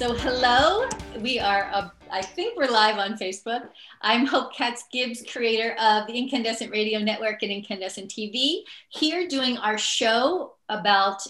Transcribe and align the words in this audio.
So, 0.00 0.14
hello. 0.14 0.88
We 1.20 1.38
are, 1.38 1.68
uh, 1.74 1.90
I 2.10 2.22
think 2.22 2.56
we're 2.56 2.70
live 2.70 2.96
on 2.96 3.18
Facebook. 3.18 3.68
I'm 4.00 4.24
Hope 4.24 4.54
Katz 4.54 4.84
Gibbs, 4.90 5.22
creator 5.30 5.72
of 5.72 6.06
the 6.06 6.14
Inkandescent 6.14 6.72
Radio 6.72 7.00
Network 7.00 7.42
and 7.42 7.52
Inkandescent 7.52 8.08
TV, 8.08 8.62
here 8.88 9.28
doing 9.28 9.58
our 9.58 9.76
show 9.76 10.54
about 10.70 11.20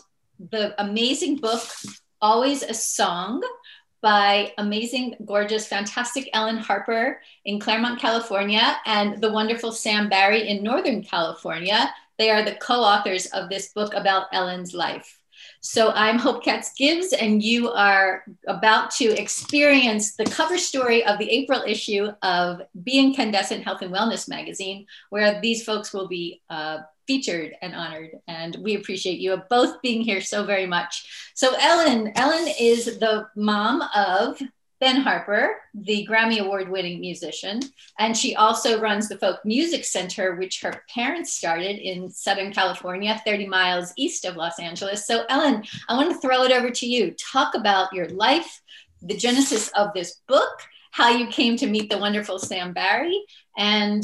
the 0.53 0.81
amazing 0.81 1.39
book, 1.39 1.63
Always 2.23 2.63
a 2.63 2.73
Song, 2.73 3.43
by 4.03 4.53
amazing, 4.57 5.17
gorgeous, 5.25 5.67
fantastic 5.67 6.31
Ellen 6.33 6.59
Harper 6.59 7.21
in 7.45 7.59
Claremont, 7.59 7.99
California, 7.99 8.77
and 8.87 9.21
the 9.21 9.33
wonderful 9.33 9.73
Sam 9.73 10.09
Barry 10.09 10.49
in 10.49 10.63
Northern 10.63 11.03
California. 11.03 11.93
They 12.19 12.31
are 12.31 12.45
the 12.45 12.55
co 12.55 12.75
authors 12.75 13.27
of 13.33 13.49
this 13.49 13.73
book 13.73 13.95
about 13.95 14.29
Ellen's 14.33 14.75
life. 14.75 15.20
So 15.63 15.91
I'm 15.91 16.19
Hope 16.19 16.43
Katz 16.43 16.73
Gibbs, 16.73 17.13
and 17.13 17.43
you 17.43 17.71
are 17.71 18.25
about 18.49 18.91
to 18.93 19.05
experience 19.21 20.17
the 20.17 20.25
cover 20.25 20.57
story 20.57 21.05
of 21.05 21.19
the 21.19 21.31
April 21.31 21.63
issue 21.67 22.09
of 22.23 22.63
Be 22.83 22.95
Inkandescent 22.95 23.63
Health 23.63 23.83
and 23.83 23.93
Wellness 23.93 24.27
magazine, 24.27 24.87
where 25.11 25.39
these 25.43 25.63
folks 25.63 25.93
will 25.93 26.09
be 26.09 26.41
uh, 26.49 26.79
featured 27.07 27.53
and 27.61 27.75
honored. 27.75 28.13
And 28.27 28.57
we 28.63 28.77
appreciate 28.77 29.21
you 29.21 29.37
both 29.51 29.83
being 29.83 30.01
here 30.01 30.23
so 30.23 30.45
very 30.45 30.65
much. 30.65 31.33
So 31.35 31.55
Ellen, 31.61 32.11
Ellen 32.17 32.49
is 32.59 32.99
the 32.99 33.29
mom 33.37 33.83
of 33.95 34.41
Ben 34.81 35.03
Harper, 35.03 35.57
the 35.75 36.09
Grammy 36.11 36.39
Award 36.39 36.71
winning 36.71 37.01
musician. 37.01 37.61
And 37.99 38.17
she 38.17 38.35
also 38.35 38.81
runs 38.81 39.09
the 39.09 39.19
Folk 39.19 39.45
Music 39.45 39.85
Center, 39.85 40.37
which 40.37 40.63
her 40.63 40.83
parents 40.89 41.35
started 41.35 41.79
in 41.79 42.11
Southern 42.11 42.51
California, 42.51 43.21
30 43.25 43.47
miles 43.47 43.93
east 43.97 44.25
of 44.25 44.37
Los 44.37 44.59
Angeles. 44.59 45.07
So, 45.07 45.25
Ellen, 45.29 45.65
I 45.89 45.97
want 45.97 46.11
to 46.11 46.19
throw 46.19 46.45
it 46.45 46.53
over 46.53 46.71
to 46.71 46.87
you. 46.87 47.15
Talk 47.33 47.55
about 47.55 47.93
your 47.93 48.09
life, 48.09 48.63
the 49.03 49.17
genesis 49.17 49.69
of 49.77 49.93
this 49.93 50.23
book, 50.27 50.63
how 50.93 51.11
you 51.11 51.27
came 51.27 51.57
to 51.59 51.67
meet 51.67 51.91
the 51.91 51.99
wonderful 51.99 52.39
Sam 52.39 52.73
Barry, 52.73 53.23
and 53.59 54.03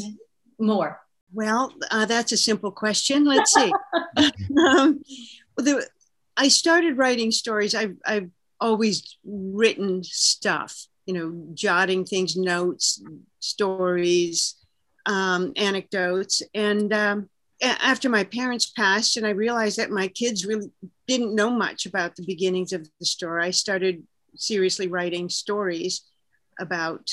more. 0.59 1.01
Well, 1.33 1.73
uh, 1.89 2.05
that's 2.05 2.31
a 2.31 2.37
simple 2.37 2.71
question. 2.71 3.25
Let's 3.25 3.51
see. 3.51 3.73
um, 4.57 5.01
the, 5.57 5.87
I 6.37 6.49
started 6.49 6.97
writing 6.97 7.31
stories. 7.31 7.73
I've, 7.73 7.97
I've 8.05 8.29
always 8.59 9.17
written 9.23 10.03
stuff, 10.03 10.87
you 11.05 11.13
know, 11.13 11.47
jotting 11.53 12.05
things, 12.05 12.35
notes, 12.35 13.01
stories, 13.39 14.55
um, 15.05 15.53
anecdotes. 15.55 16.41
And 16.53 16.93
um, 16.93 17.29
after 17.61 18.09
my 18.09 18.23
parents 18.23 18.67
passed, 18.69 19.17
and 19.17 19.25
I 19.25 19.31
realized 19.31 19.77
that 19.77 19.89
my 19.89 20.07
kids 20.07 20.45
really 20.45 20.69
didn't 21.07 21.35
know 21.35 21.49
much 21.49 21.85
about 21.85 22.15
the 22.15 22.25
beginnings 22.25 22.73
of 22.73 22.87
the 22.99 23.05
store, 23.05 23.39
I 23.39 23.51
started 23.51 24.03
seriously 24.35 24.87
writing 24.87 25.29
stories 25.29 26.03
about 26.59 27.09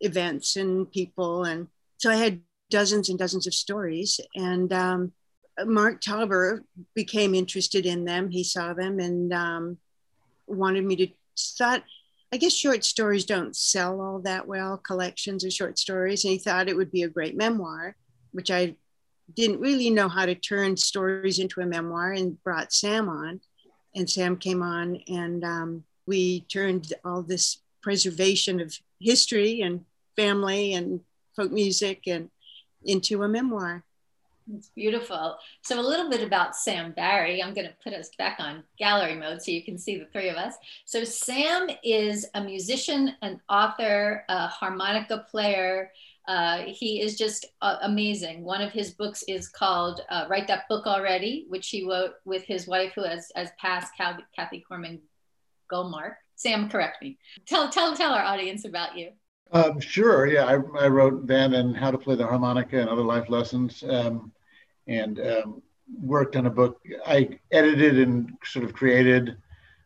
events 0.00 0.56
and 0.56 0.90
people. 0.90 1.44
And 1.44 1.68
so 1.98 2.10
I 2.10 2.16
had 2.16 2.40
dozens 2.70 3.08
and 3.08 3.18
dozens 3.18 3.46
of 3.46 3.54
stories. 3.54 4.20
And 4.34 4.72
um, 4.72 5.12
Mark 5.64 6.00
Tauber 6.00 6.60
became 6.94 7.34
interested 7.34 7.86
in 7.86 8.04
them. 8.04 8.30
He 8.30 8.44
saw 8.44 8.74
them 8.74 8.98
and 9.00 9.32
um, 9.32 9.78
wanted 10.48 10.84
me 10.84 10.96
to 10.96 11.08
thought 11.38 11.84
I 12.32 12.36
guess 12.36 12.52
short 12.52 12.84
stories 12.84 13.24
don't 13.24 13.56
sell 13.56 14.00
all 14.00 14.18
that 14.20 14.46
well, 14.46 14.76
collections 14.76 15.44
of 15.44 15.52
short 15.52 15.78
stories. 15.78 16.24
And 16.24 16.32
he 16.32 16.38
thought 16.38 16.68
it 16.68 16.76
would 16.76 16.90
be 16.90 17.02
a 17.02 17.08
great 17.08 17.36
memoir, 17.36 17.96
which 18.32 18.50
I 18.50 18.76
didn't 19.34 19.60
really 19.60 19.88
know 19.88 20.08
how 20.08 20.26
to 20.26 20.34
turn 20.34 20.76
stories 20.76 21.38
into 21.38 21.60
a 21.60 21.66
memoir 21.66 22.12
and 22.12 22.42
brought 22.42 22.72
Sam 22.72 23.08
on. 23.08 23.40
And 23.94 24.08
Sam 24.08 24.36
came 24.36 24.62
on 24.62 25.00
and 25.08 25.42
um, 25.42 25.84
we 26.06 26.40
turned 26.42 26.92
all 27.02 27.22
this 27.22 27.62
preservation 27.82 28.60
of 28.60 28.76
history 29.00 29.62
and 29.62 29.84
family 30.16 30.74
and 30.74 31.00
folk 31.34 31.50
music 31.50 32.02
and 32.06 32.28
into 32.84 33.22
a 33.22 33.28
memoir. 33.28 33.84
It's 34.54 34.68
beautiful. 34.68 35.36
So, 35.62 35.78
a 35.78 35.82
little 35.82 36.08
bit 36.08 36.22
about 36.22 36.56
Sam 36.56 36.92
Barry. 36.92 37.42
I'm 37.42 37.54
going 37.54 37.66
to 37.66 37.74
put 37.82 37.92
us 37.92 38.10
back 38.16 38.38
on 38.38 38.64
gallery 38.78 39.14
mode 39.14 39.42
so 39.42 39.50
you 39.50 39.62
can 39.62 39.78
see 39.78 39.98
the 39.98 40.06
three 40.06 40.28
of 40.28 40.36
us. 40.36 40.54
So, 40.86 41.04
Sam 41.04 41.68
is 41.82 42.26
a 42.34 42.42
musician, 42.42 43.14
an 43.22 43.40
author, 43.48 44.24
a 44.28 44.46
harmonica 44.46 45.26
player. 45.30 45.92
Uh, 46.26 46.64
he 46.66 47.00
is 47.00 47.16
just 47.16 47.46
uh, 47.62 47.76
amazing. 47.82 48.44
One 48.44 48.60
of 48.60 48.72
his 48.72 48.90
books 48.90 49.22
is 49.28 49.48
called 49.48 50.02
uh, 50.10 50.26
Write 50.28 50.46
That 50.48 50.68
Book 50.68 50.86
Already, 50.86 51.46
which 51.48 51.68
he 51.68 51.86
wrote 51.86 52.14
with 52.24 52.44
his 52.44 52.66
wife, 52.66 52.92
who 52.94 53.02
has, 53.04 53.32
has 53.34 53.50
passed, 53.58 53.92
Kathy 53.96 54.64
Corman 54.66 55.00
Goldmark. 55.72 56.14
Sam, 56.36 56.68
correct 56.68 57.02
me. 57.02 57.18
Tell, 57.46 57.68
tell, 57.70 57.96
tell 57.96 58.12
our 58.12 58.22
audience 58.22 58.64
about 58.64 58.96
you. 58.96 59.10
Um, 59.52 59.80
sure. 59.80 60.26
Yeah, 60.26 60.44
I, 60.44 60.54
I, 60.78 60.88
wrote 60.88 61.26
then 61.26 61.54
and 61.54 61.74
how 61.74 61.90
to 61.90 61.96
play 61.96 62.14
the 62.14 62.26
harmonica 62.26 62.78
and 62.78 62.88
other 62.88 63.02
life 63.02 63.30
lessons. 63.30 63.82
Um, 63.88 64.30
and 64.88 65.20
um, 65.20 65.62
worked 66.02 66.36
on 66.36 66.46
a 66.46 66.50
book. 66.50 66.80
I 67.06 67.38
edited 67.52 67.98
and 67.98 68.32
sort 68.44 68.64
of 68.64 68.72
created 68.72 69.36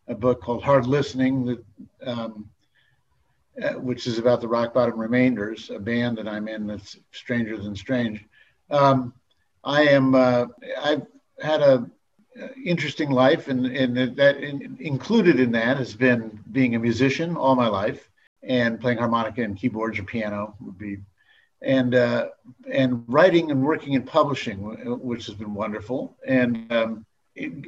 a 0.09 0.15
book 0.15 0.41
called 0.41 0.63
Hard 0.63 0.87
Listening, 0.87 1.45
that, 1.45 1.65
um, 2.07 2.49
uh, 3.62 3.75
which 3.75 4.07
is 4.07 4.19
about 4.19 4.41
the 4.41 4.49
Rock 4.49 4.75
Bottom 4.75 4.99
Remainders, 4.99 5.71
a 5.71 5.79
band 5.79 6.19
that 6.19 6.29
I'm 6.29 6.49
in 6.49 6.67
that's 6.67 6.99
stranger 7.11 7.57
than 7.57 7.77
strange. 7.77 8.25
Um, 8.71 9.12
I 9.65 9.83
am. 9.83 10.15
Uh, 10.15 10.47
I've 10.83 11.07
had 11.41 11.61
a 11.61 11.91
uh, 12.41 12.49
interesting 12.65 13.11
life, 13.11 13.49
and, 13.49 13.67
and 13.67 14.17
that 14.17 14.39
in, 14.39 14.77
included 14.81 15.39
in 15.39 15.53
that 15.53 15.77
has 15.77 15.95
been 15.95 16.41
being 16.51 16.75
a 16.75 16.79
musician 16.79 17.37
all 17.37 17.55
my 17.55 17.69
life 17.69 18.09
and 18.43 18.81
playing 18.81 18.99
harmonica 18.99 19.43
and 19.43 19.57
keyboards 19.57 19.99
or 19.99 20.05
piano 20.05 20.55
would 20.61 20.79
be 20.79 20.99
and 21.65 21.95
uh, 21.95 22.28
and 22.71 23.05
writing 23.06 23.50
and 23.50 23.62
working 23.62 23.95
in 23.95 24.03
publishing, 24.03 24.59
which 25.00 25.27
has 25.27 25.34
been 25.34 25.55
wonderful. 25.55 26.17
And 26.27 26.71
um, 26.73 27.06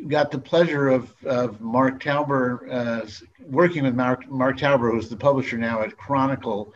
got 0.08 0.30
the 0.30 0.38
pleasure 0.38 0.88
of, 0.88 1.12
of 1.24 1.60
Mark 1.60 2.02
Tauber 2.02 2.70
uh, 2.70 3.06
working 3.46 3.84
with 3.84 3.94
Mark, 3.94 4.28
Mark 4.28 4.58
Tauber, 4.58 4.92
who's 4.92 5.08
the 5.08 5.16
publisher 5.16 5.56
now 5.56 5.82
at 5.82 5.96
Chronicle 5.96 6.72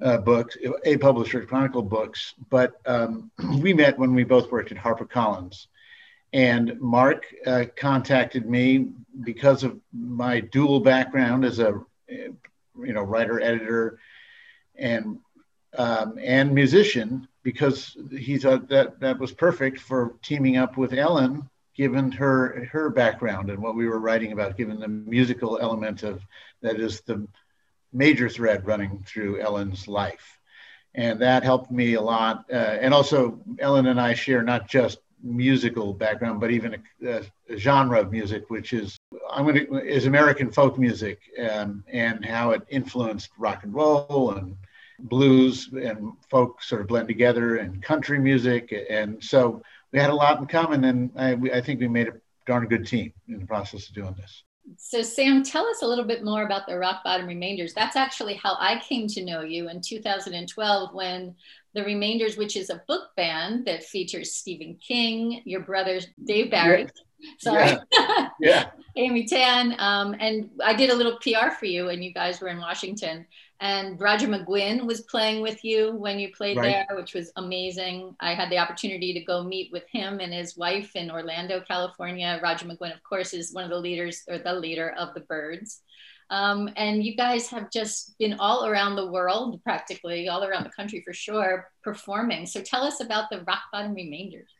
uh, 0.00 0.18
Books, 0.18 0.56
a 0.84 0.96
publisher 0.96 1.42
at 1.42 1.48
Chronicle 1.48 1.82
Books. 1.82 2.34
But 2.50 2.74
um, 2.86 3.30
we 3.58 3.72
met 3.72 3.98
when 3.98 4.14
we 4.14 4.24
both 4.24 4.50
worked 4.50 4.72
at 4.72 4.78
HarperCollins. 4.78 5.66
And 6.32 6.80
Mark 6.80 7.26
uh, 7.46 7.66
contacted 7.76 8.48
me 8.48 8.88
because 9.22 9.64
of 9.64 9.78
my 9.92 10.40
dual 10.40 10.80
background 10.80 11.44
as 11.44 11.58
a 11.58 11.78
you 12.08 12.92
know 12.94 13.02
writer 13.02 13.38
editor 13.40 13.98
and 14.76 15.18
um, 15.76 16.18
and 16.22 16.54
musician 16.54 17.28
because 17.42 17.96
he 18.10 18.38
thought 18.38 18.68
that 18.68 19.00
that 19.00 19.18
was 19.18 19.32
perfect 19.32 19.80
for 19.80 20.14
teaming 20.22 20.56
up 20.56 20.76
with 20.76 20.92
Ellen, 20.92 21.48
given 21.74 22.12
her 22.12 22.68
her 22.70 22.90
background 22.90 23.50
and 23.50 23.60
what 23.62 23.74
we 23.74 23.88
were 23.88 23.98
writing 23.98 24.32
about, 24.32 24.56
given 24.56 24.78
the 24.78 24.88
musical 24.88 25.58
element 25.60 26.02
of 26.02 26.22
that 26.60 26.78
is 26.78 27.00
the 27.02 27.26
major 27.92 28.28
thread 28.28 28.66
running 28.66 29.04
through 29.06 29.40
Ellen's 29.40 29.88
life, 29.88 30.38
and 30.94 31.20
that 31.20 31.42
helped 31.42 31.70
me 31.70 31.94
a 31.94 32.00
lot. 32.00 32.44
Uh, 32.50 32.54
and 32.54 32.94
also, 32.94 33.40
Ellen 33.58 33.86
and 33.86 34.00
I 34.00 34.14
share 34.14 34.42
not 34.42 34.68
just 34.68 34.98
musical 35.22 35.92
background, 35.94 36.40
but 36.40 36.50
even 36.50 36.82
a, 37.04 37.22
a 37.48 37.56
genre 37.56 38.00
of 38.00 38.10
music, 38.12 38.50
which 38.50 38.72
is 38.72 38.98
I'm 39.30 39.44
going 39.44 39.66
to 39.66 39.78
is 39.78 40.06
American 40.06 40.50
folk 40.50 40.78
music, 40.78 41.20
um, 41.50 41.84
and 41.90 42.24
how 42.24 42.50
it 42.50 42.62
influenced 42.68 43.30
rock 43.38 43.64
and 43.64 43.74
roll 43.74 44.32
and 44.32 44.56
blues 45.02 45.68
and 45.72 46.12
folk 46.30 46.62
sort 46.62 46.80
of 46.80 46.86
blend 46.86 47.08
together 47.08 47.56
and 47.56 47.82
country 47.82 48.18
music. 48.18 48.74
And 48.88 49.22
so 49.22 49.62
we 49.92 49.98
had 49.98 50.10
a 50.10 50.14
lot 50.14 50.38
in 50.38 50.46
common. 50.46 50.84
And 50.84 51.10
I, 51.16 51.32
I 51.54 51.60
think 51.60 51.80
we 51.80 51.88
made 51.88 52.08
a 52.08 52.12
darn 52.46 52.66
good 52.66 52.86
team 52.86 53.12
in 53.28 53.40
the 53.40 53.46
process 53.46 53.88
of 53.88 53.94
doing 53.94 54.14
this. 54.16 54.44
So, 54.78 55.02
Sam, 55.02 55.42
tell 55.42 55.66
us 55.66 55.82
a 55.82 55.86
little 55.86 56.04
bit 56.04 56.24
more 56.24 56.44
about 56.44 56.66
the 56.66 56.78
Rock 56.78 57.02
Bottom 57.04 57.26
Remainders. 57.26 57.74
That's 57.74 57.96
actually 57.96 58.34
how 58.34 58.56
I 58.58 58.80
came 58.80 59.08
to 59.08 59.24
know 59.24 59.42
you 59.42 59.68
in 59.68 59.80
2012 59.80 60.94
when 60.94 61.34
The 61.74 61.82
Remainders, 61.82 62.36
which 62.36 62.56
is 62.56 62.70
a 62.70 62.82
book 62.86 63.08
band 63.16 63.66
that 63.66 63.82
features 63.82 64.34
Stephen 64.34 64.76
King, 64.76 65.42
your 65.44 65.60
brother 65.60 65.98
Dave 66.24 66.50
Barry. 66.52 66.86
Sorry. 67.38 67.76
Yeah. 67.92 68.28
yeah. 68.40 68.70
Amy 68.96 69.26
Tan. 69.26 69.74
Um, 69.78 70.14
and 70.18 70.50
I 70.64 70.74
did 70.74 70.90
a 70.90 70.94
little 70.94 71.18
PR 71.18 71.50
for 71.58 71.66
you, 71.66 71.88
and 71.88 72.04
you 72.04 72.12
guys 72.12 72.40
were 72.40 72.48
in 72.48 72.58
Washington 72.58 73.26
and 73.62 73.98
Roger 74.00 74.26
McGuinn 74.26 74.86
was 74.86 75.02
playing 75.02 75.40
with 75.40 75.64
you 75.64 75.92
when 75.94 76.18
you 76.18 76.32
played 76.32 76.56
right. 76.56 76.84
there, 76.88 76.96
which 76.96 77.14
was 77.14 77.30
amazing. 77.36 78.16
I 78.18 78.34
had 78.34 78.50
the 78.50 78.58
opportunity 78.58 79.14
to 79.14 79.20
go 79.20 79.44
meet 79.44 79.70
with 79.70 79.84
him 79.88 80.18
and 80.18 80.34
his 80.34 80.56
wife 80.56 80.96
in 80.96 81.12
Orlando, 81.12 81.60
California. 81.60 82.40
Roger 82.42 82.66
McGuinn, 82.66 82.92
of 82.92 83.00
course, 83.04 83.32
is 83.32 83.54
one 83.54 83.62
of 83.62 83.70
the 83.70 83.78
leaders 83.78 84.24
or 84.28 84.38
the 84.38 84.52
leader 84.52 84.90
of 84.98 85.14
the 85.14 85.20
Byrds. 85.20 85.80
Um, 86.28 86.70
and 86.74 87.04
you 87.04 87.14
guys 87.14 87.50
have 87.50 87.70
just 87.70 88.18
been 88.18 88.34
all 88.40 88.66
around 88.66 88.96
the 88.96 89.06
world, 89.06 89.62
practically 89.62 90.28
all 90.28 90.42
around 90.42 90.64
the 90.64 90.70
country 90.70 91.00
for 91.06 91.12
sure, 91.12 91.68
performing. 91.84 92.46
So 92.46 92.62
tell 92.62 92.82
us 92.82 93.00
about 93.00 93.30
the 93.30 93.42
Rock 93.42 93.62
Bottom 93.72 93.94
Remainders. 93.94 94.50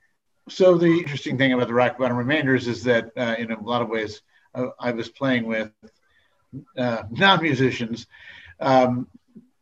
So 0.49 0.79
the 0.79 0.87
interesting 0.87 1.37
thing 1.37 1.53
about 1.53 1.67
the 1.67 1.75
Rock 1.75 1.99
Bottom 1.99 2.17
Remainders 2.17 2.69
is 2.69 2.85
that, 2.85 3.11
uh, 3.17 3.35
in 3.37 3.51
a 3.51 3.61
lot 3.61 3.83
of 3.83 3.89
ways, 3.89 4.23
uh, 4.55 4.67
I 4.79 4.93
was 4.93 5.09
playing 5.09 5.47
with 5.47 5.73
uh, 6.79 7.03
non-musicians. 7.11 8.07
Um, 8.61 9.07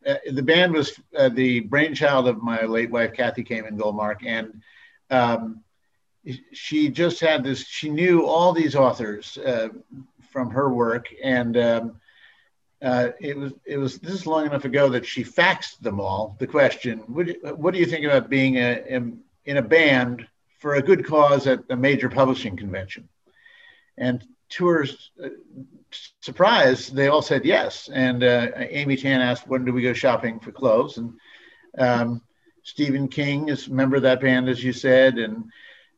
uh, 0.05 0.15
the 0.31 0.43
band 0.43 0.73
was 0.73 0.99
uh, 1.17 1.29
the 1.29 1.59
brainchild 1.61 2.27
of 2.27 2.41
my 2.41 2.63
late 2.63 2.89
wife, 2.89 3.13
Kathy 3.13 3.43
Kamen 3.43 3.77
Goldmark, 3.77 4.25
and 4.25 4.61
um, 5.11 5.61
she 6.53 6.89
just 6.89 7.19
had 7.19 7.43
this. 7.43 7.67
She 7.67 7.89
knew 7.89 8.25
all 8.25 8.53
these 8.53 8.75
authors 8.75 9.37
uh, 9.37 9.69
from 10.31 10.49
her 10.51 10.73
work, 10.73 11.07
and 11.23 11.57
um, 11.57 12.01
uh, 12.81 13.09
it 13.19 13.37
was 13.37 13.53
it 13.65 13.77
was 13.77 13.99
this 13.99 14.13
is 14.13 14.25
long 14.25 14.45
enough 14.45 14.65
ago 14.65 14.89
that 14.89 15.05
she 15.05 15.23
faxed 15.23 15.79
them 15.81 15.99
all 15.99 16.35
the 16.39 16.47
question. 16.47 16.99
What 17.07 17.27
do, 17.27 17.35
what 17.55 17.73
do 17.73 17.79
you 17.79 17.85
think 17.85 18.05
about 18.05 18.29
being 18.29 18.57
a, 18.57 18.83
in, 18.87 19.19
in 19.45 19.57
a 19.57 19.61
band 19.61 20.27
for 20.57 20.75
a 20.75 20.81
good 20.81 21.05
cause 21.05 21.45
at 21.45 21.59
a 21.69 21.75
major 21.75 22.09
publishing 22.09 22.57
convention? 22.57 23.07
And 23.97 24.25
to 24.51 24.85
uh, 25.23 25.29
surprise, 26.21 26.87
they 26.87 27.07
all 27.07 27.21
said 27.21 27.45
yes. 27.45 27.89
And 27.93 28.23
uh, 28.23 28.47
Amy 28.55 28.95
Tan 28.95 29.21
asked, 29.21 29.47
"When 29.47 29.65
do 29.65 29.73
we 29.73 29.81
go 29.81 29.93
shopping 29.93 30.39
for 30.39 30.51
clothes?" 30.51 30.97
And 30.97 31.13
um, 31.77 32.21
Stephen 32.63 33.07
King 33.07 33.49
is 33.49 33.67
a 33.67 33.71
member 33.71 33.95
of 33.95 34.03
that 34.03 34.21
band, 34.21 34.49
as 34.49 34.63
you 34.63 34.73
said, 34.73 35.17
and 35.17 35.45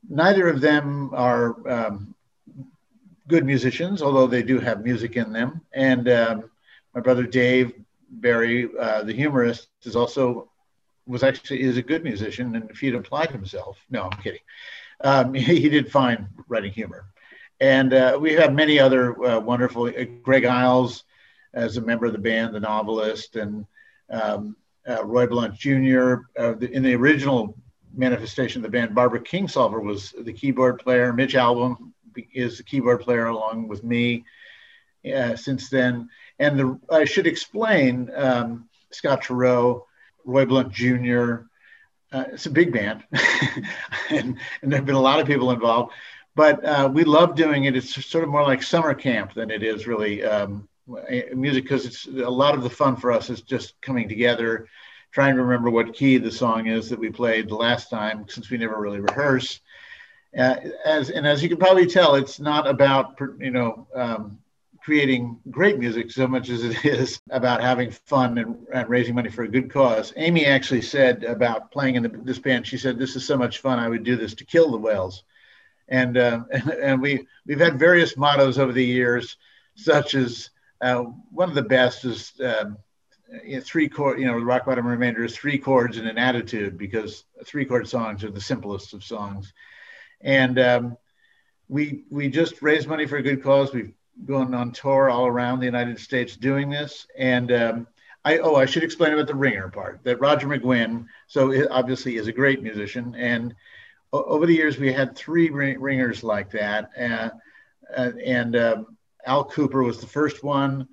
neither 0.09 0.47
of 0.47 0.61
them 0.61 1.11
are 1.13 1.69
um, 1.69 2.15
good 3.27 3.45
musicians, 3.45 4.01
although 4.01 4.27
they 4.27 4.44
do 4.44 4.59
have 4.59 4.83
music 4.83 5.15
in 5.15 5.33
them. 5.33 5.61
And 5.73 6.09
um, 6.09 6.49
my 6.94 7.01
brother 7.01 7.23
Dave 7.23 7.73
Barry, 8.09 8.69
uh, 8.79 9.03
the 9.03 9.13
humorist, 9.13 9.69
is 9.83 9.95
also 9.95 10.49
was 11.06 11.23
actually 11.23 11.61
is 11.61 11.77
a 11.77 11.81
good 11.81 12.03
musician, 12.03 12.56
and 12.56 12.69
if 12.69 12.79
he'd 12.79 12.95
applied 12.95 13.31
himself, 13.31 13.77
no, 13.89 14.03
I'm 14.03 14.21
kidding. 14.21 14.39
Um, 15.01 15.33
he, 15.33 15.59
he, 15.61 15.69
did 15.69 15.91
fine 15.91 16.29
writing 16.47 16.71
humor, 16.71 17.06
and 17.59 17.94
uh, 17.94 18.17
we 18.19 18.33
have 18.33 18.53
many 18.53 18.79
other 18.79 19.23
uh, 19.25 19.39
wonderful. 19.39 19.85
Uh, 19.85 20.05
Greg 20.21 20.45
Iles, 20.45 21.03
as 21.53 21.77
a 21.77 21.81
member 21.81 22.05
of 22.05 22.13
the 22.13 22.19
band, 22.19 22.53
the 22.53 22.59
novelist, 22.59 23.35
and 23.35 23.65
um, 24.09 24.55
uh, 24.88 25.03
Roy 25.05 25.27
Blount 25.27 25.55
Jr. 25.55 26.15
Uh, 26.38 26.53
the, 26.53 26.69
in 26.71 26.83
the 26.83 26.95
original 26.95 27.57
manifestation 27.95 28.59
of 28.59 28.63
the 28.63 28.77
band, 28.77 28.95
Barbara 28.95 29.19
Kingsolver 29.19 29.81
was 29.81 30.13
the 30.19 30.33
keyboard 30.33 30.79
player. 30.79 31.13
Mitch 31.13 31.35
Albom 31.35 31.91
is 32.33 32.57
the 32.57 32.63
keyboard 32.63 33.01
player 33.01 33.27
along 33.27 33.67
with 33.67 33.83
me. 33.83 34.25
since 35.35 35.69
then, 35.69 36.09
and 36.39 36.59
the, 36.59 36.79
I 36.89 37.06
should 37.06 37.27
explain 37.27 38.09
um, 38.15 38.67
Scott 38.91 39.23
Turow, 39.23 39.83
Roy 40.25 40.45
Blount 40.45 40.71
Jr. 40.71 41.44
Uh, 42.11 42.25
it's 42.31 42.45
a 42.45 42.51
big 42.51 42.71
band, 42.71 43.03
and, 44.11 44.38
and 44.61 44.71
there 44.71 44.77
have 44.77 44.85
been 44.85 44.95
a 44.95 45.01
lot 45.01 45.19
of 45.19 45.25
people 45.27 45.51
involved. 45.51 45.91
But 46.35 46.65
uh, 46.65 46.89
we 46.91 47.03
love 47.03 47.35
doing 47.35 47.65
it. 47.65 47.75
It's 47.75 48.06
sort 48.06 48.24
of 48.24 48.30
more 48.30 48.44
like 48.44 48.63
summer 48.63 48.94
camp 48.94 49.33
than 49.33 49.51
it 49.51 49.62
is 49.62 49.85
really 49.85 50.24
um, 50.24 50.68
music 51.33 51.63
because 51.63 51.85
it's 51.85 52.06
a 52.07 52.30
lot 52.30 52.56
of 52.56 52.63
the 52.63 52.69
fun 52.69 52.95
for 52.95 53.12
us 53.12 53.30
is 53.30 53.41
just 53.41 53.80
coming 53.81 54.09
together, 54.09 54.68
trying 55.12 55.35
to 55.35 55.44
remember 55.44 55.69
what 55.69 55.94
key 55.94 56.18
the 56.18 56.31
song 56.31 56.68
is 56.68 56.89
that 56.89 57.00
we 57.00 57.09
played 57.09 57.50
the 57.50 57.56
last 57.56 57.89
time 57.89 58.25
since 58.27 58.50
we 58.50 58.57
never 58.57 58.80
really 58.80 59.00
rehearse. 59.00 59.62
Uh, 60.38 60.56
as 60.85 61.12
and 61.12 61.27
as 61.27 61.44
you 61.44 61.50
can 61.50 61.59
probably 61.59 61.85
tell, 61.85 62.15
it's 62.15 62.39
not 62.39 62.68
about 62.68 63.19
you 63.39 63.51
know 63.51 63.88
um, 63.94 64.39
creating 64.81 65.39
great 65.51 65.77
music 65.77 66.12
so 66.12 66.27
much 66.27 66.50
as 66.50 66.63
it 66.63 66.83
is 66.85 67.21
about 67.30 67.62
having 67.62 67.91
fun 67.91 68.39
and, 68.39 68.57
and 68.74 68.89
raising 68.89 69.13
money 69.13 69.30
for 69.30 69.44
a 69.44 69.47
good 69.47 69.71
cause. 69.71 70.12
Amy 70.18 70.45
actually 70.45 70.81
said 70.81 71.24
about 71.24 71.71
playing 71.71 71.95
in 71.95 72.03
the, 72.03 72.09
this 72.09 72.39
band, 72.39 72.65
she 72.65 72.77
said, 72.77 72.97
"This 72.97 73.15
is 73.15 73.25
so 73.25 73.38
much 73.38 73.59
fun. 73.59 73.77
I 73.77 73.88
would 73.88 74.03
do 74.03 74.15
this 74.15 74.33
to 74.35 74.45
kill 74.45 74.71
the 74.71 74.77
whales." 74.77 75.24
And 75.88 76.18
uh, 76.18 76.44
and 76.81 77.01
we 77.01 77.27
we've 77.45 77.59
had 77.59 77.80
various 77.80 78.18
mottos 78.18 78.57
over 78.57 78.71
the 78.71 78.85
years, 78.85 79.38
such 79.75 80.15
as 80.15 80.50
uh, 80.81 81.03
one 81.31 81.50
of 81.50 81.56
the 81.56 81.63
best 81.63 82.06
is. 82.06 82.33
Um, 82.44 82.77
three 83.62 83.89
chord, 83.89 84.19
you 84.19 84.27
know, 84.27 84.38
rock 84.38 84.68
bottom 84.68 84.85
remainder 84.85 85.24
is 85.24 85.35
three 85.35 85.57
chords 85.57 85.97
and 85.97 86.07
an 86.07 86.19
attitude 86.19 86.77
because 86.77 87.24
three 87.44 87.65
chord 87.65 87.88
songs 87.88 88.24
are 88.24 88.30
the 88.30 88.39
simplest 88.39 88.94
of 88.94 89.03
songs. 89.03 89.53
And 90.21 90.59
um, 90.59 90.97
we 91.68 92.03
we 92.12 92.30
just 92.30 92.62
raised 92.62 92.88
money 92.88 93.07
for 93.07 93.18
a 93.18 93.24
good 93.24 93.41
cause. 93.41 93.74
We've 93.74 93.94
gone 94.25 94.53
on 94.53 94.71
tour 94.71 95.09
all 95.09 95.27
around 95.27 95.59
the 95.59 95.65
United 95.65 96.00
States 96.00 96.38
doing 96.38 96.69
this. 96.69 97.07
And 97.18 97.51
um, 97.51 97.88
I, 98.24 98.38
oh, 98.38 98.56
I 98.56 98.65
should 98.65 98.83
explain 98.83 99.13
about 99.13 99.27
the 99.27 99.35
ringer 99.35 99.69
part 99.69 100.01
that 100.03 100.19
Roger 100.19 100.47
McGuinn, 100.47 101.07
so 101.27 101.68
obviously 101.69 102.18
is 102.18 102.27
a 102.27 102.31
great 102.31 102.62
musician. 102.62 103.15
And 103.18 103.56
over 104.13 104.45
the 104.45 104.54
years, 104.54 104.77
we 104.77 104.94
had 104.94 105.15
three 105.15 105.50
ringers 105.50 106.24
like 106.24 106.51
that. 106.51 106.92
Uh, 107.00 107.30
and 108.24 108.56
um, 108.56 108.98
Al 109.25 109.45
Kooper 109.45 109.83
was 109.83 110.00
the 110.00 110.07
first 110.07 110.44
one. 110.44 110.88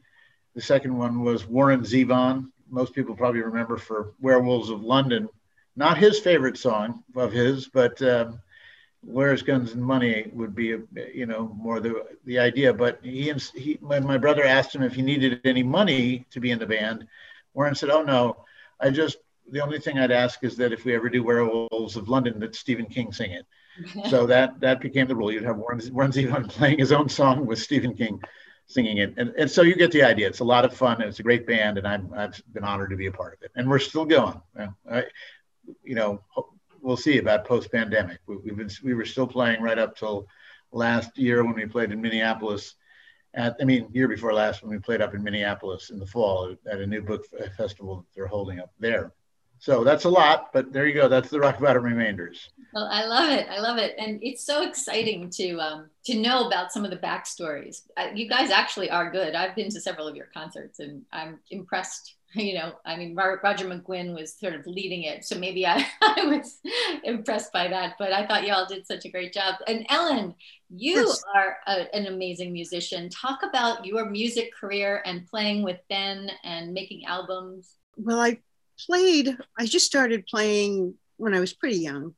The 0.55 0.62
second 0.62 0.96
one 0.96 1.22
was 1.22 1.46
Warren 1.46 1.82
Zevon. 1.82 2.50
Most 2.69 2.94
people 2.94 3.14
probably 3.14 3.43
remember 3.43 3.76
for 3.76 4.14
Werewolves 4.20 4.70
of 4.70 4.82
London. 4.82 5.28
Not 5.76 5.99
his 5.99 6.19
favorite 6.19 6.58
song 6.58 7.05
of 7.14 7.32
his, 7.32 7.69
but 7.69 8.00
um, 8.02 8.40
where's 9.02 9.43
guns 9.43 9.73
and 9.73 9.82
money 9.82 10.31
would 10.32 10.55
be 10.55 10.76
you 11.14 11.26
know 11.26 11.55
more 11.56 11.81
the 11.81 12.05
the 12.26 12.38
idea 12.38 12.73
but 12.73 12.99
he 13.02 13.32
he 13.55 13.78
when 13.81 14.06
my 14.06 14.19
brother 14.19 14.44
asked 14.44 14.75
him 14.75 14.82
if 14.82 14.94
he 14.94 15.00
needed 15.02 15.40
any 15.44 15.62
money 15.62 16.26
to 16.31 16.38
be 16.38 16.50
in 16.50 16.58
the 16.58 16.66
band 16.66 17.06
warren 17.55 17.75
said 17.75 17.88
oh 17.88 18.02
no 18.02 18.44
i 18.78 18.90
just 18.90 19.16
the 19.50 19.61
only 19.62 19.79
thing 19.79 19.99
i'd 19.99 20.11
ask 20.11 20.43
is 20.44 20.56
that 20.56 20.73
if 20.73 20.85
we 20.85 20.94
ever 20.94 21.08
do 21.08 21.23
werewolves 21.23 21.97
of 21.97 22.08
london 22.08 22.38
that 22.38 22.55
stephen 22.55 22.87
king 22.87 23.12
sing 23.12 23.32
it 23.32 23.47
so 24.11 24.26
that 24.26 24.58
that 24.61 24.81
became 24.81 25.06
the 25.06 25.17
rule 25.17 25.32
you'd 25.32 25.44
have 25.44 25.56
warren, 25.56 25.81
zevon 25.81 26.49
playing 26.49 26.79
his 26.79 26.93
own 26.93 27.08
song 27.08 27.47
with 27.47 27.58
stephen 27.58 27.94
king 27.94 28.20
singing 28.67 28.99
it 28.99 29.14
and, 29.17 29.31
and 29.31 29.50
so 29.50 29.62
you 29.62 29.75
get 29.75 29.91
the 29.91 30.02
idea 30.02 30.29
it's 30.29 30.41
a 30.41 30.44
lot 30.44 30.64
of 30.64 30.73
fun 30.73 31.00
it's 31.02 31.19
a 31.19 31.23
great 31.25 31.47
band 31.47 31.79
and 31.79 31.87
I'm, 31.87 32.12
i've 32.14 32.41
been 32.52 32.64
honored 32.64 32.91
to 32.91 32.97
be 32.97 33.06
a 33.06 33.12
part 33.12 33.35
of 33.35 33.43
it 33.43 33.50
and 33.56 33.69
we're 33.69 33.81
still 33.81 34.05
going 34.05 34.41
I, 34.91 35.05
you 35.82 35.97
know 35.97 36.23
we'll 36.82 36.97
see 36.97 37.19
about 37.19 37.44
post 37.44 37.70
pandemic. 37.70 38.20
We, 38.26 38.37
have 38.49 38.56
been 38.56 38.70
we 38.82 38.94
were 38.94 39.05
still 39.05 39.26
playing 39.26 39.62
right 39.62 39.79
up 39.79 39.97
till 39.97 40.26
last 40.73 41.17
year 41.19 41.44
when 41.44 41.55
we 41.55 41.67
played 41.67 41.93
in 41.93 42.00
Minneapolis. 42.00 42.75
At, 43.35 43.56
I 43.61 43.64
mean, 43.64 43.88
year 43.93 44.08
before 44.08 44.32
last 44.32 44.62
when 44.62 44.73
we 44.73 44.79
played 44.79 45.00
up 45.00 45.14
in 45.14 45.23
Minneapolis 45.23 45.91
in 45.91 45.99
the 45.99 46.06
fall 46.06 46.55
at 46.70 46.81
a 46.81 46.87
new 46.87 47.02
book 47.02 47.25
festival 47.56 47.99
that 47.99 48.06
they're 48.14 48.26
holding 48.26 48.58
up 48.58 48.73
there. 48.79 49.12
So 49.60 49.84
that's 49.84 50.04
a 50.04 50.08
lot, 50.08 50.52
but 50.52 50.72
there 50.72 50.86
you 50.86 50.94
go. 50.94 51.08
That's 51.08 51.28
the 51.28 51.38
Rock 51.38 51.60
Bottom 51.60 51.84
Remainders. 51.84 52.48
Well, 52.72 52.88
I 52.90 53.04
love 53.04 53.30
it. 53.30 53.46
I 53.48 53.60
love 53.60 53.78
it, 53.78 53.94
and 53.98 54.18
it's 54.22 54.44
so 54.44 54.66
exciting 54.66 55.30
to 55.30 55.58
um, 55.58 55.90
to 56.06 56.16
know 56.16 56.46
about 56.46 56.73
some 56.73 56.85
of 56.85 56.90
the 56.90 56.96
backstories. 56.96 57.82
Uh, 57.96 58.08
you 58.14 58.28
guys 58.28 58.50
actually 58.50 58.90
are 58.90 59.11
good. 59.11 59.35
I've 59.35 59.54
been 59.54 59.70
to 59.70 59.80
several 59.80 60.08
of 60.08 60.16
your 60.16 60.28
concerts, 60.32 60.78
and 60.78 61.02
I'm 61.12 61.40
impressed 61.50 62.16
you 62.35 62.54
know, 62.54 62.73
I 62.85 62.96
mean, 62.96 63.14
Roger 63.14 63.66
McGuinn 63.66 64.14
was 64.14 64.35
sort 64.35 64.54
of 64.54 64.66
leading 64.66 65.02
it. 65.02 65.25
So 65.25 65.38
maybe 65.38 65.66
I, 65.66 65.85
I 66.00 66.25
was 66.26 66.61
impressed 67.04 67.52
by 67.52 67.68
that, 67.68 67.96
but 67.99 68.12
I 68.12 68.26
thought 68.26 68.46
y'all 68.46 68.66
did 68.66 68.87
such 68.87 69.04
a 69.04 69.11
great 69.11 69.32
job. 69.32 69.56
And 69.66 69.85
Ellen, 69.88 70.35
you 70.68 71.06
yes. 71.06 71.23
are 71.35 71.56
a, 71.66 71.94
an 71.94 72.06
amazing 72.06 72.52
musician. 72.52 73.08
Talk 73.08 73.40
about 73.42 73.85
your 73.85 74.08
music 74.08 74.54
career 74.54 75.02
and 75.04 75.26
playing 75.26 75.62
with 75.62 75.78
Ben 75.88 76.30
and 76.44 76.73
making 76.73 77.04
albums. 77.06 77.75
Well, 77.96 78.20
I 78.20 78.38
played, 78.87 79.37
I 79.58 79.66
just 79.66 79.87
started 79.87 80.26
playing 80.26 80.94
when 81.16 81.34
I 81.34 81.40
was 81.40 81.52
pretty 81.52 81.78
young, 81.78 82.14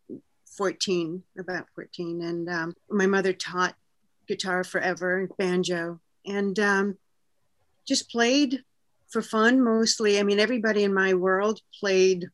14, 0.57 1.23
about 1.39 1.67
14. 1.75 2.23
And 2.23 2.49
um, 2.49 2.77
my 2.91 3.07
mother 3.07 3.33
taught 3.33 3.75
guitar 4.29 4.65
forever, 4.65 5.19
and 5.19 5.37
banjo, 5.37 6.01
and 6.25 6.59
um, 6.59 6.99
just 7.87 8.11
played 8.11 8.63
for 9.09 9.23
fun 9.23 9.63
mostly. 9.63 10.19
I 10.19 10.23
mean, 10.23 10.41
everybody 10.41 10.85
in 10.85 10.95
my 10.95 11.15
world 11.15 11.61
played 11.79 12.29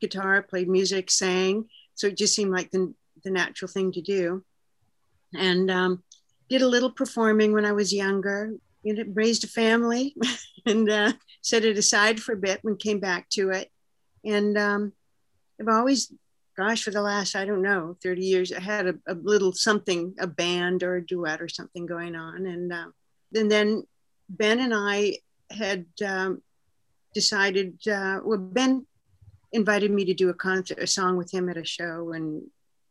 guitar, 0.00 0.42
played 0.42 0.68
music, 0.68 1.10
sang. 1.10 1.68
So 1.94 2.08
it 2.08 2.16
just 2.16 2.34
seemed 2.34 2.52
like 2.52 2.70
the, 2.70 2.94
the 3.24 3.30
natural 3.30 3.70
thing 3.70 3.92
to 3.92 4.00
do. 4.00 4.44
And 5.34 5.70
um, 5.70 6.02
did 6.48 6.62
a 6.62 6.68
little 6.68 6.90
performing 6.90 7.52
when 7.52 7.64
I 7.64 7.72
was 7.72 7.92
younger. 7.92 8.52
You 8.82 8.94
know, 8.94 9.04
raised 9.14 9.42
a 9.44 9.48
family 9.48 10.14
and 10.66 10.88
uh, 10.88 11.12
set 11.46 11.64
it 11.64 11.78
aside 11.78 12.18
for 12.18 12.32
a 12.32 12.36
bit 12.36 12.58
and 12.64 12.76
came 12.76 12.98
back 12.98 13.28
to 13.28 13.50
it. 13.50 13.70
And 14.24 14.58
um, 14.58 14.92
I've 15.60 15.68
always, 15.68 16.12
gosh, 16.56 16.82
for 16.82 16.90
the 16.90 17.00
last, 17.00 17.36
I 17.36 17.44
don't 17.44 17.62
know, 17.62 17.96
30 18.02 18.20
years, 18.20 18.52
I 18.52 18.58
had 18.58 18.88
a, 18.88 18.94
a 19.06 19.14
little 19.14 19.52
something, 19.52 20.12
a 20.18 20.26
band 20.26 20.82
or 20.82 20.96
a 20.96 21.06
duet 21.06 21.40
or 21.40 21.48
something 21.48 21.86
going 21.86 22.16
on. 22.16 22.46
And, 22.46 22.72
uh, 22.72 22.86
and 23.32 23.48
then 23.48 23.84
Ben 24.28 24.58
and 24.58 24.74
I 24.74 25.18
had 25.52 25.86
um, 26.04 26.42
decided, 27.14 27.78
uh, 27.86 28.18
well, 28.24 28.38
Ben 28.38 28.84
invited 29.52 29.92
me 29.92 30.04
to 30.06 30.14
do 30.14 30.30
a 30.30 30.34
concert, 30.34 30.80
a 30.80 30.86
song 30.88 31.16
with 31.16 31.32
him 31.32 31.48
at 31.48 31.56
a 31.56 31.64
show, 31.64 32.10
and 32.12 32.42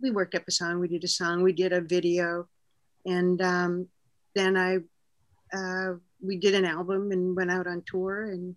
we 0.02 0.12
worked 0.12 0.34
up 0.34 0.44
a 0.48 0.52
song. 0.52 0.80
We 0.80 0.88
did 0.88 1.04
a 1.04 1.10
song, 1.10 1.44
we 1.44 1.52
did 1.52 1.74
a 1.74 1.82
video, 1.82 2.48
and 3.06 3.42
um, 3.42 3.90
then 4.34 4.56
I, 4.56 4.78
uh, 5.54 5.96
we 6.26 6.38
did 6.38 6.56
an 6.56 6.66
album 6.66 7.12
and 7.12 7.36
went 7.36 7.52
out 7.52 7.68
on 7.68 7.84
tour, 7.86 8.24
and 8.24 8.56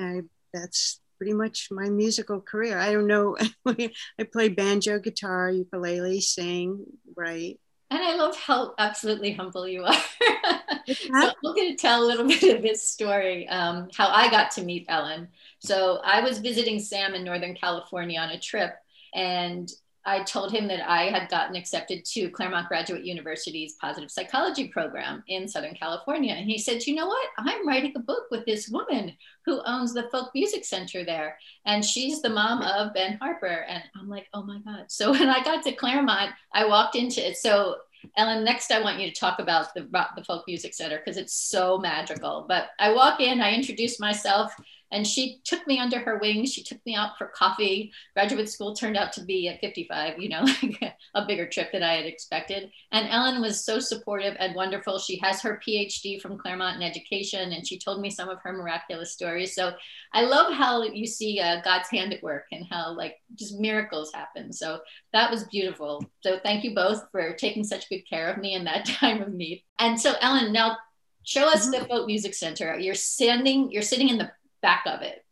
I, 0.00 0.22
that's 0.52 1.00
pretty 1.18 1.34
much 1.34 1.68
my 1.70 1.88
musical 1.88 2.40
career. 2.40 2.78
I 2.78 2.92
don't 2.92 3.06
know. 3.06 3.36
I 3.66 4.24
play 4.32 4.48
banjo, 4.48 4.98
guitar, 4.98 5.50
ukulele, 5.50 6.20
sing, 6.20 6.84
write. 7.16 7.60
And 7.92 8.02
I 8.02 8.16
love 8.16 8.36
how 8.36 8.74
absolutely 8.78 9.32
humble 9.32 9.68
you 9.68 9.84
are. 9.84 9.92
so 10.88 11.08
I'm 11.14 11.34
going 11.42 11.70
to 11.70 11.76
tell 11.76 12.02
a 12.02 12.06
little 12.06 12.26
bit 12.40 12.56
of 12.56 12.62
this 12.62 12.88
story, 12.88 13.46
um, 13.48 13.88
how 13.94 14.08
I 14.08 14.30
got 14.30 14.50
to 14.52 14.64
meet 14.64 14.86
Ellen. 14.88 15.28
So 15.58 16.00
I 16.02 16.22
was 16.22 16.38
visiting 16.38 16.80
Sam 16.80 17.14
in 17.14 17.22
Northern 17.22 17.54
California 17.54 18.18
on 18.18 18.30
a 18.30 18.40
trip, 18.40 18.74
and 19.14 19.70
I 20.04 20.22
told 20.24 20.52
him 20.52 20.66
that 20.68 20.88
I 20.88 21.04
had 21.04 21.30
gotten 21.30 21.54
accepted 21.54 22.04
to 22.06 22.28
Claremont 22.30 22.68
Graduate 22.68 23.04
University's 23.04 23.74
positive 23.80 24.10
psychology 24.10 24.68
program 24.68 25.22
in 25.28 25.46
Southern 25.46 25.74
California. 25.74 26.34
And 26.34 26.48
he 26.48 26.58
said, 26.58 26.86
You 26.86 26.96
know 26.96 27.06
what? 27.06 27.28
I'm 27.38 27.66
writing 27.66 27.92
a 27.96 28.00
book 28.00 28.24
with 28.30 28.44
this 28.44 28.68
woman 28.68 29.12
who 29.44 29.62
owns 29.64 29.94
the 29.94 30.08
Folk 30.10 30.30
Music 30.34 30.64
Center 30.64 31.04
there. 31.04 31.38
And 31.66 31.84
she's 31.84 32.20
the 32.20 32.30
mom 32.30 32.62
of 32.62 32.94
Ben 32.94 33.16
Harper. 33.18 33.64
And 33.68 33.82
I'm 33.94 34.08
like, 34.08 34.26
Oh 34.34 34.42
my 34.42 34.58
God. 34.64 34.86
So 34.88 35.12
when 35.12 35.28
I 35.28 35.42
got 35.44 35.62
to 35.64 35.72
Claremont, 35.72 36.30
I 36.52 36.66
walked 36.66 36.96
into 36.96 37.26
it. 37.26 37.36
So 37.36 37.76
Ellen, 38.16 38.44
next 38.44 38.72
I 38.72 38.80
want 38.80 38.98
you 38.98 39.08
to 39.08 39.14
talk 39.14 39.38
about 39.38 39.72
the, 39.74 39.88
the 40.16 40.24
Folk 40.24 40.44
Music 40.48 40.74
Center 40.74 40.98
because 40.98 41.16
it's 41.16 41.34
so 41.34 41.78
magical. 41.78 42.44
But 42.48 42.70
I 42.78 42.92
walk 42.92 43.20
in, 43.20 43.40
I 43.40 43.54
introduce 43.54 44.00
myself, 44.00 44.52
and 44.92 45.06
she 45.06 45.40
took 45.44 45.66
me 45.66 45.78
under 45.78 45.98
her 45.98 46.18
wing. 46.18 46.44
She 46.44 46.62
took 46.62 46.78
me 46.84 46.94
out 46.94 47.16
for 47.16 47.28
coffee. 47.28 47.92
Graduate 48.14 48.48
school 48.48 48.74
turned 48.74 48.96
out 48.96 49.12
to 49.14 49.24
be 49.24 49.48
at 49.48 49.60
55, 49.60 50.18
you 50.18 50.28
know, 50.28 50.42
like 50.62 50.94
a 51.14 51.26
bigger 51.26 51.48
trip 51.48 51.72
than 51.72 51.82
I 51.82 51.94
had 51.94 52.04
expected. 52.04 52.70
And 52.92 53.08
Ellen 53.08 53.40
was 53.40 53.64
so 53.64 53.80
supportive 53.80 54.36
and 54.38 54.54
wonderful. 54.54 54.98
She 54.98 55.18
has 55.22 55.40
her 55.40 55.60
PhD 55.66 56.20
from 56.20 56.36
Claremont 56.36 56.76
in 56.76 56.82
education, 56.82 57.52
and 57.52 57.66
she 57.66 57.78
told 57.78 58.00
me 58.00 58.10
some 58.10 58.28
of 58.28 58.38
her 58.42 58.52
miraculous 58.52 59.12
stories. 59.12 59.54
So 59.54 59.72
I 60.12 60.22
love 60.22 60.52
how 60.52 60.82
you 60.82 61.06
see 61.06 61.40
uh, 61.40 61.62
God's 61.62 61.88
hand 61.88 62.12
at 62.12 62.22
work 62.22 62.44
and 62.52 62.66
how 62.70 62.94
like 62.94 63.16
just 63.34 63.58
miracles 63.58 64.12
happen. 64.12 64.52
So 64.52 64.80
that 65.14 65.30
was 65.30 65.44
beautiful. 65.44 66.04
So 66.20 66.38
thank 66.42 66.64
you 66.64 66.74
both 66.74 67.06
for 67.10 67.32
taking 67.32 67.64
such 67.64 67.88
good 67.88 68.02
care 68.08 68.30
of 68.30 68.38
me 68.38 68.54
in 68.54 68.64
that 68.64 68.84
time 69.00 69.22
of 69.22 69.32
need. 69.32 69.64
And 69.78 69.98
so 69.98 70.14
Ellen, 70.20 70.52
now 70.52 70.76
show 71.22 71.48
us 71.48 71.66
mm-hmm. 71.68 71.82
the 71.82 71.88
boat 71.88 72.06
Music 72.06 72.34
Center. 72.34 72.78
You're 72.78 72.94
standing, 72.94 73.70
you're 73.72 73.82
sitting 73.82 74.10
in 74.10 74.18
the 74.18 74.30
back 74.62 74.84
of 74.86 75.02
it. 75.02 75.24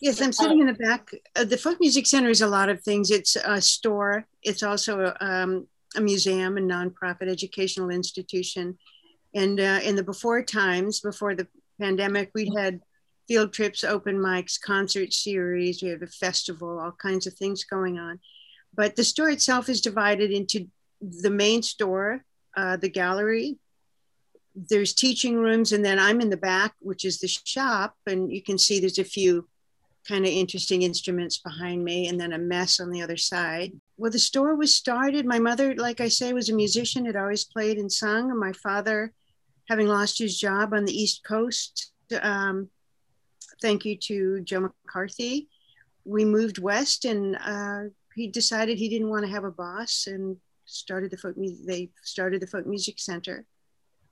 Yes, 0.00 0.20
I'm 0.20 0.32
sitting 0.32 0.60
in 0.60 0.66
the 0.66 0.74
back. 0.74 1.10
Uh, 1.34 1.44
the 1.44 1.56
Folk 1.56 1.80
Music 1.80 2.06
Center 2.06 2.28
is 2.28 2.42
a 2.42 2.46
lot 2.46 2.68
of 2.68 2.82
things. 2.82 3.10
It's 3.10 3.36
a 3.36 3.62
store. 3.62 4.26
It's 4.42 4.62
also 4.62 5.14
um, 5.20 5.66
a 5.96 6.02
museum, 6.02 6.58
a 6.58 6.60
nonprofit 6.60 7.28
educational 7.28 7.88
institution. 7.88 8.76
And 9.34 9.58
uh, 9.58 9.80
in 9.82 9.96
the 9.96 10.02
before 10.02 10.42
times, 10.42 11.00
before 11.00 11.34
the 11.34 11.46
pandemic, 11.80 12.30
we 12.34 12.52
had 12.54 12.80
field 13.26 13.54
trips, 13.54 13.84
open 13.84 14.18
mics, 14.18 14.60
concert 14.60 15.14
series. 15.14 15.82
We 15.82 15.88
have 15.88 16.02
a 16.02 16.06
festival, 16.06 16.78
all 16.78 16.92
kinds 16.92 17.26
of 17.26 17.34
things 17.34 17.64
going 17.64 17.98
on. 17.98 18.20
But 18.74 18.96
the 18.96 19.04
store 19.04 19.30
itself 19.30 19.70
is 19.70 19.80
divided 19.80 20.30
into 20.30 20.66
the 21.00 21.30
main 21.30 21.62
store, 21.62 22.22
uh, 22.56 22.76
the 22.76 22.90
gallery, 22.90 23.58
there's 24.56 24.94
teaching 24.94 25.36
rooms 25.36 25.72
and 25.72 25.84
then 25.84 25.98
i'm 25.98 26.20
in 26.20 26.30
the 26.30 26.36
back 26.36 26.74
which 26.80 27.04
is 27.04 27.18
the 27.18 27.28
shop 27.28 27.94
and 28.06 28.32
you 28.32 28.42
can 28.42 28.56
see 28.56 28.80
there's 28.80 28.98
a 28.98 29.04
few 29.04 29.46
kind 30.06 30.24
of 30.24 30.30
interesting 30.30 30.82
instruments 30.82 31.38
behind 31.38 31.84
me 31.84 32.08
and 32.08 32.20
then 32.20 32.32
a 32.32 32.38
mess 32.38 32.80
on 32.80 32.90
the 32.90 33.02
other 33.02 33.16
side. 33.16 33.72
Well 33.96 34.10
the 34.10 34.18
store 34.18 34.54
was 34.54 34.74
started. 34.74 35.26
My 35.26 35.38
mother 35.38 35.74
like 35.74 36.00
i 36.00 36.08
say 36.08 36.32
was 36.32 36.48
a 36.48 36.54
musician 36.54 37.04
had 37.04 37.16
always 37.16 37.44
played 37.44 37.78
and 37.78 37.90
sung 37.90 38.30
and 38.30 38.38
my 38.38 38.52
father 38.52 39.12
having 39.68 39.88
lost 39.88 40.18
his 40.18 40.38
job 40.38 40.72
on 40.72 40.84
the 40.84 40.92
east 40.92 41.24
coast 41.24 41.92
um, 42.22 42.68
thank 43.60 43.84
you 43.84 43.96
to 43.96 44.40
joe 44.42 44.60
mccarthy 44.60 45.48
we 46.04 46.24
moved 46.24 46.58
west 46.58 47.04
and 47.04 47.36
uh, 47.44 47.80
he 48.14 48.28
decided 48.28 48.78
he 48.78 48.88
didn't 48.88 49.10
want 49.10 49.24
to 49.24 49.30
have 49.30 49.44
a 49.44 49.50
boss 49.50 50.06
and 50.06 50.36
started 50.66 51.10
the 51.10 51.16
folk 51.16 51.34
they 51.66 51.90
started 52.02 52.40
the 52.40 52.46
folk 52.46 52.66
music 52.66 52.98
center 52.98 53.44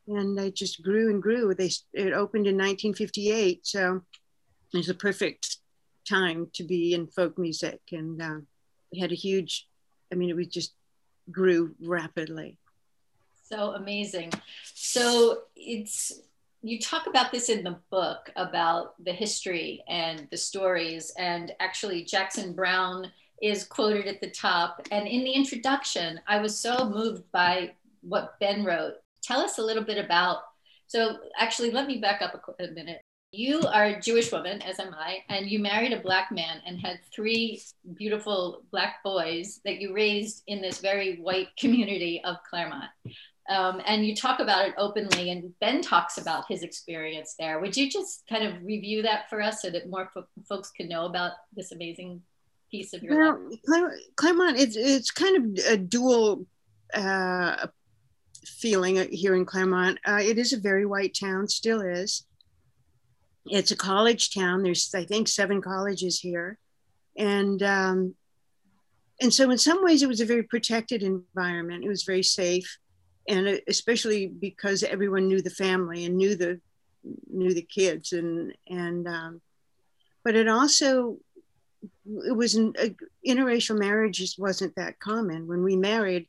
and 0.06 0.38
it 0.38 0.54
just 0.54 0.82
grew 0.82 1.10
and 1.10 1.22
grew. 1.22 1.54
They 1.54 1.70
it 1.92 2.12
opened 2.12 2.46
in 2.46 2.56
1958, 2.56 3.66
so 3.66 4.02
it's 4.72 4.88
a 4.88 4.94
perfect 4.94 5.58
time 6.08 6.48
to 6.54 6.64
be 6.64 6.94
in 6.94 7.06
folk 7.06 7.38
music, 7.38 7.80
and 7.92 8.20
uh, 8.20 8.38
it 8.92 9.00
had 9.00 9.12
a 9.12 9.16
huge. 9.16 9.68
I 10.12 10.16
mean, 10.16 10.30
it 10.30 10.36
was 10.36 10.48
just 10.48 10.74
grew 11.30 11.74
rapidly. 11.80 12.58
So 13.48 13.72
amazing. 13.72 14.32
So 14.74 15.42
it's 15.56 16.20
you 16.62 16.80
talk 16.80 17.06
about 17.06 17.30
this 17.30 17.50
in 17.50 17.62
the 17.62 17.78
book 17.90 18.30
about 18.36 18.94
the 19.04 19.12
history 19.12 19.84
and 19.88 20.26
the 20.30 20.36
stories, 20.36 21.12
and 21.18 21.52
actually 21.60 22.04
Jackson 22.04 22.52
Browne 22.52 23.10
is 23.42 23.64
quoted 23.64 24.06
at 24.06 24.20
the 24.20 24.30
top. 24.30 24.86
And 24.90 25.06
in 25.06 25.24
the 25.24 25.32
introduction, 25.32 26.20
I 26.26 26.38
was 26.38 26.58
so 26.58 26.88
moved 26.88 27.30
by 27.32 27.72
what 28.00 28.38
Ben 28.40 28.64
wrote 28.64 28.94
tell 29.24 29.40
us 29.40 29.58
a 29.58 29.62
little 29.62 29.84
bit 29.84 30.04
about. 30.04 30.38
So, 30.86 31.16
actually, 31.38 31.70
let 31.70 31.86
me 31.86 31.98
back 31.98 32.22
up 32.22 32.34
a, 32.58 32.64
a 32.64 32.70
minute. 32.70 33.00
You 33.32 33.62
are 33.62 33.86
a 33.86 34.00
Jewish 34.00 34.30
woman, 34.30 34.62
as 34.62 34.78
am 34.78 34.94
I, 34.94 35.18
and 35.28 35.50
you 35.50 35.58
married 35.58 35.92
a 35.92 35.98
black 36.00 36.30
man 36.30 36.60
and 36.66 36.78
had 36.78 37.00
three 37.12 37.60
beautiful 37.94 38.62
black 38.70 39.02
boys 39.02 39.60
that 39.64 39.80
you 39.80 39.92
raised 39.92 40.44
in 40.46 40.62
this 40.62 40.78
very 40.78 41.16
white 41.16 41.48
community 41.58 42.20
of 42.24 42.36
Claremont. 42.48 42.90
Um, 43.48 43.82
and 43.86 44.06
you 44.06 44.14
talk 44.14 44.40
about 44.40 44.68
it 44.68 44.74
openly, 44.78 45.30
and 45.30 45.52
Ben 45.60 45.82
talks 45.82 46.16
about 46.16 46.44
his 46.48 46.62
experience 46.62 47.34
there. 47.38 47.58
Would 47.60 47.76
you 47.76 47.90
just 47.90 48.22
kind 48.28 48.44
of 48.44 48.62
review 48.62 49.02
that 49.02 49.28
for 49.28 49.42
us 49.42 49.60
so 49.60 49.70
that 49.70 49.90
more 49.90 50.08
fo- 50.14 50.28
folks 50.48 50.70
can 50.70 50.88
know 50.88 51.06
about 51.06 51.32
this 51.54 51.72
amazing 51.72 52.22
piece 52.70 52.94
of 52.94 53.02
your 53.02 53.18
well, 53.18 53.50
life? 53.66 53.92
Claremont, 54.16 54.58
it's, 54.58 54.76
it's 54.76 55.10
kind 55.10 55.58
of 55.58 55.64
a 55.66 55.76
dual 55.76 56.46
uh, 56.94 57.66
feeling 58.46 58.96
here 59.10 59.34
in 59.34 59.44
Claremont. 59.44 59.98
Uh, 60.06 60.20
it 60.22 60.38
is 60.38 60.52
a 60.52 60.58
very 60.58 60.86
white 60.86 61.16
town, 61.18 61.48
still 61.48 61.80
is. 61.80 62.26
It's 63.46 63.70
a 63.70 63.76
college 63.76 64.32
town. 64.34 64.62
There's, 64.62 64.94
I 64.94 65.04
think, 65.04 65.28
seven 65.28 65.60
colleges 65.60 66.18
here, 66.20 66.58
and 67.16 67.62
um, 67.62 68.14
and 69.20 69.32
so 69.32 69.50
in 69.50 69.58
some 69.58 69.84
ways 69.84 70.02
it 70.02 70.08
was 70.08 70.20
a 70.20 70.26
very 70.26 70.42
protected 70.42 71.02
environment. 71.02 71.84
It 71.84 71.88
was 71.88 72.04
very 72.04 72.22
safe, 72.22 72.78
and 73.28 73.60
especially 73.68 74.28
because 74.28 74.82
everyone 74.82 75.28
knew 75.28 75.42
the 75.42 75.50
family 75.50 76.06
and 76.06 76.16
knew 76.16 76.36
the 76.36 76.60
knew 77.30 77.52
the 77.52 77.62
kids, 77.62 78.12
and 78.12 78.54
and 78.68 79.06
um, 79.06 79.42
but 80.24 80.36
it 80.36 80.48
also 80.48 81.18
it 82.06 82.36
was 82.36 82.54
an, 82.54 82.72
interracial 83.26 83.78
marriage 83.78 84.18
just 84.18 84.38
wasn't 84.38 84.74
that 84.76 84.98
common. 84.98 85.46
When 85.46 85.62
we 85.62 85.76
married, 85.76 86.28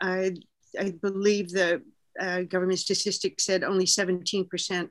uh, 0.00 0.30
I 0.78 0.90
believe 0.90 1.50
the 1.50 1.82
uh, 2.20 2.42
government 2.42 2.78
statistics 2.78 3.44
said 3.44 3.64
only 3.64 3.86
17% 3.86 4.48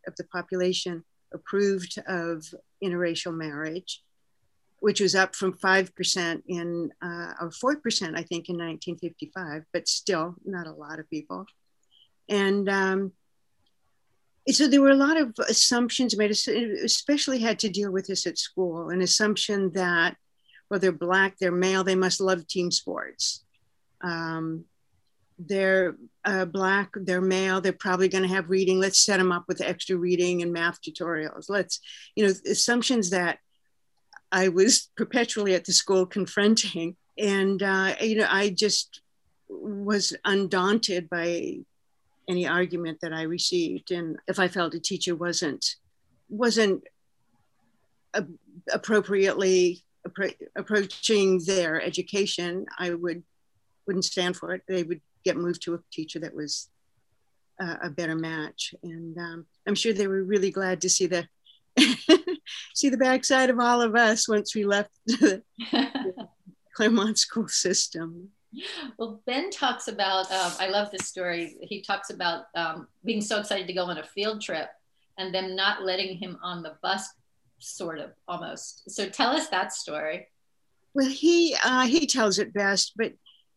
of 0.07 0.15
the 0.17 0.23
population 0.25 1.03
approved 1.33 1.97
of 2.07 2.45
interracial 2.83 3.33
marriage, 3.33 4.03
which 4.79 4.99
was 4.99 5.15
up 5.15 5.35
from 5.35 5.53
5% 5.53 6.43
in, 6.47 6.91
uh, 7.01 7.33
or 7.41 7.49
4%, 7.49 7.75
I 8.17 8.23
think, 8.23 8.49
in 8.49 8.57
1955, 8.57 9.63
but 9.71 9.87
still 9.87 10.35
not 10.45 10.67
a 10.67 10.73
lot 10.73 10.99
of 10.99 11.09
people. 11.09 11.45
And 12.29 12.69
um, 12.69 13.13
so 14.49 14.67
there 14.67 14.81
were 14.81 14.89
a 14.89 14.95
lot 14.95 15.19
of 15.19 15.33
assumptions 15.47 16.17
made, 16.17 16.31
especially 16.31 17.39
had 17.39 17.59
to 17.59 17.69
deal 17.69 17.91
with 17.91 18.07
this 18.07 18.27
at 18.27 18.37
school, 18.37 18.89
an 18.89 19.01
assumption 19.01 19.71
that, 19.73 20.17
well, 20.69 20.79
they're 20.79 20.91
Black, 20.91 21.37
they're 21.39 21.51
male, 21.51 21.83
they 21.83 21.95
must 21.95 22.19
love 22.19 22.47
team 22.47 22.71
sports. 22.71 23.45
Um, 24.01 24.65
they're 25.47 25.95
uh, 26.25 26.45
black, 26.45 26.91
they're 26.95 27.21
male, 27.21 27.61
they're 27.61 27.73
probably 27.73 28.07
going 28.07 28.23
to 28.23 28.33
have 28.33 28.49
reading. 28.49 28.79
Let's 28.79 28.99
set 28.99 29.17
them 29.17 29.31
up 29.31 29.45
with 29.47 29.61
extra 29.61 29.97
reading 29.97 30.41
and 30.41 30.53
math 30.53 30.81
tutorials. 30.81 31.49
Let's, 31.49 31.79
you 32.15 32.25
know, 32.25 32.33
assumptions 32.49 33.09
that 33.11 33.39
I 34.31 34.49
was 34.49 34.89
perpetually 34.97 35.55
at 35.55 35.65
the 35.65 35.73
school 35.73 36.05
confronting. 36.05 36.95
And, 37.17 37.61
uh, 37.61 37.95
you 38.01 38.17
know, 38.17 38.27
I 38.29 38.49
just 38.49 39.01
was 39.49 40.15
undaunted 40.25 41.09
by 41.09 41.59
any 42.27 42.47
argument 42.47 42.99
that 43.01 43.13
I 43.13 43.23
received. 43.23 43.91
And 43.91 44.17
if 44.27 44.39
I 44.39 44.47
felt 44.47 44.73
a 44.73 44.79
teacher 44.79 45.15
wasn't, 45.15 45.75
wasn't 46.29 46.83
a, 48.13 48.25
appropriately 48.71 49.83
appro- 50.07 50.37
approaching 50.55 51.41
their 51.45 51.81
education, 51.81 52.65
I 52.79 52.93
would 52.93 53.23
wouldn't 53.85 54.05
stand 54.05 54.37
for 54.37 54.53
it. 54.53 54.63
They 54.67 54.83
would 54.83 55.01
get 55.23 55.37
moved 55.37 55.61
to 55.63 55.75
a 55.75 55.79
teacher 55.91 56.19
that 56.19 56.35
was 56.35 56.69
uh, 57.61 57.75
a 57.83 57.89
better 57.89 58.15
match. 58.15 58.73
And 58.83 59.17
um, 59.17 59.45
I'm 59.67 59.75
sure 59.75 59.93
they 59.93 60.07
were 60.07 60.23
really 60.23 60.51
glad 60.51 60.81
to 60.81 60.89
see 60.89 61.07
the 61.07 61.27
see 62.75 62.89
the 62.89 62.97
backside 62.97 63.49
of 63.49 63.59
all 63.59 63.81
of 63.81 63.95
us 63.95 64.27
once 64.29 64.53
we 64.55 64.63
left 64.65 64.91
the, 65.05 65.41
Claremont 66.75 67.17
school 67.17 67.47
system. 67.47 68.29
Well, 68.97 69.21
Ben 69.25 69.49
talks 69.49 69.87
about, 69.87 70.31
um, 70.31 70.51
I 70.59 70.67
love 70.67 70.91
this 70.91 71.07
story. 71.07 71.57
He 71.61 71.81
talks 71.81 72.11
about 72.11 72.45
um, 72.55 72.87
being 73.03 73.21
so 73.21 73.39
excited 73.39 73.67
to 73.67 73.73
go 73.73 73.85
on 73.85 73.97
a 73.97 74.03
field 74.03 74.41
trip 74.41 74.69
and 75.17 75.33
them 75.33 75.55
not 75.55 75.83
letting 75.83 76.17
him 76.17 76.37
on 76.43 76.61
the 76.61 76.75
bus, 76.81 77.07
sort 77.59 77.99
of 77.99 78.11
almost. 78.27 78.89
So 78.91 79.09
tell 79.09 79.31
us 79.31 79.47
that 79.49 79.73
story. 79.73 80.27
Well, 80.93 81.09
he 81.09 81.55
uh, 81.63 81.87
he 81.87 82.05
tells 82.05 82.37
it 82.37 82.53
best, 82.53 82.93
but 82.95 83.13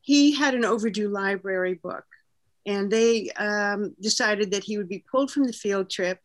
he 0.07 0.33
had 0.33 0.55
an 0.55 0.65
overdue 0.65 1.09
library 1.09 1.75
book 1.75 2.05
and 2.65 2.89
they 2.89 3.29
um, 3.31 3.93
decided 4.01 4.53
that 4.53 4.63
he 4.63 4.79
would 4.79 4.89
be 4.89 5.05
pulled 5.11 5.33
from 5.33 5.45
the 5.45 5.53
field 5.53 5.91
trip 5.91 6.21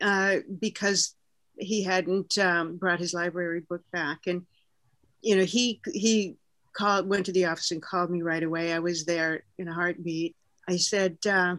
uh, 0.00 0.38
because 0.58 1.14
he 1.56 1.84
hadn't 1.84 2.36
um, 2.38 2.76
brought 2.78 2.98
his 2.98 3.14
library 3.14 3.60
book 3.60 3.82
back. 3.92 4.26
And 4.26 4.44
you 5.20 5.36
know, 5.36 5.44
he 5.44 5.80
he 5.94 6.34
called, 6.72 7.08
went 7.08 7.26
to 7.26 7.32
the 7.32 7.44
office 7.44 7.70
and 7.70 7.80
called 7.80 8.10
me 8.10 8.20
right 8.20 8.42
away. 8.42 8.72
I 8.72 8.80
was 8.80 9.04
there 9.04 9.44
in 9.58 9.68
a 9.68 9.74
heartbeat. 9.74 10.34
I 10.68 10.76
said, 10.76 11.18
uh, 11.24 11.56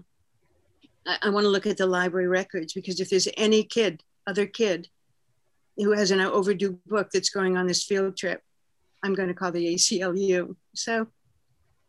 I, 1.08 1.18
I 1.22 1.30
want 1.30 1.46
to 1.46 1.50
look 1.50 1.68
at 1.68 1.78
the 1.78 1.88
library 1.88 2.28
records 2.28 2.74
because 2.74 3.00
if 3.00 3.10
there's 3.10 3.30
any 3.38 3.64
kid, 3.64 4.04
other 4.28 4.46
kid, 4.46 4.90
who 5.78 5.94
has 5.94 6.12
an 6.12 6.20
overdue 6.20 6.78
book 6.86 7.12
that's 7.14 7.30
going 7.30 7.56
on 7.56 7.66
this 7.66 7.86
field 7.86 8.18
trip, 8.18 8.44
I'm 9.04 9.14
going 9.14 9.28
to 9.28 9.34
call 9.34 9.52
the 9.52 9.76
ACLU. 9.76 10.56
So 10.74 11.08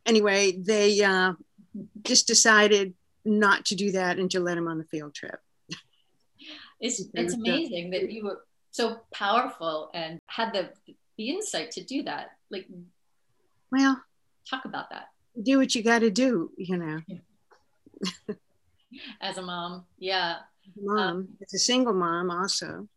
anyway, 0.05 0.53
they 0.53 1.03
uh, 1.03 1.35
just 2.03 2.27
decided 2.27 2.95
not 3.25 3.65
to 3.67 3.75
do 3.75 3.93
that 3.93 4.19
and 4.19 4.31
to 4.33 4.41
let 4.41 4.59
him 4.59 4.69
on 4.69 4.79
the 4.79 4.85
field 4.85 5.15
trip. 5.15 5.39
It's, 6.81 7.03
it's 7.15 7.35
amazing 7.35 7.91
that 7.91 8.11
you 8.11 8.25
were 8.25 8.45
so 8.71 9.01
powerful 9.15 9.91
and 9.95 10.19
had 10.27 10.53
the, 10.53 10.71
the 11.17 11.31
insight 11.31 11.71
to 11.73 11.85
do 11.85 12.03
that. 12.03 12.33
Like, 12.51 12.67
well, 13.71 14.03
talk 14.49 14.65
about 14.65 14.91
that. 14.91 15.09
Do 15.41 15.59
what 15.59 15.75
you 15.75 15.83
got 15.83 16.01
to 16.01 16.11
do, 16.11 16.51
you 16.57 16.77
know. 16.77 17.01
As 19.21 19.39
a 19.39 19.43
mom, 19.43 19.85
yeah. 19.99 20.39
Mom, 20.81 20.99
um, 20.99 21.29
it's 21.41 21.55
a 21.55 21.59
single 21.59 21.95
mom, 21.95 22.31
also. 22.31 22.89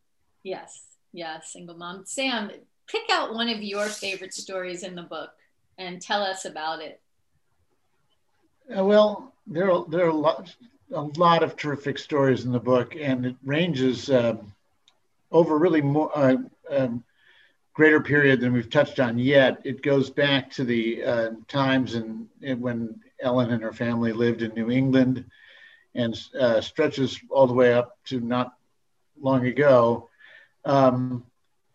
Yes, 0.44 0.84
yeah, 1.14 1.40
single 1.42 1.76
mom. 1.76 2.04
Sam, 2.06 2.52
pick 2.88 3.10
out 3.12 3.34
one 3.34 3.50
of 3.50 3.62
your 3.62 3.86
favorite 3.88 4.34
stories 4.34 4.84
in 4.84 4.96
the 4.96 5.04
book 5.04 5.32
and 5.78 6.02
tell 6.02 6.24
us 6.24 6.46
about 6.46 6.82
it. 6.82 7.02
Uh, 8.76 8.84
well, 8.84 9.34
there 9.46 9.72
are, 9.72 9.86
there 9.88 10.06
are 10.06 10.10
a 10.10 10.14
lot, 10.14 10.56
a 10.92 11.02
lot 11.18 11.44
of 11.44 11.56
terrific 11.56 11.98
stories 11.98 12.46
in 12.46 12.52
the 12.52 12.60
book, 12.60 12.96
and 13.00 13.26
it 13.26 13.36
ranges 13.44 14.10
um, 14.10 14.54
over 15.32 15.58
really 15.58 15.82
more 15.82 16.12
uh, 16.18 16.36
um, 16.70 17.04
greater 17.74 18.02
period 18.02 18.42
than 18.42 18.54
we've 18.54 18.70
touched 18.70 19.00
on 19.00 19.20
yet. 19.20 19.62
It 19.64 19.82
goes 19.84 20.10
back 20.10 20.50
to 20.52 20.64
the 20.64 21.04
uh, 21.04 21.30
times 21.48 21.96
in, 21.96 22.28
when 22.42 23.00
Ellen 23.22 23.52
and 23.52 23.62
her 23.64 23.74
family 23.74 24.14
lived 24.14 24.42
in 24.42 24.54
New 24.54 24.72
England, 24.72 25.26
and 25.96 26.20
uh, 26.40 26.62
stretches 26.62 27.20
all 27.30 27.48
the 27.48 27.54
way 27.54 27.74
up 27.74 27.98
to 28.06 28.20
not 28.20 28.54
long 29.20 29.46
ago. 29.46 30.10
Um, 30.66 31.24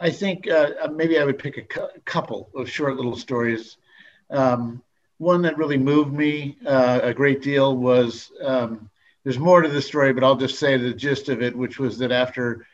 I 0.02 0.10
think 0.10 0.50
uh, 0.50 0.88
maybe 0.92 1.16
I 1.16 1.24
would 1.24 1.38
pick 1.38 1.58
a 1.58 1.62
cu- 1.62 2.00
couple 2.04 2.50
of 2.56 2.68
short 2.68 2.96
little 2.96 3.16
stories. 3.16 3.76
Um, 4.30 4.82
one 5.18 5.42
that 5.42 5.56
really 5.56 5.78
moved 5.78 6.12
me 6.12 6.58
uh, 6.66 6.98
a 7.04 7.14
great 7.14 7.40
deal 7.40 7.76
was 7.76 8.32
um, 8.42 8.90
there's 9.22 9.38
more 9.38 9.62
to 9.62 9.68
the 9.68 9.80
story, 9.80 10.12
but 10.12 10.24
I'll 10.24 10.34
just 10.34 10.58
say 10.58 10.76
the 10.76 10.92
gist 10.92 11.28
of 11.28 11.40
it, 11.40 11.56
which 11.56 11.78
was 11.78 11.98
that 11.98 12.10
after 12.10 12.66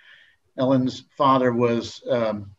Ellen's 0.57 1.05
father 1.19 1.53
was 1.53 2.03
um, 2.09 2.51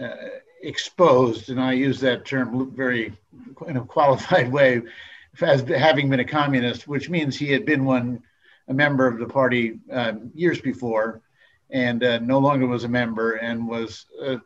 uh, 0.00 0.28
exposed, 0.62 1.50
and 1.50 1.60
I 1.60 1.72
use 1.72 1.98
that 1.98 2.24
term 2.24 2.70
very 2.76 3.12
in 3.66 3.76
a 3.76 3.84
qualified 3.84 4.52
way, 4.58 4.82
as 5.40 5.62
having 5.62 6.10
been 6.10 6.20
a 6.20 6.24
communist, 6.24 6.86
which 6.86 7.10
means 7.10 7.36
he 7.36 7.50
had 7.50 7.66
been 7.66 7.84
one 7.84 8.22
a 8.68 8.72
member 8.72 9.08
of 9.08 9.18
the 9.18 9.26
party 9.26 9.80
um, 9.90 10.30
years 10.32 10.60
before, 10.60 11.22
and 11.70 12.02
uh, 12.04 12.18
no 12.18 12.38
longer 12.38 12.66
was 12.66 12.84
a 12.84 12.88
member, 12.88 13.32
and 13.32 13.66
was 13.66 14.06
a, 14.20 14.40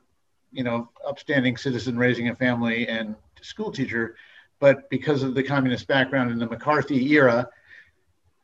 you 0.53 0.65
know 0.65 0.89
upstanding 1.07 1.57
citizen 1.57 1.99
raising 1.99 2.29
a 2.29 2.35
family 2.35 2.89
and 2.89 3.15
school 3.43 3.71
teacher, 3.71 4.17
but 4.61 4.89
because 4.91 5.23
of 5.23 5.35
the 5.35 5.43
communist 5.43 5.87
background 5.87 6.31
in 6.31 6.39
the 6.39 6.47
McCarthy 6.47 7.13
era, 7.13 7.49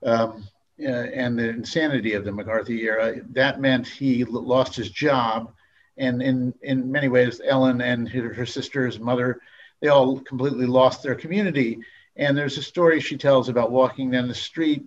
um, 0.04 0.44
uh, 0.82 0.88
and 0.88 1.38
the 1.38 1.48
insanity 1.48 2.14
of 2.14 2.24
the 2.24 2.32
McCarthy 2.32 2.82
era, 2.82 3.16
that 3.30 3.60
meant 3.60 3.86
he 3.86 4.24
lost 4.24 4.74
his 4.74 4.90
job. 4.90 5.52
And 5.96 6.20
in, 6.20 6.52
in 6.62 6.90
many 6.90 7.06
ways, 7.06 7.40
Ellen 7.44 7.80
and 7.80 8.08
her, 8.08 8.34
her 8.34 8.46
sister's 8.46 8.98
mother, 8.98 9.40
they 9.80 9.88
all 9.88 10.18
completely 10.20 10.66
lost 10.66 11.02
their 11.02 11.14
community. 11.14 11.78
And 12.16 12.36
there's 12.36 12.58
a 12.58 12.62
story 12.62 12.98
she 13.00 13.16
tells 13.16 13.48
about 13.48 13.70
walking 13.70 14.10
down 14.10 14.26
the 14.26 14.34
street 14.34 14.84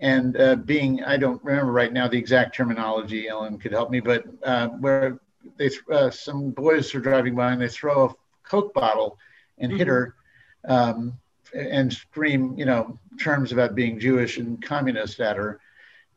and 0.00 0.36
uh, 0.40 0.56
being, 0.56 1.02
I 1.02 1.16
don't 1.16 1.42
remember 1.44 1.72
right 1.72 1.92
now 1.92 2.08
the 2.08 2.18
exact 2.18 2.54
terminology, 2.54 3.28
Ellen 3.28 3.58
could 3.58 3.72
help 3.72 3.90
me, 3.90 4.00
but 4.00 4.24
uh, 4.42 4.68
where 4.68 5.18
they, 5.56 5.70
uh, 5.92 6.10
some 6.10 6.50
boys 6.50 6.94
are 6.94 7.00
driving 7.00 7.34
by 7.34 7.52
and 7.52 7.60
they 7.60 7.68
throw 7.68 8.04
a 8.04 8.14
Coke 8.44 8.72
bottle 8.72 9.18
and 9.58 9.70
mm-hmm. 9.70 9.78
hit 9.78 9.88
her 9.88 10.14
um, 10.66 11.18
and 11.54 11.92
scream, 11.92 12.56
you 12.56 12.64
know, 12.64 12.98
terms 13.20 13.52
about 13.52 13.74
being 13.74 13.98
Jewish 13.98 14.38
and 14.38 14.62
communist 14.62 15.20
at 15.20 15.36
her. 15.36 15.60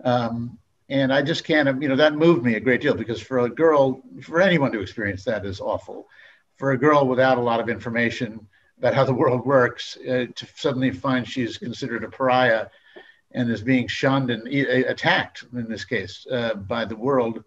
Um, 0.03 0.57
and 0.89 1.13
I 1.13 1.21
just 1.21 1.43
can't, 1.43 1.81
you 1.81 1.87
know, 1.87 1.95
that 1.95 2.15
moved 2.15 2.43
me 2.43 2.55
a 2.55 2.59
great 2.59 2.81
deal 2.81 2.93
because 2.93 3.21
for 3.21 3.39
a 3.39 3.49
girl, 3.49 4.01
for 4.21 4.41
anyone 4.41 4.71
to 4.73 4.81
experience 4.81 5.23
that 5.23 5.45
is 5.45 5.61
awful. 5.61 6.07
For 6.57 6.71
a 6.71 6.77
girl 6.77 7.07
without 7.07 7.37
a 7.37 7.41
lot 7.41 7.59
of 7.59 7.69
information 7.69 8.45
about 8.77 8.93
how 8.93 9.05
the 9.05 9.13
world 9.13 9.45
works, 9.45 9.97
uh, 9.97 10.25
to 10.35 10.47
suddenly 10.55 10.91
find 10.91 11.27
she's 11.27 11.57
considered 11.57 12.03
a 12.03 12.09
pariah 12.09 12.67
and 13.33 13.49
is 13.49 13.61
being 13.61 13.87
shunned 13.87 14.29
and 14.29 14.47
attacked 14.47 15.45
in 15.53 15.69
this 15.69 15.85
case 15.85 16.25
uh, 16.31 16.53
by 16.55 16.85
the 16.85 16.95
world, 16.95 17.43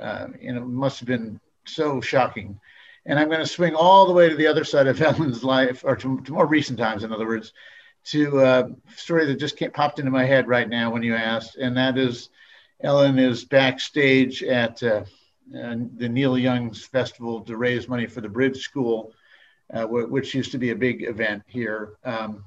uh, 0.00 0.28
you 0.40 0.52
know, 0.52 0.64
must 0.64 1.00
have 1.00 1.08
been 1.08 1.40
so 1.66 2.00
shocking. 2.00 2.58
And 3.06 3.18
I'm 3.18 3.28
going 3.28 3.40
to 3.40 3.46
swing 3.46 3.74
all 3.74 4.06
the 4.06 4.12
way 4.12 4.28
to 4.28 4.36
the 4.36 4.46
other 4.46 4.64
side 4.64 4.86
of 4.86 5.00
Ellen's 5.02 5.44
life, 5.44 5.82
or 5.84 5.96
to, 5.96 6.20
to 6.20 6.32
more 6.32 6.46
recent 6.46 6.78
times, 6.78 7.04
in 7.04 7.12
other 7.12 7.26
words, 7.26 7.52
to 8.06 8.40
a 8.40 8.70
story 8.96 9.26
that 9.26 9.38
just 9.38 9.56
came, 9.56 9.70
popped 9.70 9.98
into 9.98 10.10
my 10.10 10.24
head 10.24 10.48
right 10.48 10.68
now 10.68 10.90
when 10.90 11.02
you 11.02 11.14
asked, 11.14 11.56
and 11.56 11.76
that 11.76 11.98
is 11.98 12.30
Ellen 12.82 13.18
is 13.18 13.44
backstage 13.44 14.42
at 14.42 14.82
uh, 14.82 15.02
uh, 15.56 15.76
the 15.96 16.08
Neil 16.08 16.38
Young's 16.38 16.84
festival 16.84 17.40
to 17.42 17.56
raise 17.56 17.88
money 17.88 18.06
for 18.06 18.20
the 18.20 18.28
Bridge 18.28 18.62
School, 18.62 19.12
uh, 19.72 19.84
which 19.84 20.34
used 20.34 20.52
to 20.52 20.58
be 20.58 20.70
a 20.70 20.76
big 20.76 21.02
event 21.02 21.42
here. 21.46 21.94
Um, 22.04 22.44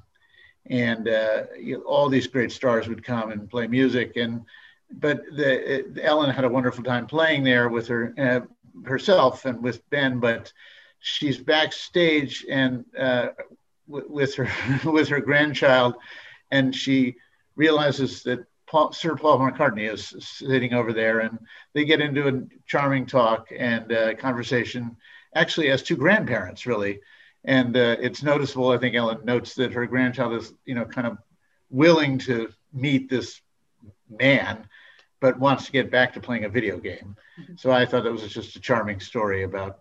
and 0.66 1.08
uh, 1.08 1.44
you 1.58 1.78
know, 1.78 1.82
all 1.84 2.08
these 2.08 2.26
great 2.26 2.52
stars 2.52 2.88
would 2.88 3.04
come 3.04 3.32
and 3.32 3.50
play 3.50 3.66
music. 3.66 4.16
And 4.16 4.42
but 4.90 5.22
the, 5.34 5.84
Ellen 6.02 6.30
had 6.30 6.44
a 6.44 6.48
wonderful 6.48 6.84
time 6.84 7.06
playing 7.06 7.44
there 7.44 7.68
with 7.68 7.88
her 7.88 8.14
uh, 8.18 8.40
herself 8.84 9.44
and 9.44 9.62
with 9.62 9.88
Ben, 9.90 10.20
but 10.20 10.52
she's 11.00 11.38
backstage 11.38 12.44
and 12.48 12.84
uh, 12.98 13.28
w- 13.88 14.08
with 14.08 14.34
her 14.36 14.48
with 14.90 15.08
her 15.08 15.20
grandchild, 15.20 15.94
and 16.50 16.74
she 16.74 17.16
realizes 17.56 18.22
that 18.22 18.40
Paul, 18.66 18.92
Sir 18.92 19.16
Paul 19.16 19.38
McCartney 19.38 19.92
is 19.92 20.14
sitting 20.18 20.72
over 20.72 20.92
there, 20.92 21.20
and 21.20 21.38
they 21.74 21.84
get 21.84 22.00
into 22.00 22.28
a 22.28 22.42
charming 22.66 23.06
talk 23.06 23.48
and 23.56 23.92
uh, 23.92 24.14
conversation, 24.14 24.96
actually 25.34 25.70
as 25.70 25.82
two 25.82 25.96
grandparents, 25.96 26.66
really. 26.66 27.00
And 27.44 27.76
uh, 27.76 27.96
it's 28.00 28.22
noticeable. 28.22 28.70
I 28.70 28.78
think 28.78 28.94
Ellen 28.94 29.24
notes 29.24 29.54
that 29.54 29.72
her 29.72 29.86
grandchild 29.86 30.34
is, 30.34 30.52
you 30.64 30.74
know, 30.74 30.84
kind 30.84 31.06
of 31.06 31.18
willing 31.70 32.18
to 32.18 32.50
meet 32.72 33.10
this 33.10 33.40
man 34.08 34.68
but 35.22 35.38
wants 35.38 35.64
to 35.66 35.72
get 35.72 35.90
back 35.90 36.12
to 36.12 36.20
playing 36.20 36.44
a 36.44 36.48
video 36.48 36.76
game. 36.78 37.16
Mm-hmm. 37.40 37.54
So 37.56 37.70
I 37.70 37.86
thought 37.86 38.02
that 38.02 38.12
was 38.12 38.26
just 38.28 38.56
a 38.56 38.60
charming 38.60 39.00
story 39.00 39.44
about 39.44 39.78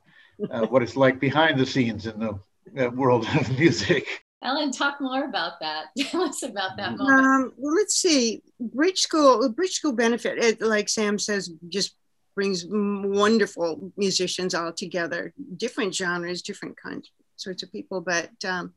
uh, 0.49 0.65
what 0.67 0.83
it's 0.83 0.95
like 0.95 1.19
behind 1.19 1.59
the 1.59 1.65
scenes 1.65 2.05
in 2.05 2.19
the 2.19 2.85
uh, 2.85 2.89
world 2.91 3.27
of 3.37 3.49
music. 3.57 4.23
Ellen, 4.43 4.71
talk 4.71 5.01
more 5.01 5.25
about 5.25 5.59
that. 5.59 5.87
Tell 5.97 6.21
us 6.21 6.43
about 6.43 6.77
that 6.77 6.95
moment. 6.95 7.19
Um, 7.19 7.53
well, 7.57 7.75
let's 7.75 7.95
see. 7.95 8.41
Bridge 8.59 8.99
School, 8.99 9.49
Bridge 9.49 9.73
School 9.73 9.93
benefit, 9.93 10.37
it, 10.37 10.61
like 10.61 10.89
Sam 10.89 11.19
says, 11.19 11.51
just 11.69 11.95
brings 12.35 12.65
wonderful 12.67 13.91
musicians 13.97 14.53
all 14.53 14.71
together, 14.71 15.33
different 15.57 15.93
genres, 15.93 16.41
different 16.41 16.77
kinds, 16.77 17.11
sorts 17.41 17.63
of 17.63 17.71
people. 17.71 18.01
But 18.01 18.31
um, 18.45 18.73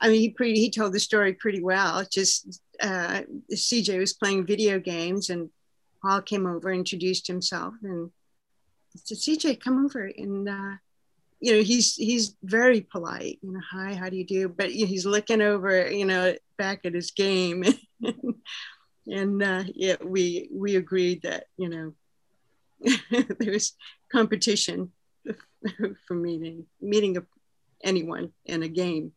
I 0.00 0.08
mean, 0.08 0.20
he 0.20 0.30
pretty, 0.30 0.60
he 0.60 0.70
told 0.70 0.92
the 0.92 1.00
story 1.00 1.34
pretty 1.34 1.62
well. 1.62 2.04
Just 2.10 2.60
uh, 2.80 3.22
CJ 3.52 3.98
was 3.98 4.12
playing 4.12 4.46
video 4.46 4.78
games 4.78 5.30
and 5.30 5.50
Paul 6.04 6.20
came 6.20 6.46
over, 6.46 6.70
introduced 6.70 7.26
himself, 7.26 7.74
and 7.82 8.10
said, 8.94 9.16
"CJ, 9.16 9.58
come 9.58 9.86
over." 9.86 10.04
And 10.04 10.46
uh, 10.46 10.76
you 11.40 11.52
know, 11.52 11.62
he's 11.62 11.94
he's 11.94 12.36
very 12.42 12.82
polite. 12.82 13.38
You 13.42 13.52
know, 13.52 13.60
hi, 13.70 13.94
how 13.94 14.10
do 14.10 14.16
you 14.16 14.26
do? 14.26 14.48
But 14.50 14.70
he's 14.70 15.06
looking 15.06 15.40
over, 15.40 15.90
you 15.90 16.04
know, 16.04 16.34
back 16.58 16.80
at 16.84 16.94
his 16.94 17.10
game, 17.12 17.64
and 19.06 19.42
uh, 19.42 19.64
yeah, 19.74 19.96
we 20.04 20.50
we 20.52 20.76
agreed 20.76 21.22
that 21.22 21.44
you 21.56 21.70
know 21.70 21.94
there 23.10 23.52
was 23.52 23.72
competition 24.12 24.92
for 26.06 26.14
meeting 26.14 26.66
meeting 26.82 27.16
a, 27.16 27.22
anyone 27.84 28.32
in 28.44 28.62
a 28.62 28.68
game. 28.68 29.12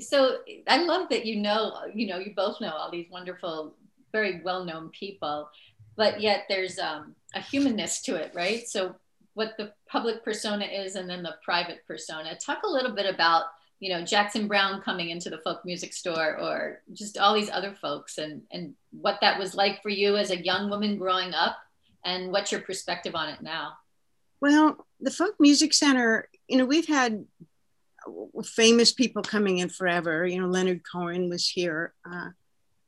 So 0.00 0.38
I 0.68 0.84
love 0.84 1.08
that 1.10 1.26
you 1.26 1.36
know, 1.36 1.72
you 1.92 2.06
know, 2.06 2.18
you 2.18 2.32
both 2.36 2.60
know 2.60 2.70
all 2.70 2.90
these 2.90 3.08
wonderful 3.10 3.74
very 4.12 4.40
well-known 4.42 4.90
people, 4.90 5.50
but 5.96 6.20
yet 6.20 6.44
there's 6.48 6.78
um, 6.78 7.14
a 7.34 7.40
humanness 7.40 8.00
to 8.02 8.14
it, 8.14 8.32
right? 8.34 8.66
So 8.68 8.94
what 9.34 9.56
the 9.56 9.72
public 9.88 10.24
persona 10.24 10.64
is 10.64 10.96
and 10.96 11.08
then 11.08 11.22
the 11.22 11.36
private 11.44 11.86
persona. 11.86 12.36
Talk 12.36 12.62
a 12.64 12.68
little 12.68 12.92
bit 12.92 13.12
about 13.12 13.44
you 13.80 13.90
know 13.90 14.04
Jackson 14.04 14.48
Browne 14.48 14.82
coming 14.82 15.10
into 15.10 15.30
the 15.30 15.38
folk 15.38 15.64
music 15.64 15.92
store, 15.92 16.36
or 16.38 16.82
just 16.92 17.18
all 17.18 17.34
these 17.34 17.50
other 17.50 17.74
folks, 17.80 18.18
and 18.18 18.42
and 18.50 18.74
what 18.90 19.18
that 19.20 19.38
was 19.38 19.54
like 19.54 19.80
for 19.80 19.90
you 19.90 20.16
as 20.16 20.30
a 20.30 20.44
young 20.44 20.68
woman 20.68 20.98
growing 20.98 21.34
up, 21.34 21.56
and 22.04 22.32
what's 22.32 22.50
your 22.50 22.62
perspective 22.62 23.14
on 23.14 23.28
it 23.28 23.40
now? 23.40 23.74
Well, 24.40 24.86
the 25.00 25.10
Folk 25.10 25.34
Music 25.38 25.72
Center, 25.72 26.28
you 26.48 26.56
know, 26.56 26.64
we've 26.64 26.88
had 26.88 27.24
famous 28.44 28.92
people 28.92 29.22
coming 29.22 29.58
in 29.58 29.68
forever. 29.68 30.26
You 30.26 30.40
know, 30.40 30.48
Leonard 30.48 30.82
Cohen 30.90 31.28
was 31.28 31.48
here, 31.48 31.92
uh, 32.10 32.30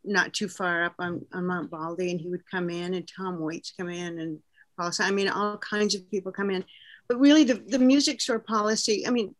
not 0.05 0.33
too 0.33 0.49
far 0.49 0.85
up 0.85 0.95
on, 0.99 1.27
on 1.33 1.47
Mount 1.47 1.71
Baldy, 1.71 2.11
and 2.11 2.21
he 2.21 2.29
would 2.29 2.49
come 2.51 2.71
in, 2.71 2.95
and 2.95 3.09
Tom 3.09 3.39
Waits 3.39 3.73
come 3.79 3.91
in, 3.91 4.19
and 4.19 4.39
Paul. 4.79 4.91
I 4.99 5.11
mean, 5.11 5.29
all 5.29 5.59
kinds 5.59 5.95
of 5.95 6.11
people 6.11 6.33
come 6.33 6.51
in. 6.51 6.65
But 7.09 7.21
really, 7.21 7.45
the, 7.45 7.55
the 7.55 7.79
music 7.79 8.21
store 8.21 8.39
policy, 8.39 9.07
I 9.07 9.11
mean, 9.11 9.35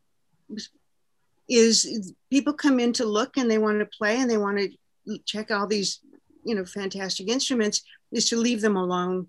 is 1.49 2.13
people 2.31 2.53
come 2.53 2.79
in 2.79 2.93
to 2.95 3.05
look 3.05 3.37
and 3.37 3.51
they 3.51 3.59
want 3.59 3.81
to 3.81 3.87
play 3.87 4.21
and 4.21 4.31
they 4.31 4.39
want 4.39 4.59
to 4.59 5.19
check 5.25 5.51
all 5.51 5.67
these, 5.67 6.01
you 6.45 6.55
know, 6.55 6.65
fantastic 6.65 7.29
instruments, 7.29 7.83
is 8.13 8.29
to 8.29 8.37
leave 8.37 8.61
them 8.61 8.77
alone 8.77 9.29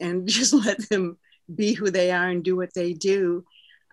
and 0.00 0.26
just 0.28 0.52
let 0.52 0.88
them 0.88 1.18
be 1.54 1.74
who 1.74 1.90
they 1.90 2.10
are 2.10 2.28
and 2.28 2.42
do 2.42 2.56
what 2.56 2.72
they 2.74 2.92
do. 2.92 3.44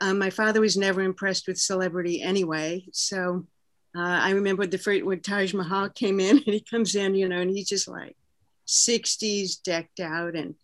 Um, 0.02 0.18
my 0.18 0.32
father 0.32 0.60
was 0.60 0.76
never 0.76 1.02
impressed 1.02 1.48
with 1.48 1.60
celebrity 1.60 2.24
anyway. 2.24 2.84
So 2.92 3.46
uh, 3.96 4.00
I 4.00 4.32
remember 4.32 4.66
the 4.66 4.80
first 4.80 5.04
when 5.04 5.20
Taj 5.20 5.54
Mahal 5.54 5.90
came 5.90 6.20
in 6.20 6.38
and 6.46 6.54
he 6.54 6.60
comes 6.60 6.96
in, 6.96 7.16
you 7.16 7.30
know, 7.30 7.40
and 7.40 7.52
he's 7.52 7.70
just 7.70 7.88
like 7.88 8.18
60s 8.68 9.62
decked 9.64 10.00
out 10.00 10.36
and 10.36 10.56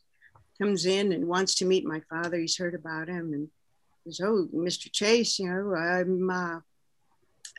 comes 0.60 0.88
in 0.88 1.12
and 1.12 1.28
wants 1.28 1.56
to 1.56 1.66
meet 1.66 1.86
my 1.86 2.02
father. 2.10 2.38
He's 2.38 2.58
heard 2.58 2.74
about 2.74 3.08
him 3.08 3.34
and 3.34 3.50
says, 4.06 4.22
"Oh, 4.24 4.48
Mr. 4.54 4.92
Chase, 4.92 5.38
you 5.38 5.50
know, 5.50 5.76
I'm 5.76 6.30
uh, 6.30 6.60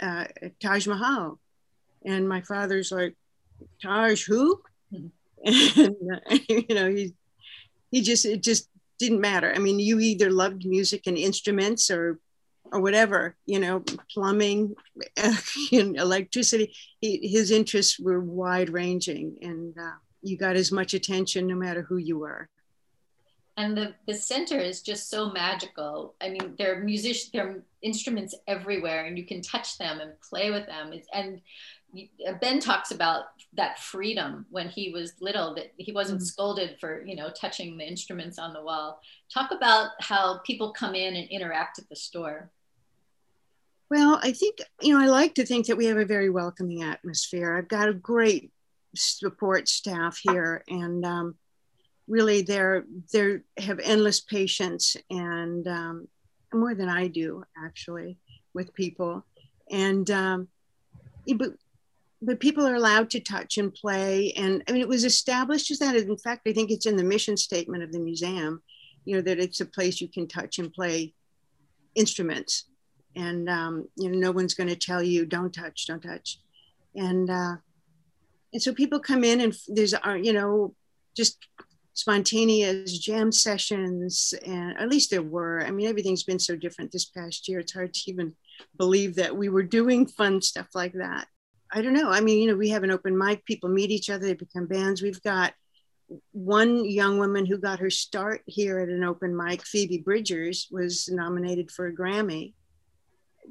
uh, 0.02 0.24
Taj 0.60 0.86
Mahal," 0.88 1.38
and 2.04 2.28
my 2.28 2.40
father's 2.40 2.90
like, 2.90 3.14
"Taj 3.80 4.24
who?" 4.24 4.60
Mm-hmm. 4.92 5.08
And 5.44 5.96
uh, 6.12 6.38
you 6.48 6.74
know, 6.74 6.90
he 6.90 7.14
he 7.92 8.00
just 8.02 8.24
it 8.24 8.42
just 8.42 8.68
didn't 8.98 9.20
matter. 9.20 9.52
I 9.54 9.58
mean, 9.58 9.78
you 9.78 10.00
either 10.00 10.30
loved 10.30 10.66
music 10.66 11.06
and 11.06 11.16
instruments 11.16 11.90
or 11.90 12.18
or 12.70 12.80
whatever, 12.80 13.34
you 13.46 13.58
know, 13.58 13.82
plumbing, 14.12 14.74
electricity. 15.72 16.74
His 17.00 17.50
interests 17.50 17.98
were 17.98 18.20
wide 18.20 18.68
ranging, 18.68 19.38
and 19.40 19.74
uh, 19.78 19.96
you 20.22 20.36
got 20.36 20.56
as 20.56 20.70
much 20.70 20.92
attention 20.92 21.46
no 21.46 21.54
matter 21.54 21.82
who 21.82 21.96
you 21.96 22.18
were. 22.18 22.48
And 23.56 23.76
the, 23.76 23.94
the 24.06 24.14
center 24.14 24.58
is 24.58 24.82
just 24.82 25.10
so 25.10 25.30
magical. 25.32 26.14
I 26.20 26.28
mean, 26.28 26.54
there 26.58 26.76
are 26.76 26.84
musicians, 26.84 27.32
there 27.32 27.48
are 27.48 27.64
instruments 27.82 28.34
everywhere, 28.46 29.06
and 29.06 29.18
you 29.18 29.26
can 29.26 29.42
touch 29.42 29.78
them 29.78 29.98
and 30.00 30.12
play 30.20 30.52
with 30.52 30.66
them. 30.66 30.92
It's, 30.92 31.08
and 31.12 31.40
Ben 32.40 32.60
talks 32.60 32.90
about 32.90 33.24
that 33.54 33.78
freedom 33.78 34.44
when 34.50 34.68
he 34.68 34.90
was 34.90 35.14
little 35.20 35.54
that 35.54 35.72
he 35.78 35.92
wasn't 35.92 36.18
mm-hmm. 36.18 36.26
scolded 36.26 36.76
for 36.78 37.02
you 37.04 37.16
know 37.16 37.30
touching 37.30 37.76
the 37.76 37.86
instruments 37.86 38.38
on 38.38 38.52
the 38.52 38.62
wall. 38.62 39.00
Talk 39.32 39.50
about 39.52 39.90
how 40.00 40.38
people 40.38 40.72
come 40.72 40.94
in 40.94 41.16
and 41.16 41.28
interact 41.28 41.78
at 41.78 41.88
the 41.88 41.96
store. 41.96 42.50
Well, 43.90 44.20
I 44.22 44.32
think 44.32 44.58
you 44.82 44.94
know 44.94 45.02
I 45.02 45.06
like 45.06 45.34
to 45.36 45.46
think 45.46 45.66
that 45.66 45.76
we 45.76 45.86
have 45.86 45.96
a 45.96 46.04
very 46.04 46.28
welcoming 46.28 46.82
atmosphere. 46.82 47.56
I've 47.56 47.68
got 47.68 47.88
a 47.88 47.94
great 47.94 48.52
support 48.94 49.68
staff 49.68 50.20
here, 50.22 50.62
and 50.68 51.04
um, 51.06 51.36
really 52.06 52.42
they're 52.42 52.84
they 53.12 53.38
have 53.56 53.80
endless 53.80 54.20
patience 54.20 54.96
and 55.10 55.66
um, 55.66 56.08
more 56.52 56.74
than 56.74 56.88
I 56.88 57.08
do 57.08 57.44
actually 57.56 58.18
with 58.52 58.74
people, 58.74 59.24
and 59.70 60.10
um, 60.10 60.48
but 61.36 61.52
but 62.20 62.40
people 62.40 62.66
are 62.66 62.74
allowed 62.74 63.10
to 63.10 63.20
touch 63.20 63.58
and 63.58 63.72
play. 63.72 64.32
And 64.36 64.62
I 64.68 64.72
mean, 64.72 64.80
it 64.80 64.88
was 64.88 65.04
established 65.04 65.70
as 65.70 65.78
that. 65.78 65.94
In 65.94 66.16
fact, 66.16 66.48
I 66.48 66.52
think 66.52 66.70
it's 66.70 66.86
in 66.86 66.96
the 66.96 67.04
mission 67.04 67.36
statement 67.36 67.82
of 67.82 67.92
the 67.92 68.00
museum, 68.00 68.62
you 69.04 69.16
know, 69.16 69.22
that 69.22 69.38
it's 69.38 69.60
a 69.60 69.66
place 69.66 70.00
you 70.00 70.08
can 70.08 70.26
touch 70.26 70.58
and 70.58 70.72
play 70.72 71.14
instruments. 71.94 72.64
And, 73.14 73.48
um, 73.48 73.88
you 73.96 74.10
know, 74.10 74.18
no 74.18 74.30
one's 74.32 74.54
going 74.54 74.68
to 74.68 74.76
tell 74.76 75.02
you, 75.02 75.26
don't 75.26 75.52
touch, 75.52 75.86
don't 75.86 76.02
touch. 76.02 76.38
And, 76.94 77.30
uh, 77.30 77.56
and 78.52 78.62
so 78.62 78.72
people 78.72 78.98
come 78.98 79.24
in 79.24 79.40
and 79.40 79.56
there's, 79.68 79.94
uh, 79.94 80.18
you 80.20 80.32
know, 80.32 80.74
just 81.16 81.38
spontaneous 81.94 82.98
jam 82.98 83.30
sessions. 83.30 84.34
And 84.44 84.76
at 84.78 84.88
least 84.88 85.10
there 85.10 85.22
were. 85.22 85.64
I 85.64 85.70
mean, 85.70 85.88
everything's 85.88 86.24
been 86.24 86.38
so 86.38 86.56
different 86.56 86.90
this 86.90 87.04
past 87.04 87.48
year. 87.48 87.60
It's 87.60 87.74
hard 87.74 87.94
to 87.94 88.10
even 88.10 88.34
believe 88.76 89.16
that 89.16 89.36
we 89.36 89.48
were 89.48 89.62
doing 89.62 90.06
fun 90.06 90.40
stuff 90.42 90.68
like 90.74 90.94
that. 90.94 91.28
I 91.72 91.82
don't 91.82 91.92
know. 91.92 92.10
I 92.10 92.20
mean, 92.20 92.40
you 92.40 92.48
know, 92.48 92.56
we 92.56 92.70
have 92.70 92.82
an 92.82 92.90
open 92.90 93.16
mic, 93.16 93.44
people 93.44 93.68
meet 93.68 93.90
each 93.90 94.10
other, 94.10 94.26
they 94.26 94.34
become 94.34 94.66
bands. 94.66 95.02
We've 95.02 95.22
got 95.22 95.52
one 96.32 96.84
young 96.84 97.18
woman 97.18 97.44
who 97.44 97.58
got 97.58 97.80
her 97.80 97.90
start 97.90 98.42
here 98.46 98.78
at 98.78 98.88
an 98.88 99.04
open 99.04 99.36
mic, 99.36 99.62
Phoebe 99.62 99.98
Bridgers, 99.98 100.68
was 100.70 101.08
nominated 101.10 101.70
for 101.70 101.86
a 101.86 101.94
Grammy 101.94 102.54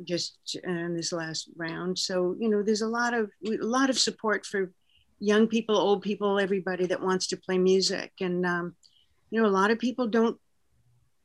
just 0.04 0.58
in 0.64 0.96
this 0.96 1.12
last 1.12 1.50
round. 1.56 2.00
So, 2.00 2.36
you 2.40 2.50
know, 2.50 2.64
there's 2.64 2.82
a 2.82 2.88
lot 2.88 3.14
of 3.14 3.30
a 3.46 3.58
lot 3.58 3.90
of 3.90 4.00
support 4.00 4.46
for 4.46 4.72
young 5.20 5.48
people, 5.48 5.78
old 5.78 6.02
people, 6.02 6.40
everybody 6.40 6.88
that 6.88 7.02
wants 7.02 7.28
to 7.28 7.38
play 7.38 7.58
music. 7.58 8.12
And 8.20 8.46
um, 8.46 8.76
you 9.30 9.42
know, 9.42 9.48
a 9.48 9.50
lot 9.50 9.72
of 9.72 9.80
people 9.80 10.08
don't 10.08 10.40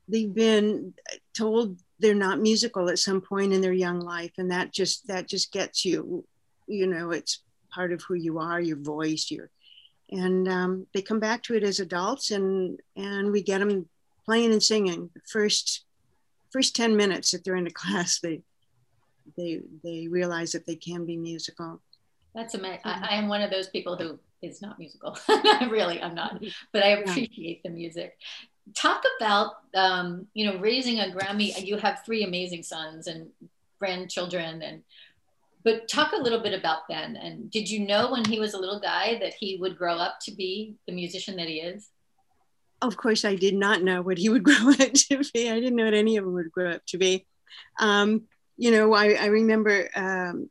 they've 0.07 0.33
been 0.33 0.93
told 1.33 1.79
they're 1.99 2.13
not 2.13 2.39
musical 2.39 2.89
at 2.89 2.99
some 2.99 3.21
point 3.21 3.53
in 3.53 3.61
their 3.61 3.73
young 3.73 4.01
life 4.01 4.33
and 4.37 4.51
that 4.51 4.73
just 4.73 5.07
that 5.07 5.29
just 5.29 5.51
gets 5.53 5.85
you 5.85 6.25
you 6.67 6.87
know 6.87 7.11
it's 7.11 7.39
part 7.73 7.91
of 7.91 8.01
who 8.03 8.13
you 8.13 8.39
are 8.39 8.59
your 8.59 8.77
voice 8.77 9.31
your 9.31 9.49
and 10.11 10.47
um, 10.47 10.85
they 10.93 11.01
come 11.01 11.19
back 11.19 11.41
to 11.43 11.55
it 11.55 11.63
as 11.63 11.79
adults 11.79 12.31
and 12.31 12.79
and 12.95 13.31
we 13.31 13.41
get 13.41 13.59
them 13.59 13.87
playing 14.25 14.51
and 14.51 14.63
singing 14.63 15.09
the 15.13 15.21
first 15.27 15.85
first 16.51 16.75
10 16.75 16.95
minutes 16.95 17.31
that 17.31 17.43
they're 17.43 17.55
in 17.55 17.67
a 17.67 17.71
class 17.81 18.19
they 18.19 18.41
they 19.37 19.61
they 19.83 20.07
realize 20.07 20.51
that 20.51 20.65
they 20.65 20.75
can 20.75 21.05
be 21.05 21.17
musical. 21.17 21.81
That's 22.35 22.55
amazing 22.55 22.81
I, 22.83 23.07
I 23.11 23.15
am 23.15 23.27
one 23.27 23.41
of 23.41 23.51
those 23.51 23.69
people 23.69 23.95
who 23.95 24.19
is 24.41 24.61
not 24.61 24.77
musical. 24.77 25.17
Really 25.69 26.01
i'm 26.01 26.15
not 26.15 26.43
but 26.71 26.83
i 26.83 26.89
appreciate 26.89 27.61
yeah. 27.63 27.69
the 27.69 27.75
music. 27.75 28.17
Talk 28.75 29.03
about 29.17 29.55
um, 29.75 30.27
you 30.33 30.45
know 30.45 30.57
raising 30.59 30.99
a 30.99 31.13
grammy. 31.13 31.65
You 31.65 31.77
have 31.77 32.01
three 32.05 32.23
amazing 32.23 32.63
sons 32.63 33.07
and 33.07 33.29
grandchildren 33.79 34.61
and 34.61 34.83
but 35.63 35.87
talk 35.87 36.11
a 36.13 36.21
little 36.21 36.41
bit 36.41 36.57
about 36.57 36.87
Ben. 36.89 37.15
And 37.15 37.49
did 37.49 37.69
you 37.69 37.79
know 37.79 38.11
when 38.11 38.25
he 38.25 38.39
was 38.39 38.53
a 38.53 38.59
little 38.59 38.79
guy 38.79 39.17
that 39.19 39.33
he 39.39 39.57
would 39.59 39.77
grow 39.77 39.95
up 39.95 40.17
to 40.23 40.31
be 40.31 40.75
the 40.87 40.93
musician 40.93 41.37
that 41.37 41.47
he 41.47 41.61
is? 41.61 41.89
Of 42.81 42.97
course, 42.97 43.23
I 43.23 43.35
did 43.35 43.55
not 43.55 43.81
know 43.81 44.01
what 44.01 44.17
he 44.17 44.29
would 44.29 44.43
grow 44.43 44.71
up 44.71 44.93
to 44.93 45.21
be. 45.33 45.49
I 45.49 45.59
didn't 45.59 45.75
know 45.75 45.85
what 45.85 45.93
any 45.93 46.17
of 46.17 46.25
them 46.25 46.33
would 46.33 46.51
grow 46.51 46.71
up 46.71 46.85
to 46.87 46.97
be. 46.97 47.25
Um, 47.79 48.23
you 48.57 48.71
know, 48.71 48.93
I, 48.93 49.13
I 49.13 49.25
remember, 49.27 49.89
um, 49.95 50.49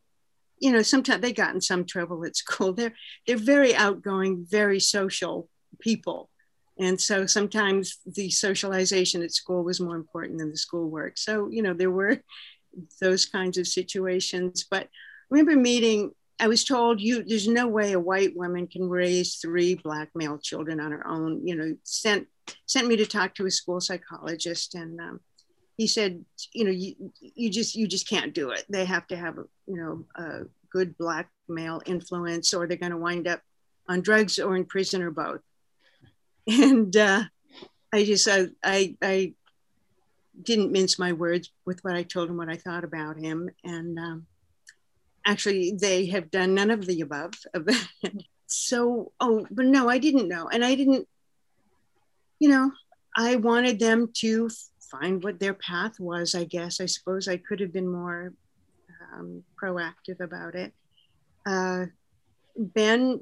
you 0.59 0.73
know, 0.73 0.83
sometimes 0.83 1.21
they 1.21 1.33
got 1.33 1.55
in 1.55 1.61
some 1.61 1.85
trouble 1.85 2.25
at 2.25 2.37
school. 2.37 2.73
They're 2.73 2.95
they're 3.27 3.37
very 3.37 3.75
outgoing, 3.75 4.47
very 4.49 4.81
social 4.81 5.49
people, 5.81 6.31
and 6.79 7.01
so 7.01 7.27
sometimes 7.27 7.99
the 8.07 8.31
socialization 8.31 9.23
at 9.23 9.33
school 9.33 9.63
was 9.63 9.81
more 9.81 9.97
important 9.97 10.39
than 10.39 10.51
the 10.51 10.57
schoolwork. 10.57 11.19
So 11.19 11.49
you 11.51 11.63
know, 11.63 11.75
there 11.75 11.91
were 11.91 12.23
those 13.01 13.27
kinds 13.27 13.59
of 13.59 13.67
situations. 13.67 14.65
But 14.71 14.89
remember 15.33 15.57
meeting, 15.57 16.13
I 16.39 16.49
was 16.49 16.65
told 16.65 17.01
you 17.01 17.23
there's 17.23 17.49
no 17.49 17.67
way 17.67 17.93
a 17.93 18.01
white 18.01 18.37
woman 18.37 18.67
can 18.67 18.89
raise 18.89 19.37
three 19.37 19.75
black 19.75 20.11
male 20.15 20.39
children 20.39 20.81
on 20.81 20.93
her 20.93 21.07
own. 21.07 21.47
You 21.47 21.57
know, 21.57 21.77
sent 21.85 22.27
sent 22.67 22.87
me 22.87 22.97
to 22.97 23.07
talk 23.07 23.35
to 23.37 23.47
a 23.47 23.51
school 23.51 23.81
psychologist, 23.81 24.75
and 24.75 25.01
um, 25.01 25.21
he 25.77 25.87
said, 25.87 26.25
you 26.53 26.65
know, 26.65 26.71
you 26.71 26.95
you 27.21 27.51
just 27.51 27.75
you 27.75 27.87
just 27.87 28.09
can't 28.09 28.35
do 28.35 28.51
it. 28.51 28.65
They 28.69 28.85
have 28.85 29.07
to 29.09 29.17
have 29.17 29.39
a 29.39 29.45
you 29.67 29.77
know 29.77 30.05
a 30.17 30.47
good 30.71 30.99
black 30.99 31.31
male 31.49 31.81
influence, 31.87 32.53
or 32.53 32.67
they're 32.67 32.77
going 32.77 32.93
to 32.93 32.99
wind 32.99 33.27
up 33.27 33.41
on 33.89 34.01
drugs 34.01 34.39
or 34.39 34.57
in 34.57 34.65
prison 34.65 35.03
or 35.03 35.11
both. 35.11 35.41
And 36.47 36.97
uh, 36.97 37.23
I 37.93 38.05
just 38.05 38.29
I 38.29 38.49
I, 38.65 38.97
I 39.01 39.35
didn't 40.43 40.73
mince 40.73 40.99
my 40.99 41.13
words 41.13 41.53
with 41.65 41.85
what 41.85 41.95
I 41.95 42.03
told 42.03 42.31
him 42.31 42.37
what 42.37 42.49
I 42.49 42.57
thought 42.57 42.85
about 42.85 43.17
him. 43.17 43.49
And 43.65 43.99
um, 43.99 44.27
actually, 45.27 45.73
they 45.73 46.07
have 46.07 46.31
done 46.31 46.55
none 46.55 46.71
of 46.71 46.87
the 46.87 47.01
above. 47.01 47.33
so, 48.47 49.13
oh, 49.21 49.47
but 49.51 49.67
no, 49.67 49.89
I 49.89 49.99
didn't 49.99 50.29
know. 50.29 50.49
And 50.49 50.65
I 50.65 50.75
didn't, 50.75 51.09
you 52.39 52.49
know, 52.49 52.73
I 53.17 53.37
wanted 53.37 53.79
them 53.79 54.11
to 54.17 54.51
find 54.91 55.23
what 55.23 55.41
their 55.41 55.55
path 55.55 55.99
was, 55.99 56.35
I 56.35 56.45
guess. 56.45 56.81
I 56.81 56.87
suppose 56.87 57.29
I 57.29 57.37
could 57.37 57.61
have 57.61 57.73
been 57.73 57.91
more 57.91 58.33
um, 59.15 59.43
proactive 59.61 60.21
about 60.21 60.55
it. 60.55 60.73
Uh, 61.45 61.87
ben 62.57 63.21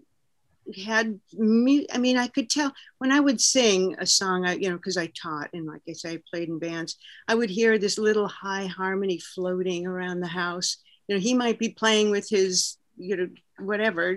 had 0.84 1.18
me 1.32 1.86
i 1.92 1.98
mean 1.98 2.16
i 2.16 2.28
could 2.28 2.48
tell 2.48 2.72
when 2.98 3.10
i 3.10 3.18
would 3.18 3.40
sing 3.40 3.94
a 3.98 4.06
song 4.06 4.46
i 4.46 4.54
you 4.54 4.68
know 4.70 4.76
because 4.76 4.96
i 4.96 5.06
taught 5.20 5.48
and 5.52 5.66
like 5.66 5.82
i 5.88 5.92
say 5.92 6.12
i 6.12 6.22
played 6.30 6.48
in 6.48 6.58
bands 6.58 6.96
i 7.28 7.34
would 7.34 7.50
hear 7.50 7.78
this 7.78 7.98
little 7.98 8.28
high 8.28 8.66
harmony 8.66 9.18
floating 9.18 9.86
around 9.86 10.20
the 10.20 10.28
house 10.28 10.78
you 11.11 11.16
know 11.16 11.20
he 11.20 11.35
might 11.35 11.59
be 11.59 11.70
playing 11.70 12.12
with 12.12 12.29
his 12.29 12.79
you 12.96 13.16
know 13.16 13.29
whatever 13.59 14.16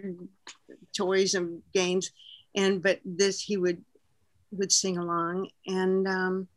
toys 0.95 1.34
and 1.34 1.63
games 1.73 2.12
and 2.56 2.84
but 2.84 2.99
this 3.03 3.41
he 3.41 3.58
would 3.58 3.84
would 4.51 4.71
sing 4.71 4.97
along 4.99 5.49
and 5.65 6.08
um 6.08 6.47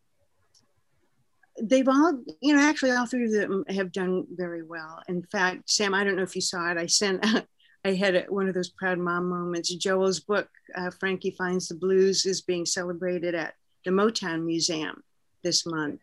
they've 1.62 1.88
all 1.88 2.20
you 2.42 2.54
know 2.54 2.60
actually 2.60 2.90
all 2.90 3.06
three 3.06 3.24
of 3.24 3.32
them 3.32 3.64
have 3.70 3.90
done 3.90 4.26
very 4.30 4.62
well 4.62 5.02
in 5.08 5.22
fact 5.22 5.70
sam 5.70 5.94
i 5.94 6.04
don't 6.04 6.16
know 6.16 6.22
if 6.22 6.36
you 6.36 6.42
saw 6.42 6.70
it 6.70 6.76
i 6.76 6.84
sent 6.84 7.24
I 7.84 7.94
had 7.94 8.28
one 8.28 8.48
of 8.48 8.54
those 8.54 8.70
proud 8.70 8.98
mom 8.98 9.28
moments. 9.28 9.72
Joel's 9.72 10.18
book, 10.18 10.48
uh, 10.74 10.90
Frankie 10.98 11.30
Finds 11.30 11.68
the 11.68 11.76
Blues, 11.76 12.26
is 12.26 12.40
being 12.40 12.66
celebrated 12.66 13.36
at 13.36 13.54
the 13.84 13.92
Motown 13.92 14.44
Museum 14.44 15.04
this 15.44 15.64
month. 15.64 16.00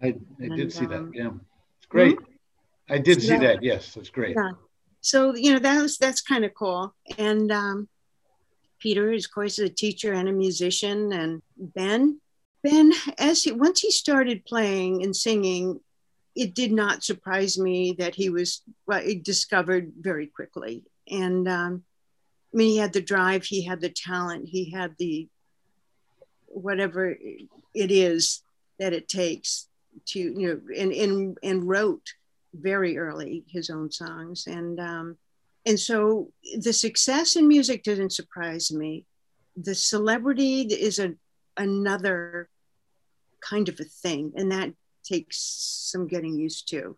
I, 0.00 0.08
I 0.08 0.14
and, 0.38 0.56
did 0.56 0.72
see 0.72 0.84
um, 0.84 0.90
that. 0.90 1.10
Yeah, 1.12 1.30
it's 1.78 1.86
great. 1.88 2.14
Mm-hmm. 2.18 2.33
I 2.88 2.98
did 2.98 3.22
so, 3.22 3.28
see 3.28 3.38
that. 3.38 3.62
Yes, 3.62 3.94
that's 3.94 4.10
great. 4.10 4.36
Yeah. 4.36 4.52
So 5.00 5.34
you 5.34 5.52
know 5.52 5.58
that 5.58 5.82
was 5.82 5.98
that's 5.98 6.20
kind 6.20 6.44
of 6.44 6.54
cool. 6.54 6.94
And 7.18 7.50
um, 7.52 7.88
Peter, 8.78 9.12
is, 9.12 9.26
of 9.26 9.32
course, 9.32 9.58
is 9.58 9.70
a 9.70 9.72
teacher 9.72 10.12
and 10.12 10.28
a 10.28 10.32
musician, 10.32 11.12
and 11.12 11.42
Ben, 11.56 12.20
Ben, 12.62 12.92
as 13.18 13.44
he 13.44 13.52
once 13.52 13.80
he 13.80 13.90
started 13.90 14.44
playing 14.44 15.02
and 15.02 15.14
singing, 15.14 15.80
it 16.34 16.54
did 16.54 16.72
not 16.72 17.04
surprise 17.04 17.58
me 17.58 17.94
that 17.98 18.14
he 18.14 18.30
was 18.30 18.62
well, 18.86 19.02
discovered 19.22 19.92
very 19.98 20.26
quickly 20.26 20.84
and 21.10 21.48
um, 21.48 21.84
I 22.52 22.56
mean, 22.56 22.70
he 22.70 22.76
had 22.78 22.92
the 22.92 23.02
drive, 23.02 23.44
he 23.44 23.64
had 23.64 23.80
the 23.80 23.88
talent, 23.88 24.48
he 24.48 24.70
had 24.70 24.94
the 24.98 25.28
whatever 26.46 27.16
it 27.74 27.90
is 27.90 28.42
that 28.78 28.92
it 28.92 29.08
takes 29.08 29.68
to 30.06 30.18
you 30.18 30.34
know, 30.34 30.60
and 30.76 30.92
and 30.92 31.38
and 31.42 31.68
wrote 31.68 32.14
very 32.54 32.98
early 32.98 33.44
his 33.48 33.70
own 33.70 33.90
songs, 33.90 34.46
and 34.46 34.80
um, 34.80 35.16
and 35.66 35.78
so 35.78 36.30
the 36.58 36.72
success 36.72 37.36
in 37.36 37.48
music 37.48 37.82
didn't 37.82 38.12
surprise 38.12 38.70
me. 38.70 39.06
The 39.56 39.74
celebrity 39.74 40.62
is 40.62 40.98
a 40.98 41.14
another 41.56 42.48
kind 43.40 43.68
of 43.68 43.78
a 43.80 43.84
thing, 43.84 44.32
and 44.36 44.50
that 44.52 44.72
takes 45.04 45.38
some 45.92 46.06
getting 46.06 46.34
used 46.34 46.68
to. 46.70 46.96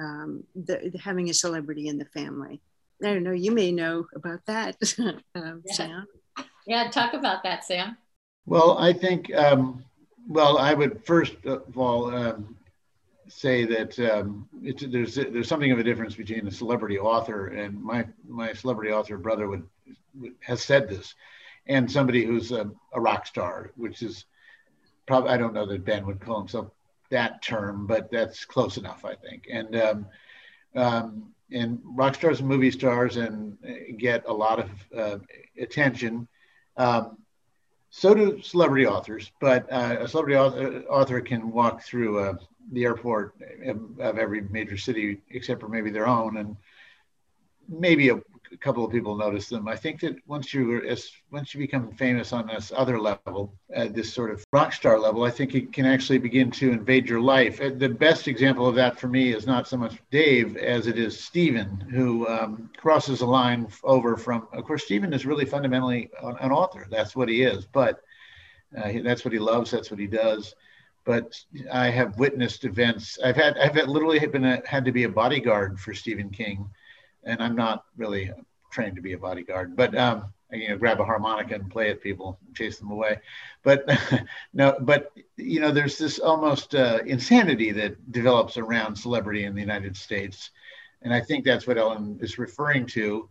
Um, 0.00 0.44
the, 0.54 0.92
having 1.02 1.28
a 1.28 1.34
celebrity 1.34 1.88
in 1.88 1.98
the 1.98 2.04
family. 2.04 2.60
I 3.02 3.14
don't 3.14 3.24
know, 3.24 3.32
you 3.32 3.50
may 3.50 3.72
know 3.72 4.06
about 4.14 4.40
that, 4.46 4.76
um, 5.34 5.62
yeah. 5.64 5.72
Sam. 5.72 6.06
Yeah, 6.66 6.90
talk 6.90 7.14
about 7.14 7.42
that, 7.42 7.64
Sam. 7.64 7.96
Well, 8.46 8.78
I 8.78 8.92
think, 8.92 9.34
um, 9.34 9.84
well, 10.28 10.58
I 10.58 10.74
would 10.74 11.04
first 11.04 11.34
of 11.44 11.76
all 11.76 12.14
um, 12.14 12.57
say 13.28 13.64
that 13.64 13.98
um, 13.98 14.48
there's 14.62 15.14
there's 15.14 15.48
something 15.48 15.72
of 15.72 15.78
a 15.78 15.82
difference 15.82 16.14
between 16.14 16.46
a 16.46 16.50
celebrity 16.50 16.98
author 16.98 17.48
and 17.48 17.82
my 17.82 18.06
my 18.26 18.52
celebrity 18.52 18.92
author 18.92 19.18
brother 19.18 19.48
would, 19.48 19.66
would 20.14 20.34
has 20.40 20.62
said 20.62 20.88
this, 20.88 21.14
and 21.66 21.90
somebody 21.90 22.24
who's 22.24 22.52
a, 22.52 22.70
a, 22.92 23.00
rock 23.00 23.26
star, 23.26 23.72
which 23.76 24.02
is 24.02 24.24
probably 25.06 25.30
I 25.30 25.36
don't 25.36 25.54
know 25.54 25.66
that 25.66 25.84
Ben 25.84 26.06
would 26.06 26.20
call 26.20 26.38
himself 26.38 26.70
that 27.10 27.42
term, 27.42 27.86
but 27.86 28.10
that's 28.10 28.44
close 28.44 28.76
enough, 28.76 29.04
I 29.04 29.14
think. 29.14 29.46
And 29.50 29.76
um, 29.76 30.06
um, 30.74 31.34
and 31.50 31.80
rock 31.84 32.14
stars 32.14 32.40
and 32.40 32.48
movie 32.48 32.70
stars 32.70 33.16
and 33.16 33.56
uh, 33.66 33.72
get 33.96 34.24
a 34.26 34.32
lot 34.32 34.58
of 34.58 34.70
uh, 34.96 35.18
attention. 35.60 36.28
Um, 36.76 37.18
so 37.90 38.12
do 38.12 38.42
celebrity 38.42 38.86
authors, 38.86 39.32
but 39.40 39.70
uh, 39.72 39.96
a 40.00 40.08
celebrity 40.08 40.36
author, 40.36 40.82
author, 40.90 41.20
can 41.22 41.50
walk 41.50 41.82
through 41.82 42.18
uh, 42.18 42.34
the 42.72 42.84
airport 42.84 43.34
of, 43.66 44.00
every 44.18 44.42
major 44.42 44.76
city 44.76 45.20
except 45.30 45.60
for 45.60 45.68
maybe 45.68 45.90
their 45.90 46.06
own, 46.06 46.36
and 46.36 46.56
maybe 47.68 48.08
a 48.08 48.20
couple 48.60 48.84
of 48.84 48.90
people 48.90 49.16
notice 49.16 49.48
them. 49.48 49.68
I 49.68 49.76
think 49.76 50.00
that 50.00 50.16
once 50.26 50.54
you 50.54 50.82
as 50.82 51.10
once 51.30 51.54
you 51.54 51.60
become 51.60 51.92
famous 51.92 52.32
on 52.32 52.46
this 52.46 52.72
other 52.74 52.98
level, 53.00 53.54
uh, 53.76 53.88
this 53.90 54.12
sort 54.12 54.30
of 54.30 54.44
rock 54.52 54.72
star 54.72 54.98
level, 54.98 55.24
I 55.24 55.30
think 55.30 55.54
it 55.54 55.72
can 55.72 55.84
actually 55.84 56.18
begin 56.18 56.50
to 56.52 56.70
invade 56.70 57.08
your 57.08 57.20
life. 57.20 57.60
Uh, 57.60 57.70
the 57.76 57.88
best 57.88 58.28
example 58.28 58.66
of 58.66 58.74
that 58.76 58.98
for 58.98 59.08
me 59.08 59.32
is 59.32 59.46
not 59.46 59.68
so 59.68 59.76
much 59.76 59.98
Dave 60.10 60.56
as 60.56 60.86
it 60.86 60.98
is 60.98 61.18
Stephen, 61.18 61.68
who 61.90 62.26
um, 62.28 62.70
crosses 62.76 63.20
a 63.20 63.26
line 63.26 63.68
over 63.84 64.16
from. 64.16 64.48
Of 64.52 64.64
course, 64.64 64.84
Stephen 64.84 65.12
is 65.12 65.26
really 65.26 65.44
fundamentally 65.44 66.10
an 66.22 66.50
author. 66.50 66.86
That's 66.90 67.14
what 67.14 67.28
he 67.28 67.42
is, 67.42 67.66
but 67.66 68.00
uh, 68.76 68.92
that's 69.02 69.24
what 69.24 69.32
he 69.32 69.38
loves. 69.38 69.70
That's 69.70 69.90
what 69.90 70.00
he 70.00 70.06
does 70.06 70.54
but 71.08 71.42
I 71.72 71.88
have 71.88 72.18
witnessed 72.18 72.66
events. 72.66 73.18
I've 73.24 73.34
had 73.34 73.56
I've 73.56 73.74
had 73.74 73.88
literally 73.88 74.18
been 74.26 74.44
a, 74.44 74.62
had 74.66 74.84
to 74.84 74.92
be 74.92 75.04
a 75.04 75.08
bodyguard 75.08 75.80
for 75.80 75.94
Stephen 75.94 76.28
King 76.28 76.68
and 77.24 77.42
I'm 77.42 77.56
not 77.56 77.84
really 77.96 78.30
trained 78.70 78.96
to 78.96 79.02
be 79.02 79.14
a 79.14 79.18
bodyguard, 79.18 79.74
but 79.74 79.96
um, 79.96 80.32
you 80.52 80.68
know, 80.68 80.76
grab 80.76 81.00
a 81.00 81.04
harmonica 81.04 81.54
and 81.54 81.70
play 81.70 81.90
at 81.90 82.02
people, 82.02 82.38
chase 82.54 82.78
them 82.78 82.90
away. 82.90 83.20
But 83.62 83.88
no, 84.52 84.76
but 84.80 85.12
you 85.38 85.60
know, 85.60 85.70
there's 85.70 85.96
this 85.96 86.18
almost 86.18 86.74
uh, 86.74 86.98
insanity 87.06 87.72
that 87.72 88.12
develops 88.12 88.58
around 88.58 88.94
celebrity 88.94 89.44
in 89.44 89.54
the 89.54 89.62
United 89.62 89.96
States, 89.96 90.50
and 91.00 91.14
I 91.14 91.22
think 91.22 91.42
that's 91.42 91.66
what 91.66 91.78
Ellen 91.78 92.18
is 92.20 92.36
referring 92.36 92.84
to. 92.88 93.30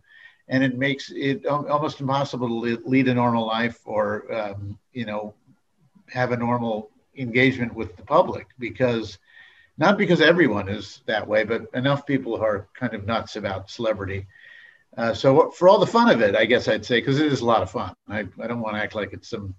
And 0.50 0.64
it 0.64 0.78
makes 0.78 1.12
it 1.14 1.46
almost 1.46 2.00
impossible 2.00 2.62
to 2.62 2.82
lead 2.86 3.06
a 3.06 3.14
normal 3.14 3.46
life 3.46 3.80
or, 3.84 4.34
um, 4.34 4.78
you 4.94 5.04
know, 5.04 5.34
have 6.08 6.32
a 6.32 6.38
normal 6.38 6.90
engagement 7.18 7.74
with 7.74 7.96
the 7.96 8.02
public 8.02 8.48
because 8.58 9.18
not 9.76 9.96
because 9.96 10.20
everyone 10.20 10.68
is 10.68 11.02
that 11.06 11.26
way, 11.26 11.44
but 11.44 11.62
enough 11.74 12.04
people 12.04 12.36
are 12.36 12.68
kind 12.74 12.94
of 12.94 13.06
nuts 13.06 13.36
about 13.36 13.70
celebrity. 13.70 14.26
Uh, 14.96 15.14
so 15.14 15.50
for 15.50 15.68
all 15.68 15.78
the 15.78 15.86
fun 15.86 16.10
of 16.10 16.20
it, 16.20 16.34
I 16.34 16.44
guess 16.44 16.66
I'd 16.66 16.84
say, 16.84 17.00
because 17.00 17.20
it 17.20 17.32
is 17.32 17.40
a 17.40 17.46
lot 17.46 17.62
of 17.62 17.70
fun. 17.70 17.94
I, 18.08 18.20
I 18.40 18.46
don't 18.48 18.60
want 18.60 18.76
to 18.76 18.82
act 18.82 18.96
like 18.96 19.12
it's 19.12 19.30
some 19.30 19.54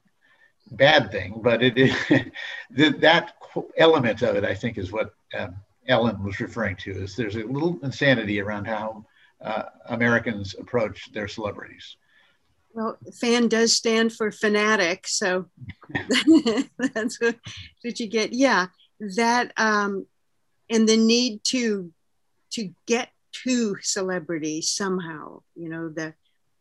bad 0.72 1.12
thing, 1.12 1.39
but 1.41 1.63
it 1.63 1.78
is 1.78 1.95
that 3.00 3.34
element 3.78 4.22
of 4.22 4.36
it, 4.36 4.43
I 4.43 4.54
think, 4.54 4.78
is 4.78 4.91
what 4.91 5.13
um, 5.38 5.56
Ellen 5.88 6.24
was 6.24 6.39
referring 6.39 6.76
to. 6.78 6.91
Is 6.91 7.15
there's 7.15 7.36
a 7.36 7.43
little 7.43 7.80
insanity 7.82 8.41
around 8.41 8.65
how 8.65 9.06
uh, 9.41 9.63
Americans 9.86 10.56
approach 10.60 11.12
their 11.13 11.28
celebrities. 11.28 11.95
Well, 12.73 12.97
fan 13.19 13.47
does 13.47 13.73
stand 13.73 14.13
for 14.13 14.32
fanatic, 14.32 15.08
so 15.08 15.47
that's 16.77 17.19
what, 17.19 17.38
you 17.84 18.08
get. 18.08 18.32
Yeah, 18.32 18.67
that 19.15 19.51
um, 19.58 20.05
and 20.69 20.88
the 20.88 20.97
need 20.97 21.43
to 21.45 21.91
to 22.51 22.73
get 22.86 23.10
to 23.32 23.75
celebrity 23.82 24.62
somehow 24.62 25.41
you 25.55 25.69
know 25.69 25.89
the 25.89 26.13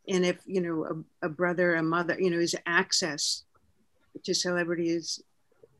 and 0.08 0.24
if 0.24 0.38
you 0.44 0.60
know 0.60 1.04
a, 1.22 1.26
a 1.26 1.28
brother 1.28 1.74
a 1.74 1.82
mother 1.82 2.16
you 2.18 2.30
know 2.30 2.38
his 2.38 2.54
access 2.66 3.44
to 4.24 4.34
celebrity 4.34 4.90
is 4.90 5.22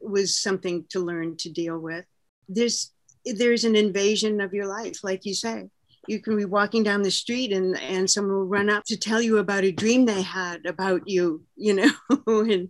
was 0.00 0.34
something 0.34 0.84
to 0.88 1.00
learn 1.00 1.36
to 1.36 1.50
deal 1.50 1.78
with 1.78 2.04
there's 2.48 2.92
there's 3.24 3.64
an 3.64 3.76
invasion 3.76 4.40
of 4.40 4.54
your 4.54 4.66
life 4.66 5.04
like 5.04 5.26
you 5.26 5.34
say 5.34 5.68
you 6.08 6.20
can 6.20 6.36
be 6.36 6.44
walking 6.44 6.82
down 6.82 7.02
the 7.02 7.10
street 7.10 7.52
and 7.52 7.78
and 7.80 8.08
someone 8.10 8.34
will 8.34 8.44
run 8.46 8.70
up 8.70 8.84
to 8.84 8.96
tell 8.96 9.20
you 9.20 9.38
about 9.38 9.64
a 9.64 9.72
dream 9.72 10.04
they 10.04 10.22
had 10.22 10.64
about 10.66 11.02
you 11.06 11.42
you 11.56 11.74
know 11.74 11.90
and 12.26 12.68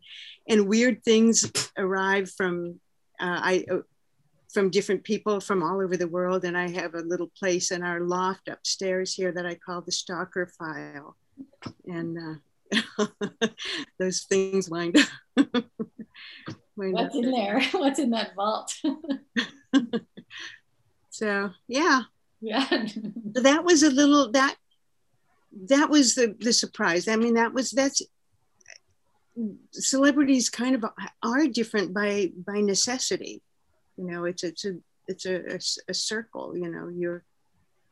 and 0.48 0.68
weird 0.68 1.02
things 1.04 1.50
arrive 1.76 2.30
from 2.30 2.80
uh, 3.20 3.40
I 3.42 3.64
uh, 3.70 3.78
from 4.52 4.70
different 4.70 5.04
people 5.04 5.40
from 5.40 5.62
all 5.62 5.82
over 5.82 5.96
the 5.96 6.08
world. 6.08 6.44
And 6.44 6.56
I 6.56 6.68
have 6.70 6.94
a 6.94 7.00
little 7.02 7.30
place 7.38 7.70
in 7.70 7.82
our 7.82 8.00
loft 8.00 8.48
upstairs 8.48 9.14
here 9.14 9.32
that 9.32 9.46
I 9.46 9.54
call 9.54 9.82
the 9.82 9.92
stalker 9.92 10.50
file. 10.58 11.16
And 11.86 12.40
uh, 12.98 13.06
those 13.98 14.22
things 14.22 14.70
wind 14.70 14.96
up. 14.98 15.06
wind 16.76 16.94
What's 16.94 17.14
up 17.14 17.22
in 17.22 17.30
there? 17.30 17.62
What's 17.72 17.98
in 17.98 18.10
that 18.10 18.34
vault? 18.34 18.74
so 21.10 21.50
yeah. 21.66 22.02
Yeah. 22.40 22.86
That 23.34 23.64
was 23.64 23.82
a 23.82 23.90
little 23.90 24.30
that 24.32 24.56
that 25.68 25.90
was 25.90 26.14
the 26.14 26.36
the 26.38 26.52
surprise. 26.52 27.08
I 27.08 27.16
mean, 27.16 27.34
that 27.34 27.52
was 27.52 27.70
that's 27.70 28.02
celebrities 29.72 30.50
kind 30.50 30.74
of 30.74 30.84
are 31.22 31.46
different 31.46 31.94
by 31.94 32.32
by 32.46 32.60
necessity. 32.60 33.42
You 33.96 34.04
know 34.04 34.24
it's 34.24 34.44
it's 34.44 34.64
a 34.64 34.76
it's 35.06 35.26
a, 35.26 35.54
a, 35.54 35.58
a, 35.88 35.94
circle 35.94 36.56
you 36.56 36.68
know 36.68 36.88
you're 36.88 37.24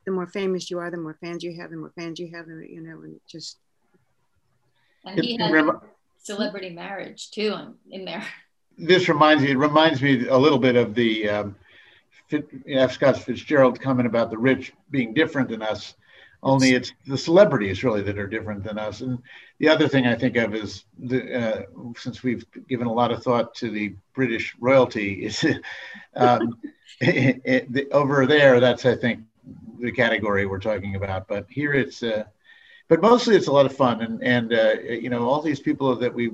the 0.05 0.12
more 0.12 0.27
famous 0.27 0.70
you 0.70 0.79
are 0.79 0.90
the 0.90 0.99
more 0.99 1.16
fans 1.20 1.42
you 1.42 1.59
have 1.61 1.70
the 1.70 1.77
more 1.77 1.92
fans 1.99 2.18
you 2.18 2.31
have 2.35 2.46
you 2.49 2.81
know 2.81 3.03
and 3.03 3.20
just. 3.29 3.59
And 5.05 5.20
he 5.20 5.37
had 5.37 5.53
celebrity 6.18 6.70
marriage 6.70 7.31
too 7.31 7.55
in 7.90 8.05
there. 8.05 8.25
This 8.77 9.09
reminds 9.09 9.42
me 9.42 9.53
it 9.53 9.59
reminds 9.59 10.03
me 10.03 10.27
a 10.27 10.37
little 10.37 10.59
bit 10.59 10.77
of 10.77 10.94
the 10.94 11.29
um, 11.29 11.57
F. 12.69 12.93
Scott 12.93 13.17
Fitzgerald 13.19 13.81
comment 13.81 14.07
about 14.07 14.31
the 14.31 14.39
rich 14.39 14.73
being 14.91 15.15
different 15.15 15.49
than 15.49 15.62
us. 15.62 15.95
Only 16.43 16.73
it's 16.73 16.93
the 17.07 17.19
celebrities 17.19 17.83
really 17.83 18.03
that 18.03 18.19
are 18.19 18.27
different 18.27 18.62
than 18.62 18.79
us. 18.79 19.01
And 19.01 19.19
the 19.59 19.69
other 19.69 19.89
thing 19.89 20.07
I 20.07 20.15
think 20.15 20.37
of 20.37 20.55
is 20.55 20.85
the, 20.99 21.35
uh, 21.35 21.62
since 21.97 22.23
we've 22.23 22.45
given 22.69 22.87
a 22.87 22.93
lot 22.93 23.11
of 23.11 23.23
thought 23.23 23.55
to 23.57 23.71
the 23.71 23.95
British 24.15 24.55
royalty, 24.61 25.25
is 25.25 25.45
um, 26.15 26.59
it, 27.01 27.41
it, 27.45 27.73
the, 27.73 27.91
over 27.91 28.27
there. 28.27 28.61
That's 28.61 28.85
I 28.85 28.95
think 28.95 29.21
the 29.81 29.93
category 29.93 30.47
we're 30.47 30.59
talking 30.59 30.95
about. 30.95 31.27
But 31.27 31.47
here 31.49 31.73
it's, 31.73 32.03
uh, 32.03 32.25
but 32.89 33.03
mostly 33.03 33.35
it's 33.35 33.49
a 33.49 33.53
lot 33.53 33.67
of 33.67 33.75
fun, 33.75 34.03
and 34.03 34.23
and 34.23 34.53
uh, 34.53 34.75
you 34.81 35.11
know 35.11 35.29
all 35.29 35.43
these 35.43 35.61
people 35.61 35.97
that 35.97 36.15
we, 36.15 36.31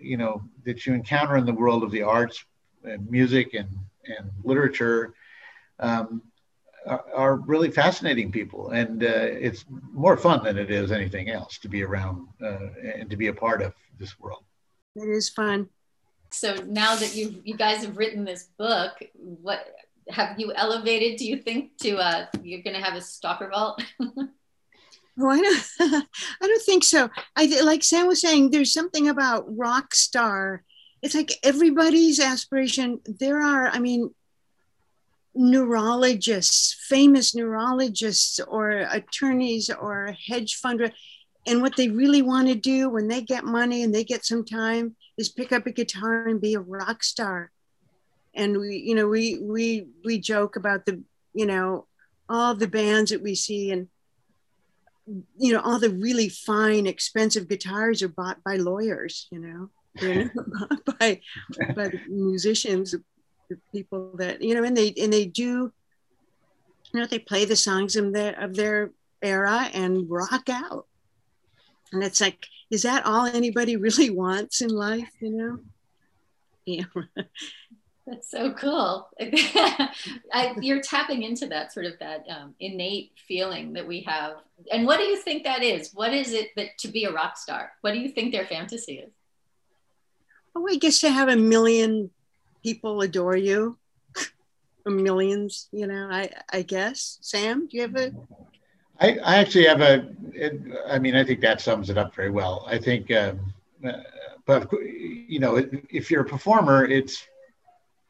you 0.00 0.16
know, 0.16 0.42
that 0.64 0.86
you 0.86 0.94
encounter 0.94 1.36
in 1.36 1.46
the 1.46 1.52
world 1.52 1.82
of 1.82 1.90
the 1.90 2.02
arts, 2.02 2.44
and 2.84 3.10
music, 3.10 3.54
and 3.54 3.68
and 4.18 4.30
literature. 4.44 5.14
Um, 5.78 6.22
are, 7.14 7.36
really 7.36 7.70
fascinating 7.70 8.30
people, 8.30 8.70
and 8.70 9.02
uh, 9.02 9.08
it's 9.08 9.64
more 9.92 10.16
fun 10.16 10.44
than 10.44 10.56
it 10.56 10.70
is 10.70 10.92
anything 10.92 11.30
else 11.30 11.58
to 11.58 11.68
be 11.68 11.82
around 11.82 12.28
uh, 12.40 12.68
and 12.94 13.10
to 13.10 13.16
be 13.16 13.26
a 13.26 13.32
part 13.32 13.60
of 13.60 13.74
this 13.98 14.20
world. 14.20 14.44
It 14.94 15.08
is 15.08 15.28
fun. 15.28 15.68
So 16.30 16.54
now 16.66 16.94
that 16.96 17.14
you 17.14 17.40
you 17.44 17.56
guys 17.56 17.84
have 17.84 17.96
written 17.96 18.24
this 18.24 18.50
book, 18.56 18.92
what 19.14 19.66
have 20.08 20.38
you 20.38 20.52
elevated? 20.54 21.18
Do 21.18 21.26
you 21.26 21.38
think 21.38 21.76
to 21.78 21.96
uh, 21.96 22.26
you're 22.42 22.62
going 22.62 22.76
to 22.76 22.82
have 22.82 22.94
a 22.94 23.00
stalker 23.00 23.48
vault? 23.48 23.82
Oh, 25.18 25.30
I 25.30 25.40
don't, 25.40 25.66
I 25.80 26.46
don't 26.46 26.62
think 26.62 26.84
so. 26.84 27.08
I 27.34 27.46
like 27.62 27.82
Sam 27.82 28.06
was 28.06 28.20
saying. 28.20 28.50
There's 28.50 28.72
something 28.72 29.08
about 29.08 29.46
rock 29.48 29.94
star. 29.94 30.62
It's 31.06 31.14
like 31.14 31.38
everybody's 31.44 32.18
aspiration. 32.18 32.98
There 33.06 33.40
are, 33.40 33.68
I 33.68 33.78
mean, 33.78 34.12
neurologists, 35.36 36.74
famous 36.88 37.32
neurologists 37.32 38.40
or 38.40 38.70
attorneys 38.70 39.70
or 39.70 40.16
hedge 40.26 40.56
fund, 40.56 40.92
and 41.46 41.62
what 41.62 41.76
they 41.76 41.90
really 41.90 42.22
want 42.22 42.48
to 42.48 42.56
do 42.56 42.88
when 42.88 43.06
they 43.06 43.20
get 43.20 43.44
money 43.44 43.84
and 43.84 43.94
they 43.94 44.02
get 44.02 44.24
some 44.24 44.44
time 44.44 44.96
is 45.16 45.28
pick 45.28 45.52
up 45.52 45.64
a 45.68 45.70
guitar 45.70 46.26
and 46.26 46.40
be 46.40 46.54
a 46.54 46.60
rock 46.60 47.04
star. 47.04 47.52
And 48.34 48.58
we, 48.58 48.78
you 48.78 48.96
know, 48.96 49.06
we 49.06 49.38
we 49.38 49.86
we 50.04 50.18
joke 50.18 50.56
about 50.56 50.86
the, 50.86 51.04
you 51.34 51.46
know, 51.46 51.86
all 52.28 52.56
the 52.56 52.66
bands 52.66 53.12
that 53.12 53.22
we 53.22 53.36
see 53.36 53.70
and 53.70 53.86
you 55.38 55.52
know 55.52 55.60
all 55.60 55.78
the 55.78 55.90
really 55.90 56.28
fine 56.28 56.84
expensive 56.84 57.48
guitars 57.48 58.02
are 58.02 58.08
bought 58.08 58.42
by 58.42 58.56
lawyers 58.56 59.28
you 59.30 59.38
know 59.38 59.70
not 60.02 60.32
bought 60.34 60.84
by 60.98 61.20
by 61.74 61.92
musicians 62.08 62.94
the 63.48 63.58
people 63.72 64.12
that 64.16 64.42
you 64.42 64.54
know, 64.54 64.64
and 64.64 64.76
they 64.76 64.92
and 65.00 65.12
they 65.12 65.26
do, 65.26 65.72
you 66.92 67.00
know, 67.00 67.06
they 67.06 67.18
play 67.18 67.44
the 67.44 67.56
songs 67.56 67.96
of 67.96 68.12
their 68.12 68.38
of 68.40 68.54
their 68.54 68.90
era 69.22 69.68
and 69.72 70.10
rock 70.10 70.48
out. 70.48 70.86
And 71.92 72.02
it's 72.02 72.20
like, 72.20 72.46
is 72.70 72.82
that 72.82 73.06
all 73.06 73.26
anybody 73.26 73.76
really 73.76 74.10
wants 74.10 74.60
in 74.60 74.70
life? 74.70 75.10
You 75.20 75.30
know? 75.30 75.58
Yeah. 76.64 77.24
That's 78.06 78.30
so 78.30 78.52
cool. 78.52 79.08
I, 79.20 80.54
you're 80.60 80.80
tapping 80.80 81.24
into 81.24 81.48
that 81.48 81.72
sort 81.72 81.86
of 81.86 81.98
that 81.98 82.24
um, 82.28 82.54
innate 82.60 83.10
feeling 83.26 83.72
that 83.72 83.86
we 83.86 84.02
have. 84.02 84.36
And 84.70 84.86
what 84.86 84.98
do 84.98 85.04
you 85.04 85.16
think 85.16 85.42
that 85.42 85.64
is? 85.64 85.90
What 85.92 86.12
is 86.12 86.32
it 86.32 86.50
that 86.54 86.78
to 86.78 86.88
be 86.88 87.04
a 87.04 87.12
rock 87.12 87.36
star? 87.36 87.72
What 87.80 87.94
do 87.94 87.98
you 87.98 88.08
think 88.08 88.30
their 88.30 88.46
fantasy 88.46 88.98
is? 88.98 89.12
Oh, 90.56 90.66
I 90.66 90.76
guess 90.76 91.00
to 91.00 91.10
have 91.10 91.28
a 91.28 91.36
million 91.36 92.10
people 92.62 93.02
adore 93.02 93.36
you. 93.36 93.76
Millions 94.86 95.68
you 95.70 95.86
know 95.86 96.08
i 96.10 96.30
i 96.50 96.62
guess. 96.62 97.18
Sam 97.20 97.66
do 97.66 97.76
you 97.76 97.82
have 97.82 97.96
a 97.96 98.12
i, 99.00 99.18
I 99.18 99.36
actually 99.36 99.66
have 99.66 99.82
a. 99.82 100.08
It, 100.32 100.54
I 100.88 100.98
mean 100.98 101.14
i 101.14 101.24
think 101.24 101.40
that 101.42 101.60
sums 101.60 101.90
it 101.90 101.98
up 101.98 102.14
very 102.14 102.30
well. 102.30 102.64
I 102.66 102.78
think 102.78 103.10
um, 103.12 103.52
uh, 103.86 103.92
but 104.46 104.72
you 104.72 105.40
know 105.40 105.56
if 105.90 106.10
you're 106.10 106.22
a 106.22 106.32
performer 106.36 106.86
it's 106.86 107.26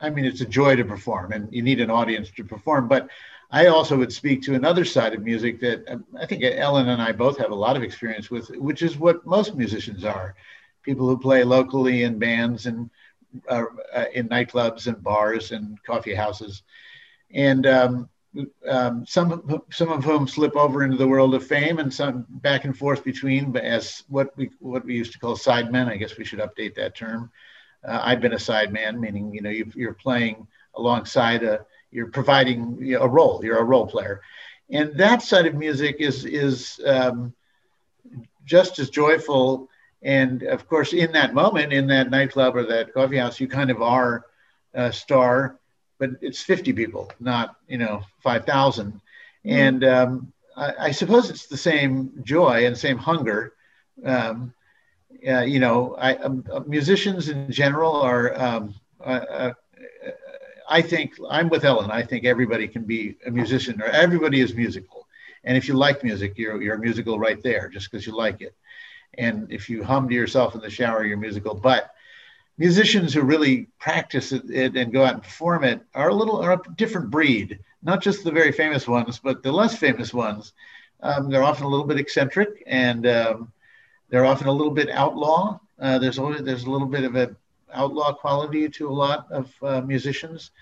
i 0.00 0.08
mean 0.08 0.24
it's 0.24 0.42
a 0.42 0.46
joy 0.46 0.76
to 0.76 0.84
perform 0.84 1.32
and 1.32 1.52
you 1.52 1.62
need 1.62 1.80
an 1.80 1.90
audience 1.90 2.30
to 2.36 2.44
perform. 2.44 2.86
But 2.86 3.08
i 3.50 3.66
also 3.66 3.96
would 3.96 4.12
speak 4.12 4.42
to 4.42 4.54
another 4.54 4.84
side 4.84 5.14
of 5.14 5.22
music 5.22 5.60
that 5.60 5.78
um, 5.88 6.04
i 6.22 6.26
think 6.26 6.42
ellen 6.44 6.88
and 6.88 7.00
i 7.00 7.12
both 7.12 7.38
have 7.38 7.52
a 7.52 7.60
lot 7.66 7.76
of 7.76 7.82
experience 7.82 8.28
with 8.28 8.48
which 8.68 8.82
is 8.82 8.96
what 8.96 9.24
most 9.24 9.54
musicians 9.54 10.04
are 10.04 10.34
people 10.86 11.06
who 11.06 11.18
play 11.18 11.44
locally 11.44 12.04
in 12.04 12.18
bands 12.18 12.64
and 12.64 12.88
uh, 13.48 13.64
uh, 13.94 14.04
in 14.14 14.28
nightclubs 14.28 14.86
and 14.86 15.02
bars 15.02 15.52
and 15.52 15.82
coffee 15.82 16.14
houses, 16.14 16.62
and 17.34 17.66
um, 17.66 18.08
um, 18.68 19.04
some 19.04 19.62
some 19.70 19.90
of 19.90 20.04
whom 20.04 20.26
slip 20.26 20.56
over 20.56 20.84
into 20.84 20.96
the 20.96 21.06
world 21.06 21.34
of 21.34 21.46
fame, 21.46 21.78
and 21.78 21.92
some 21.92 22.24
back 22.30 22.64
and 22.64 22.78
forth 22.78 23.04
between, 23.04 23.52
but 23.52 23.64
as 23.64 24.04
what 24.08 24.34
we 24.36 24.50
what 24.60 24.84
we 24.86 24.94
used 24.94 25.12
to 25.12 25.18
call 25.18 25.36
sidemen. 25.36 25.88
I 25.88 25.96
guess 25.96 26.16
we 26.16 26.24
should 26.24 26.38
update 26.38 26.74
that 26.76 26.94
term. 26.94 27.30
Uh, 27.86 28.00
I've 28.02 28.20
been 28.20 28.32
a 28.32 28.36
sideman, 28.36 28.98
meaning 28.98 29.34
you 29.34 29.42
know 29.42 29.50
you 29.50 29.88
are 29.88 29.94
playing 29.94 30.46
alongside 30.76 31.42
a 31.42 31.66
you're 31.90 32.10
providing 32.10 32.78
you 32.80 32.94
know, 32.94 33.02
a 33.02 33.08
role. 33.08 33.44
You're 33.44 33.58
a 33.58 33.64
role 33.64 33.86
player, 33.86 34.22
and 34.70 34.96
that 34.96 35.22
side 35.22 35.46
of 35.46 35.54
music 35.54 35.96
is 35.98 36.24
is 36.24 36.80
um, 36.86 37.34
just 38.44 38.78
as 38.78 38.88
joyful 38.88 39.68
and 40.02 40.42
of 40.42 40.68
course, 40.68 40.92
in 40.92 41.12
that 41.12 41.34
moment, 41.34 41.72
in 41.72 41.86
that 41.88 42.10
nightclub 42.10 42.56
or 42.56 42.64
that 42.64 42.92
coffee 42.92 43.16
house, 43.16 43.40
you 43.40 43.48
kind 43.48 43.70
of 43.70 43.82
are 43.82 44.26
a 44.74 44.92
star, 44.92 45.58
but 45.98 46.10
it's 46.20 46.42
50 46.42 46.72
people, 46.72 47.10
not, 47.18 47.56
you 47.66 47.78
know, 47.78 48.02
5,000. 48.22 48.92
Mm-hmm. 48.92 49.50
And 49.50 49.84
um, 49.84 50.32
I, 50.56 50.72
I, 50.80 50.90
suppose 50.90 51.30
it's 51.30 51.46
the 51.46 51.56
same 51.56 52.12
joy 52.22 52.66
and 52.66 52.76
same 52.76 52.98
hunger. 52.98 53.54
Um, 54.04 54.52
uh, 55.26 55.40
you 55.40 55.58
know, 55.60 55.96
I, 55.98 56.16
um, 56.16 56.44
uh, 56.52 56.60
musicians 56.60 57.28
in 57.30 57.50
general 57.50 57.92
are, 57.92 58.38
um, 58.40 58.74
uh, 59.00 59.08
uh, 59.08 59.52
I 60.68 60.82
think 60.82 61.14
I'm 61.30 61.48
with 61.48 61.64
Ellen. 61.64 61.90
I 61.90 62.02
think 62.02 62.24
everybody 62.24 62.68
can 62.68 62.84
be 62.84 63.16
a 63.26 63.30
musician 63.30 63.80
or 63.80 63.86
everybody 63.86 64.40
is 64.40 64.54
musical. 64.54 65.06
And 65.44 65.56
if 65.56 65.68
you 65.68 65.74
like 65.74 66.04
music, 66.04 66.36
you're, 66.36 66.60
you're 66.60 66.76
musical 66.76 67.18
right 67.18 67.40
there 67.42 67.68
just 67.68 67.90
because 67.90 68.06
you 68.06 68.14
like 68.14 68.40
it. 68.42 68.54
And 69.18 69.50
if 69.50 69.68
you 69.68 69.84
hum 69.84 70.08
to 70.08 70.14
yourself 70.14 70.54
in 70.54 70.60
the 70.60 70.70
shower, 70.70 71.04
you're 71.04 71.16
musical. 71.16 71.54
But 71.54 71.90
musicians 72.58 73.12
who 73.12 73.22
really 73.22 73.68
practice 73.78 74.32
it 74.32 74.76
and 74.76 74.92
go 74.92 75.04
out 75.04 75.14
and 75.14 75.22
perform 75.22 75.64
it 75.64 75.80
are 75.94 76.08
a 76.08 76.14
little 76.14 76.40
are 76.40 76.52
a 76.52 76.62
different 76.76 77.10
breed. 77.10 77.58
Not 77.82 78.02
just 78.02 78.24
the 78.24 78.32
very 78.32 78.52
famous 78.52 78.88
ones, 78.88 79.18
but 79.22 79.42
the 79.42 79.52
less 79.52 79.76
famous 79.76 80.12
ones. 80.12 80.52
Um, 81.02 81.28
they're 81.28 81.44
often 81.44 81.64
a 81.64 81.68
little 81.68 81.86
bit 81.86 81.98
eccentric 81.98 82.62
and 82.66 83.06
um, 83.06 83.52
they're 84.08 84.24
often 84.24 84.48
a 84.48 84.52
little 84.52 84.72
bit 84.72 84.90
outlaw. 84.90 85.60
Uh, 85.78 85.98
there's 85.98 86.18
always 86.18 86.42
there's 86.42 86.64
a 86.64 86.70
little 86.70 86.86
bit 86.86 87.04
of 87.04 87.14
an 87.16 87.36
outlaw 87.72 88.12
quality 88.12 88.68
to 88.68 88.88
a 88.88 88.92
lot 88.92 89.26
of 89.30 89.52
uh, 89.62 89.80
musicians, 89.82 90.52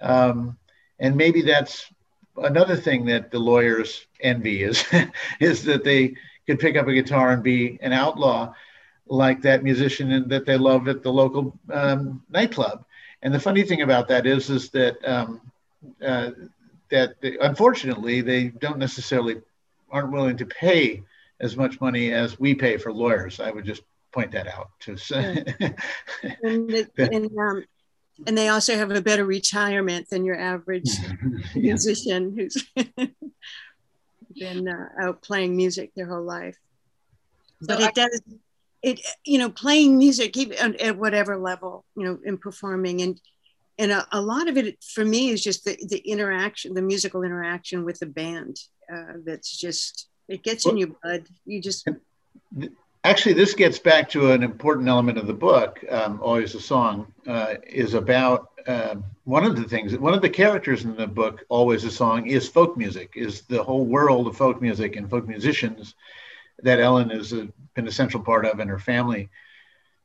um, 0.00 0.56
and 0.98 1.16
maybe 1.16 1.40
that's 1.40 1.90
another 2.36 2.76
thing 2.76 3.06
that 3.06 3.30
the 3.30 3.38
lawyers 3.38 4.06
envy 4.20 4.62
is 4.62 4.84
is 5.40 5.64
that 5.64 5.84
they 5.84 6.14
could 6.48 6.58
pick 6.58 6.76
up 6.76 6.88
a 6.88 6.94
guitar 6.94 7.30
and 7.30 7.42
be 7.42 7.78
an 7.82 7.92
outlaw 7.92 8.52
like 9.06 9.42
that 9.42 9.62
musician 9.62 10.28
that 10.28 10.46
they 10.46 10.56
love 10.56 10.88
at 10.88 11.02
the 11.02 11.12
local 11.12 11.58
um, 11.70 12.22
nightclub. 12.30 12.84
And 13.22 13.34
the 13.34 13.40
funny 13.40 13.62
thing 13.62 13.82
about 13.82 14.08
that 14.08 14.26
is, 14.26 14.48
is 14.48 14.70
that 14.70 14.96
um, 15.04 15.40
uh, 16.04 16.30
that 16.90 17.16
unfortunately 17.40 18.22
they 18.22 18.44
don't 18.48 18.78
necessarily 18.78 19.42
aren't 19.90 20.10
willing 20.10 20.36
to 20.38 20.46
pay 20.46 21.02
as 21.40 21.56
much 21.56 21.80
money 21.80 22.12
as 22.12 22.40
we 22.40 22.54
pay 22.54 22.78
for 22.78 22.92
lawyers. 22.92 23.40
I 23.40 23.50
would 23.50 23.64
just 23.64 23.82
point 24.12 24.32
that 24.32 24.46
out 24.46 24.70
to 24.80 24.96
say. 24.96 25.44
and, 26.42 26.70
the, 26.70 26.88
and, 26.96 27.38
um, 27.38 27.64
and, 28.26 28.38
they 28.38 28.48
also 28.48 28.74
have 28.74 28.90
a 28.90 29.02
better 29.02 29.24
retirement 29.24 30.08
than 30.08 30.24
your 30.24 30.38
average 30.38 30.90
musician 31.54 32.34
who's 32.36 32.66
been 34.38 34.68
uh, 34.68 34.88
out 35.00 35.22
playing 35.22 35.56
music 35.56 35.92
their 35.94 36.06
whole 36.06 36.22
life. 36.22 36.56
But 37.60 37.78
so 37.78 37.84
it 37.84 37.88
I, 37.88 37.92
does, 37.92 38.22
it 38.82 39.00
you 39.24 39.38
know, 39.38 39.50
playing 39.50 39.98
music 39.98 40.36
at, 40.36 40.80
at 40.80 40.96
whatever 40.96 41.36
level, 41.36 41.84
you 41.96 42.04
know, 42.04 42.18
in 42.24 42.38
performing 42.38 43.02
and 43.02 43.20
and 43.80 43.92
a, 43.92 44.06
a, 44.10 44.20
lot 44.20 44.48
of 44.48 44.56
it 44.56 44.82
for 44.82 45.04
me 45.04 45.28
is 45.28 45.42
just 45.42 45.64
the, 45.64 45.78
the 45.88 45.98
interaction, 45.98 46.74
the 46.74 46.82
musical 46.82 47.22
interaction 47.22 47.84
with 47.84 48.00
the 48.00 48.06
band. 48.06 48.56
Uh, 48.92 49.14
that's 49.24 49.56
just 49.56 50.08
it 50.26 50.42
gets 50.42 50.64
well, 50.64 50.72
in 50.72 50.78
your 50.78 50.88
blood. 51.00 51.26
You 51.44 51.62
just 51.62 51.86
actually 53.04 53.34
this 53.34 53.54
gets 53.54 53.78
back 53.78 54.08
to 54.10 54.32
an 54.32 54.42
important 54.42 54.88
element 54.88 55.18
of 55.18 55.26
the 55.26 55.34
book. 55.34 55.84
Um, 55.90 56.20
Always 56.22 56.54
a 56.54 56.60
song 56.60 57.12
uh, 57.26 57.54
is 57.66 57.94
about 57.94 58.50
um, 58.66 59.04
one 59.24 59.44
of 59.44 59.56
the 59.56 59.64
things, 59.64 59.96
one 59.96 60.14
of 60.14 60.22
the 60.22 60.28
characters 60.28 60.84
in 60.84 60.94
the 60.96 61.06
book, 61.06 61.44
Always 61.48 61.84
a 61.84 61.90
Song, 61.90 62.26
is 62.26 62.48
folk 62.48 62.76
music, 62.76 63.12
is 63.16 63.42
the 63.42 63.62
whole 63.62 63.84
world 63.84 64.26
of 64.26 64.36
folk 64.36 64.60
music 64.60 64.96
and 64.96 65.08
folk 65.08 65.26
musicians 65.26 65.94
that 66.62 66.80
Ellen 66.80 67.10
has 67.10 67.32
a, 67.32 67.48
been 67.74 67.88
a 67.88 67.92
central 67.92 68.22
part 68.22 68.44
of 68.44 68.58
and 68.58 68.68
her 68.68 68.78
family 68.78 69.30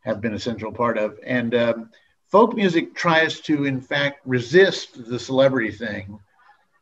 have 0.01 0.21
been 0.21 0.33
a 0.33 0.39
central 0.39 0.71
part 0.71 0.97
of. 0.97 1.19
And 1.25 1.53
um, 1.55 1.89
folk 2.27 2.55
music 2.55 2.95
tries 2.95 3.41
to, 3.41 3.65
in 3.65 3.81
fact, 3.81 4.21
resist 4.25 5.09
the 5.09 5.19
celebrity 5.19 5.71
thing 5.71 6.19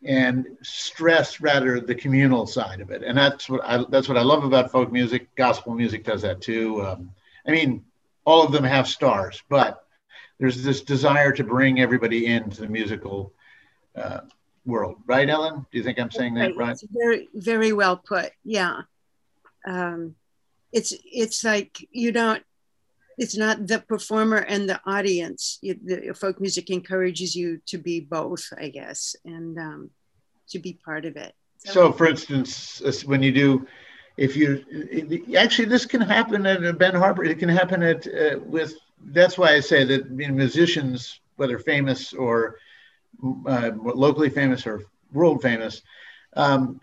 and 0.03 0.47
stress 0.63 1.39
rather 1.39 1.79
the 1.79 1.95
communal 1.95 2.47
side 2.47 2.81
of 2.81 2.89
it. 2.89 3.03
And 3.03 3.17
that's 3.17 3.49
what 3.49 3.61
I 3.63 3.83
that's 3.89 4.07
what 4.07 4.17
I 4.17 4.23
love 4.23 4.43
about 4.43 4.71
folk 4.71 4.91
music. 4.91 5.33
Gospel 5.35 5.73
music 5.73 6.03
does 6.03 6.21
that 6.23 6.41
too. 6.41 6.83
Um, 6.83 7.11
I 7.47 7.51
mean, 7.51 7.85
all 8.25 8.43
of 8.43 8.51
them 8.51 8.63
have 8.63 8.87
stars, 8.87 9.41
but 9.49 9.85
there's 10.39 10.63
this 10.63 10.81
desire 10.81 11.31
to 11.33 11.43
bring 11.43 11.79
everybody 11.79 12.25
into 12.25 12.61
the 12.61 12.67
musical 12.67 13.33
uh, 13.95 14.21
world, 14.65 14.97
right, 15.05 15.29
Ellen? 15.29 15.65
Do 15.71 15.77
you 15.77 15.83
think 15.83 15.99
I'm 15.99 16.11
saying 16.11 16.35
that 16.35 16.55
right? 16.55 16.71
It's 16.71 16.83
very, 16.89 17.29
very 17.33 17.73
well 17.73 17.97
put. 17.97 18.31
Yeah, 18.43 18.81
um, 19.65 20.15
it's 20.71 20.93
it's 21.05 21.43
like 21.43 21.87
you 21.91 22.11
don't. 22.11 22.43
It's 23.21 23.37
not 23.37 23.67
the 23.67 23.79
performer 23.79 24.37
and 24.53 24.67
the 24.67 24.79
audience. 24.85 25.59
You, 25.61 25.73
the 25.83 26.13
folk 26.13 26.41
music 26.41 26.71
encourages 26.71 27.35
you 27.35 27.61
to 27.67 27.77
be 27.77 27.99
both, 27.99 28.43
I 28.57 28.69
guess, 28.69 29.15
and 29.23 29.57
um, 29.59 29.89
to 30.49 30.57
be 30.57 30.79
part 30.83 31.05
of 31.05 31.15
it. 31.17 31.33
So, 31.59 31.71
so 31.71 31.91
for 31.91 32.07
instance, 32.07 32.81
when 33.05 33.21
you 33.21 33.31
do 33.31 33.67
if 34.17 34.35
you 34.35 34.65
actually 35.37 35.65
this 35.65 35.85
can 35.85 36.01
happen 36.01 36.45
at 36.45 36.77
Ben 36.77 36.95
Harper. 36.95 37.23
It 37.23 37.39
can 37.39 37.49
happen 37.49 37.83
at 37.83 38.07
uh, 38.07 38.39
with 38.45 38.73
that's 39.05 39.37
why 39.37 39.53
I 39.53 39.59
say 39.59 39.83
that 39.83 40.11
musicians, 40.11 41.19
whether 41.35 41.57
famous 41.59 42.13
or 42.13 42.57
uh, 43.45 43.71
locally 44.05 44.29
famous 44.29 44.65
or 44.65 44.83
world 45.13 45.41
famous, 45.41 45.81
um, 46.35 46.79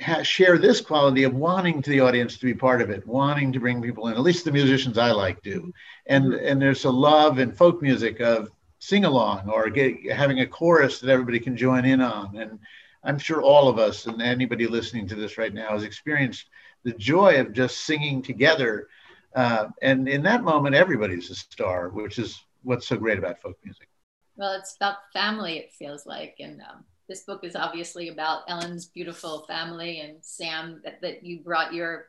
ha- 0.00 0.22
share 0.22 0.58
this 0.58 0.80
quality 0.80 1.24
of 1.24 1.34
wanting 1.34 1.82
to 1.82 1.90
the 1.90 2.00
audience 2.00 2.36
to 2.38 2.46
be 2.46 2.54
part 2.54 2.82
of 2.82 2.90
it, 2.90 3.06
wanting 3.06 3.52
to 3.52 3.60
bring 3.60 3.82
people 3.82 4.08
in. 4.08 4.14
At 4.14 4.20
least 4.20 4.44
the 4.44 4.52
musicians 4.52 4.98
I 4.98 5.12
like 5.12 5.42
do, 5.42 5.72
and 6.06 6.26
mm-hmm. 6.26 6.46
and 6.46 6.62
there's 6.62 6.84
a 6.84 6.90
love 6.90 7.38
in 7.38 7.52
folk 7.52 7.82
music 7.82 8.20
of 8.20 8.50
sing 8.78 9.04
along 9.04 9.48
or 9.48 9.68
get, 9.68 10.10
having 10.10 10.40
a 10.40 10.46
chorus 10.46 11.00
that 11.00 11.10
everybody 11.10 11.38
can 11.38 11.56
join 11.56 11.84
in 11.84 12.00
on. 12.00 12.36
And 12.36 12.58
I'm 13.04 13.18
sure 13.18 13.42
all 13.42 13.68
of 13.68 13.78
us 13.78 14.06
and 14.06 14.22
anybody 14.22 14.66
listening 14.66 15.06
to 15.08 15.14
this 15.14 15.36
right 15.36 15.52
now 15.52 15.70
has 15.70 15.82
experienced 15.82 16.46
the 16.82 16.92
joy 16.92 17.40
of 17.40 17.52
just 17.52 17.84
singing 17.84 18.22
together 18.22 18.88
uh, 19.34 19.68
and 19.82 20.08
in 20.08 20.22
that 20.24 20.42
moment, 20.42 20.74
everybody's 20.74 21.30
a 21.30 21.34
star, 21.34 21.88
which 21.88 22.18
is 22.18 22.42
what's 22.62 22.86
so 22.86 22.96
great 22.96 23.18
about 23.18 23.40
folk 23.40 23.56
music. 23.64 23.88
Well, 24.36 24.52
it's 24.54 24.76
about 24.76 24.96
family, 25.12 25.58
it 25.58 25.72
feels 25.72 26.06
like. 26.06 26.36
And 26.40 26.60
um, 26.62 26.84
this 27.10 27.24
book 27.24 27.42
is 27.42 27.56
obviously 27.56 28.08
about 28.08 28.44
Ellen's 28.48 28.86
beautiful 28.86 29.44
family 29.48 29.98
and 29.98 30.18
Sam, 30.22 30.80
that, 30.84 31.00
that 31.02 31.24
you 31.24 31.40
brought 31.40 31.74
your 31.74 32.06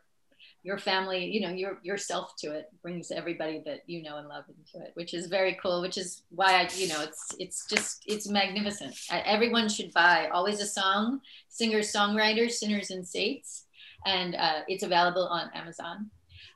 your 0.64 0.78
family, 0.78 1.26
you 1.26 1.41
know, 1.41 1.49
your 1.49 1.80
yourself 1.82 2.36
to 2.38 2.52
it 2.52 2.70
brings 2.84 3.10
everybody 3.10 3.64
that 3.66 3.82
you 3.88 4.04
know 4.04 4.18
and 4.18 4.28
love 4.28 4.43
into 4.47 4.86
it, 4.86 4.91
which 4.93 5.16
is 5.16 5.26
very 5.26 5.58
cool. 5.60 5.82
Which 5.82 5.97
is 5.97 6.22
why 6.30 6.62
I, 6.62 6.70
you 6.76 6.88
know, 6.88 7.02
it's 7.02 7.36
it's 7.39 7.66
just 7.66 8.04
it's 8.06 8.30
magnificent. 8.30 8.95
everyone 9.10 9.70
should 9.70 9.91
buy 9.91 10.28
Always 10.28 10.62
a 10.62 10.68
Song, 10.68 11.22
Singers, 11.49 11.91
Songwriters, 11.91 12.52
Sinners 12.52 12.91
and 12.91 13.06
Saints, 13.06 13.66
and 14.06 14.36
uh, 14.36 14.60
it's 14.68 14.84
available 14.84 15.28
on 15.28 15.49
Amazon. 15.56 16.12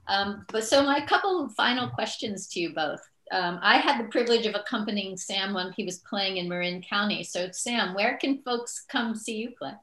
Um, 0.08 0.46
but 0.52 0.64
so 0.64 0.84
my 0.84 1.02
couple 1.02 1.50
final 1.50 1.90
questions 1.90 2.48
to 2.50 2.60
you 2.60 2.76
both. 2.76 3.02
Um, 3.32 3.60
I 3.62 3.78
had 3.78 4.04
the 4.04 4.10
privilege 4.10 4.46
of 4.46 4.56
accompanying 4.56 5.18
Sam 5.18 5.54
when 5.54 5.72
he 5.74 5.84
was 5.84 6.00
playing 6.00 6.38
in 6.38 6.48
Marin 6.48 6.82
County. 6.82 7.24
So 7.24 7.50
Sam, 7.52 7.94
where 7.96 8.18
can 8.18 8.40
folks 8.44 8.86
come 8.88 9.16
see 9.16 9.38
you 9.38 9.52
play? 9.58 9.74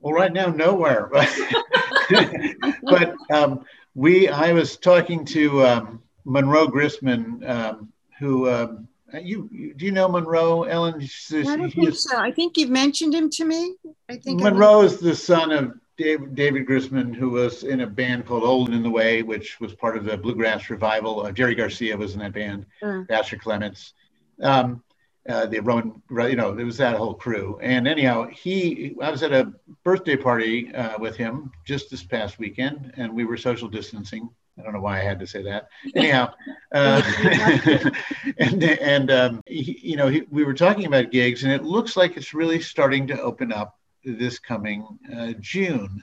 Well, 0.00 0.14
right 0.14 0.32
now, 0.32 0.46
nowhere. 0.46 1.10
but 2.82 3.14
um, 3.32 3.64
we, 3.94 4.28
I 4.28 4.52
was 4.52 4.76
talking 4.76 5.24
to 5.26 5.66
um, 5.66 6.02
Monroe 6.24 6.68
Grisman, 6.68 7.48
um, 7.48 7.92
who 8.18 8.48
um, 8.48 8.88
you, 9.14 9.48
you, 9.50 9.74
do 9.74 9.86
you 9.86 9.92
know 9.92 10.08
Monroe, 10.08 10.64
Ellen? 10.64 10.94
I 11.32 11.56
don't 11.56 11.70
think 11.70 11.94
so. 11.94 12.16
I 12.16 12.30
think 12.30 12.56
you've 12.56 12.70
mentioned 12.70 13.14
him 13.14 13.30
to 13.30 13.44
me. 13.44 13.74
I 14.08 14.16
think 14.16 14.42
Monroe 14.42 14.82
is 14.82 14.98
the 14.98 15.14
son 15.14 15.50
of 15.50 15.74
Dave, 15.96 16.34
David 16.34 16.66
Grisman, 16.66 17.14
who 17.14 17.30
was 17.30 17.62
in 17.62 17.80
a 17.80 17.86
band 17.86 18.26
called 18.26 18.44
Old 18.44 18.70
in 18.70 18.82
the 18.82 18.90
Way, 18.90 19.22
which 19.22 19.58
was 19.60 19.74
part 19.74 19.96
of 19.96 20.04
the 20.04 20.16
bluegrass 20.16 20.68
revival. 20.68 21.24
Uh, 21.24 21.32
Jerry 21.32 21.54
Garcia 21.54 21.96
was 21.96 22.14
in 22.14 22.20
that 22.20 22.32
band, 22.32 22.66
mm. 22.82 23.06
Vassar 23.08 23.36
Clements, 23.36 23.94
um, 24.42 24.82
uh, 25.28 25.46
the 25.46 25.60
Rowan, 25.60 26.02
you 26.10 26.36
know, 26.36 26.54
there 26.54 26.66
was 26.66 26.76
that 26.76 26.96
whole 26.96 27.14
crew. 27.14 27.58
And 27.60 27.88
anyhow, 27.88 28.28
he, 28.28 28.94
I 29.02 29.10
was 29.10 29.22
at 29.22 29.32
a 29.32 29.52
birthday 29.82 30.16
party 30.16 30.72
uh, 30.74 30.98
with 30.98 31.16
him 31.16 31.50
just 31.64 31.90
this 31.90 32.04
past 32.04 32.38
weekend, 32.38 32.92
and 32.96 33.12
we 33.12 33.24
were 33.24 33.36
social 33.36 33.68
distancing. 33.68 34.28
I 34.58 34.62
don't 34.62 34.72
know 34.72 34.80
why 34.80 35.00
I 35.00 35.04
had 35.04 35.18
to 35.20 35.26
say 35.26 35.42
that. 35.42 35.68
Anyhow, 35.94 36.32
uh, 36.72 37.02
and 38.38 38.62
and 38.62 39.10
um, 39.10 39.42
he, 39.46 39.78
you 39.82 39.96
know, 39.96 40.08
he, 40.08 40.22
we 40.30 40.44
were 40.44 40.54
talking 40.54 40.86
about 40.86 41.10
gigs, 41.10 41.44
and 41.44 41.52
it 41.52 41.62
looks 41.62 41.96
like 41.96 42.16
it's 42.16 42.32
really 42.32 42.60
starting 42.60 43.06
to 43.08 43.20
open 43.20 43.52
up 43.52 43.78
this 44.14 44.38
coming 44.38 44.86
uh, 45.16 45.32
June. 45.40 46.02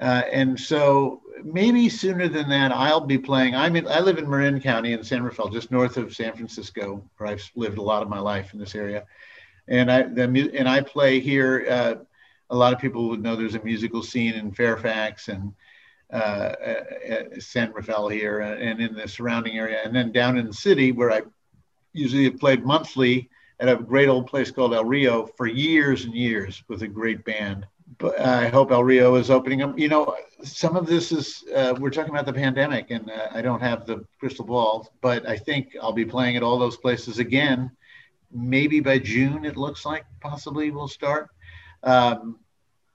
Uh, 0.00 0.22
and 0.32 0.58
so 0.58 1.22
maybe 1.44 1.88
sooner 1.88 2.28
than 2.28 2.48
that, 2.48 2.72
I'll 2.72 3.00
be 3.06 3.18
playing. 3.18 3.54
I'm 3.54 3.76
in, 3.76 3.86
I 3.88 4.00
live 4.00 4.18
in 4.18 4.28
Marin 4.28 4.60
County 4.60 4.92
in 4.92 5.04
San 5.04 5.22
Rafael, 5.22 5.48
just 5.48 5.70
north 5.70 5.96
of 5.96 6.14
San 6.14 6.34
Francisco, 6.34 7.04
where 7.16 7.30
I've 7.30 7.50
lived 7.54 7.78
a 7.78 7.82
lot 7.82 8.02
of 8.02 8.08
my 8.08 8.18
life 8.18 8.52
in 8.54 8.60
this 8.60 8.74
area. 8.74 9.04
And 9.68 9.90
I 9.90 10.02
the, 10.02 10.50
and 10.54 10.68
I 10.68 10.80
play 10.80 11.20
here. 11.20 11.66
Uh, 11.68 11.94
a 12.50 12.56
lot 12.56 12.72
of 12.72 12.80
people 12.80 13.08
would 13.08 13.22
know 13.22 13.34
there's 13.34 13.54
a 13.54 13.62
musical 13.62 14.02
scene 14.02 14.34
in 14.34 14.52
Fairfax 14.52 15.28
and 15.28 15.54
uh, 16.12 16.16
uh, 16.16 17.24
San 17.38 17.72
Rafael 17.72 18.08
here, 18.08 18.40
and 18.40 18.80
in 18.80 18.94
the 18.94 19.08
surrounding 19.08 19.56
area. 19.56 19.80
And 19.84 19.94
then 19.94 20.12
down 20.12 20.36
in 20.36 20.46
the 20.46 20.52
city, 20.52 20.92
where 20.92 21.10
I 21.10 21.22
usually 21.92 22.24
have 22.24 22.38
played 22.38 22.64
monthly 22.64 23.30
at 23.62 23.68
a 23.68 23.76
great 23.76 24.08
old 24.08 24.26
place 24.26 24.50
called 24.50 24.74
El 24.74 24.84
Rio 24.84 25.24
for 25.36 25.46
years 25.46 26.04
and 26.04 26.12
years 26.12 26.64
with 26.68 26.82
a 26.82 26.88
great 26.88 27.24
band. 27.24 27.64
But 27.98 28.18
I 28.18 28.48
hope 28.48 28.72
El 28.72 28.82
Rio 28.82 29.14
is 29.14 29.30
opening 29.30 29.62
up. 29.62 29.78
You 29.78 29.88
know, 29.88 30.16
some 30.42 30.74
of 30.74 30.86
this 30.86 31.12
is 31.12 31.44
uh, 31.54 31.74
we're 31.78 31.90
talking 31.90 32.10
about 32.10 32.26
the 32.26 32.32
pandemic, 32.32 32.90
and 32.90 33.08
uh, 33.08 33.28
I 33.30 33.40
don't 33.40 33.60
have 33.60 33.86
the 33.86 34.04
crystal 34.18 34.44
ball, 34.44 34.92
but 35.00 35.28
I 35.28 35.36
think 35.36 35.76
I'll 35.80 35.92
be 35.92 36.04
playing 36.04 36.36
at 36.36 36.42
all 36.42 36.58
those 36.58 36.76
places 36.76 37.20
again. 37.20 37.70
Maybe 38.32 38.80
by 38.80 38.98
June, 38.98 39.44
it 39.44 39.56
looks 39.56 39.86
like 39.86 40.04
possibly 40.20 40.72
we'll 40.72 40.88
start. 40.88 41.28
Um, 41.84 42.40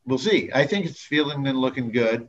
we'll 0.05 0.18
see. 0.18 0.49
I 0.53 0.68
think 0.68 0.86
it's 0.86 1.01
feeling 1.01 1.47
and 1.47 1.57
looking 1.57 1.91
good. 1.91 2.28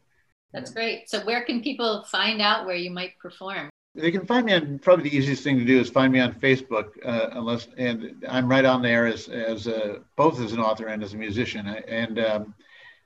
That's 0.53 0.71
great. 0.71 1.11
So, 1.11 1.25
where 1.25 1.43
can 1.43 1.61
people 1.61 2.05
find 2.05 2.41
out 2.41 2.67
where 2.67 2.77
you 2.77 2.93
might 2.93 3.19
perform? 3.19 3.69
They 3.99 4.11
can 4.11 4.25
find 4.27 4.47
me 4.47 4.55
on 4.55 4.79
probably 4.79 5.11
the 5.11 5.17
easiest 5.17 5.43
thing 5.43 5.59
to 5.59 5.65
do 5.65 5.79
is 5.79 5.91
find 5.91 6.13
me 6.13 6.21
on 6.21 6.33
Facebook, 6.35 6.91
uh, 7.05 7.31
unless 7.33 7.69
and 7.77 8.25
I'm 8.29 8.49
right 8.49 8.65
on 8.65 8.83
there 8.83 9.07
as 9.07 9.29
as 9.29 9.67
a, 9.67 10.01
both 10.17 10.41
as 10.41 10.53
an 10.53 10.61
author 10.61 10.87
and 10.87 11.03
as 11.03 11.15
a 11.15 11.17
musician, 11.17 11.67
and 11.67 12.19
um, 12.19 12.55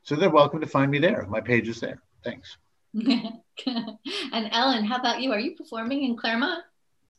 so 0.02 0.14
they're 0.14 0.30
welcome 0.30 0.60
to 0.60 0.66
find 0.66 0.90
me 0.90 0.98
there. 0.98 1.26
My 1.28 1.40
page 1.40 1.68
is 1.68 1.80
there. 1.80 2.02
Thanks. 2.24 2.56
and 2.94 3.38
Ellen, 4.32 4.84
how 4.84 4.96
about 4.96 5.20
you? 5.20 5.32
Are 5.32 5.40
you 5.40 5.56
performing 5.56 6.04
in 6.04 6.16
Claremont? 6.16 6.62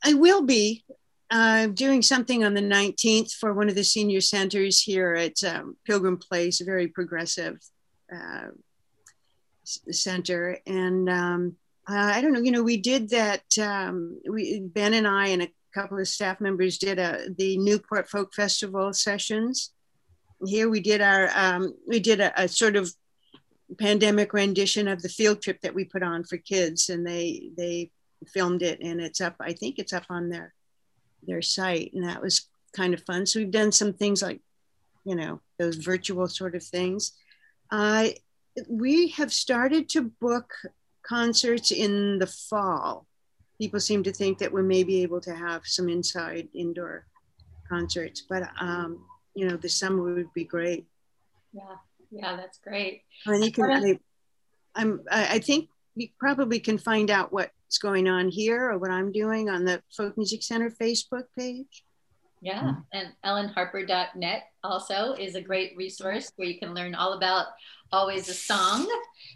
I 0.03 0.13
will 0.13 0.43
be. 0.43 0.84
Uh, 1.32 1.65
doing 1.65 2.03
something 2.03 2.43
on 2.43 2.53
the 2.53 2.61
19th 2.61 3.34
for 3.34 3.53
one 3.53 3.67
of 3.67 3.74
the 3.74 3.84
senior 3.84 4.21
centers 4.21 4.80
here 4.80 5.15
at 5.15 5.43
um, 5.43 5.76
Pilgrim 5.84 6.15
Place, 6.15 6.61
a 6.61 6.63
very 6.63 6.88
progressive 6.88 7.57
uh, 8.15 8.49
center, 9.63 10.59
and 10.67 11.09
um, 11.09 11.55
uh, 11.89 12.11
I 12.15 12.21
don't 12.21 12.34
know, 12.34 12.41
you 12.41 12.51
know, 12.51 12.63
we 12.63 12.77
did 12.77 13.09
that. 13.09 13.43
Um, 13.59 14.19
we 14.29 14.59
Ben 14.61 14.93
and 14.93 15.07
I 15.07 15.27
and 15.27 15.41
a 15.41 15.49
couple 15.73 15.99
of 15.99 16.07
staff 16.07 16.39
members 16.39 16.77
did 16.77 16.99
a, 16.99 17.27
the 17.38 17.57
Newport 17.57 18.09
Folk 18.09 18.34
Festival 18.34 18.93
sessions. 18.93 19.71
Here 20.45 20.69
we 20.69 20.79
did 20.79 21.01
our 21.01 21.29
um, 21.36 21.73
we 21.88 21.99
did 21.99 22.19
a, 22.21 22.43
a, 22.43 22.47
sort 22.47 22.75
of 22.75 22.89
pandemic 23.79 24.34
rendition 24.34 24.88
of 24.88 25.01
the 25.01 25.09
field 25.09 25.41
trip 25.41 25.61
that 25.61 25.73
we 25.73 25.86
put 25.86 26.03
on 26.03 26.23
for 26.23 26.38
kids, 26.38 26.89
and 26.89 27.05
they 27.05 27.49
they 27.57 27.91
filmed 28.27 28.61
it, 28.61 28.79
and 28.81 29.01
it's 29.01 29.21
up. 29.21 29.36
I 29.39 29.53
think 29.53 29.77
it's 29.77 29.93
up 29.93 30.05
on 30.09 30.29
their 30.29 30.53
their 31.25 31.41
site, 31.41 31.91
and 31.93 32.07
that 32.07 32.21
was 32.21 32.47
kind 32.73 32.93
of 32.93 33.03
fun. 33.03 33.25
So 33.25 33.39
we've 33.39 33.51
done 33.51 33.71
some 33.71 33.93
things 33.93 34.21
like, 34.21 34.41
you 35.05 35.15
know, 35.15 35.41
those 35.59 35.75
virtual 35.75 36.27
sort 36.27 36.55
of 36.55 36.63
things. 36.63 37.13
Uh, 37.71 38.09
we 38.67 39.09
have 39.09 39.34
started 39.34 39.89
to 39.89 40.03
book 40.03 40.53
concerts 41.04 41.72
in 41.72 42.20
the 42.20 42.28
fall. 42.28 43.06
People 43.60 43.80
seem 43.80 44.04
to 44.04 44.12
think 44.12 44.39
that 44.39 44.51
we 44.51 44.64
may 44.64 44.84
be 44.84 45.04
able 45.04 45.22
to 45.22 45.36
have 45.36 45.62
some 45.66 45.89
inside 45.89 46.47
indoor 46.54 47.06
concerts, 47.70 48.24
but 48.28 48.49
um, 48.60 49.06
you 49.36 49.47
know, 49.47 49.58
the 49.58 49.70
summer 49.70 50.04
would 50.04 50.34
be 50.34 50.43
great. 50.43 50.86
Yeah, 51.54 51.76
yeah, 52.12 52.36
that's 52.36 52.60
great. 52.60 53.04
And 53.26 53.43
you 53.43 53.51
can, 53.51 53.72
I, 53.72 53.99
I'm, 54.76 55.01
I 55.12 55.39
think 55.39 55.70
you 55.95 56.10
probably 56.20 56.60
can 56.60 56.78
find 56.78 57.10
out 57.12 57.32
what's 57.32 57.78
going 57.78 58.08
on 58.08 58.30
here 58.30 58.72
or 58.72 58.78
what 58.78 58.91
I'm 58.91 59.12
doing 59.12 59.49
on 59.49 59.66
the 59.66 59.82
Folk 59.95 60.18
Music 60.18 60.43
Center 60.43 60.70
Facebook 60.70 61.26
page. 61.38 61.84
Yeah, 62.41 62.62
mm-hmm. 62.62 62.82
and 62.91 63.14
ellenharper.net 63.26 64.43
also 64.64 65.14
is 65.14 65.36
a 65.36 65.41
great 65.41 65.78
resource 65.78 66.32
where 66.36 66.47
you 66.47 66.60
can 66.60 66.74
learn 66.74 66.93
all 66.93 67.14
about 67.14 67.47
Always 67.94 68.28
a 68.28 68.34
Song, 68.34 68.88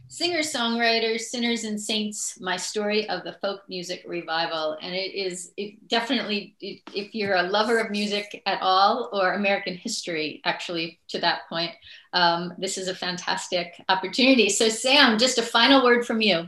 Singer 0.10 0.40
songwriter, 0.40 1.20
sinners 1.20 1.66
and 1.66 1.80
saints, 1.80 2.40
my 2.40 2.56
story 2.56 3.10
of 3.10 3.24
the 3.26 3.34
folk 3.34 3.62
music 3.68 4.04
revival. 4.08 4.78
And 4.82 4.96
it 4.96 5.14
is 5.14 5.52
it 5.58 5.88
definitely, 5.90 6.56
if 6.60 7.14
you're 7.14 7.36
a 7.36 7.44
lover 7.44 7.78
of 7.78 7.92
music 7.92 8.42
at 8.46 8.62
all 8.62 9.10
or 9.12 9.34
American 9.34 9.76
history, 9.76 10.42
actually, 10.46 11.00
to 11.10 11.20
that 11.20 11.42
point, 11.50 11.72
um, 12.14 12.54
this 12.58 12.78
is 12.78 12.88
a 12.88 12.96
fantastic 12.96 13.80
opportunity. 13.90 14.50
So, 14.50 14.70
Sam, 14.70 15.20
just 15.20 15.38
a 15.38 15.44
final 15.44 15.84
word 15.84 16.08
from 16.08 16.22
you. 16.22 16.48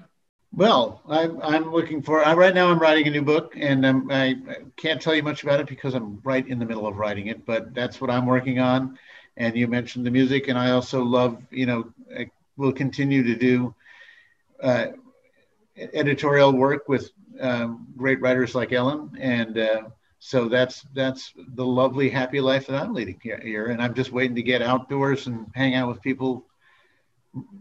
Well, 0.52 1.02
I'm, 1.08 1.40
I'm 1.44 1.72
looking 1.72 2.02
for. 2.02 2.26
I, 2.26 2.34
right 2.34 2.56
now, 2.56 2.72
I'm 2.72 2.80
writing 2.80 3.08
a 3.08 3.12
new 3.12 3.22
book, 3.22 3.54
and 3.56 3.86
I'm, 3.86 4.10
I 4.10 4.36
can't 4.78 5.02
tell 5.02 5.14
you 5.14 5.22
much 5.22 5.44
about 5.44 5.60
it 5.60 5.68
because 5.68 5.94
I'm 5.94 6.22
right 6.24 6.48
in 6.48 6.58
the 6.60 6.66
middle 6.66 6.88
of 6.88 6.98
writing 6.98 7.28
it. 7.28 7.46
But 7.46 7.76
that's 7.76 8.02
what 8.02 8.10
I'm 8.10 8.26
working 8.26 8.58
on. 8.58 8.98
And 9.40 9.56
you 9.56 9.68
mentioned 9.68 10.06
the 10.06 10.12
music, 10.12 10.48
and 10.48 10.58
I 10.58 10.72
also 10.72 11.04
love. 11.04 11.42
You 11.50 11.66
know, 11.66 11.94
I 12.16 12.30
will 12.58 12.74
continue 12.74 13.24
to 13.24 13.36
do 13.36 13.74
uh, 14.62 14.88
editorial 15.94 16.52
work 16.52 16.88
with 16.88 17.10
um, 17.40 17.88
great 17.96 18.22
writers 18.22 18.54
like 18.54 18.74
Ellen, 18.74 19.12
and 19.20 19.58
uh, 19.58 19.82
so 20.20 20.50
that's 20.50 20.86
that's 20.94 21.34
the 21.56 21.66
lovely, 21.66 22.10
happy 22.10 22.42
life 22.42 22.68
that 22.68 22.82
I'm 22.82 22.94
leading 22.94 23.20
here. 23.24 23.68
And 23.68 23.82
I'm 23.82 23.94
just 23.94 24.12
waiting 24.12 24.36
to 24.36 24.44
get 24.44 24.62
outdoors 24.62 25.28
and 25.28 25.48
hang 25.56 25.74
out 25.76 25.88
with 25.88 26.02
people 26.02 26.46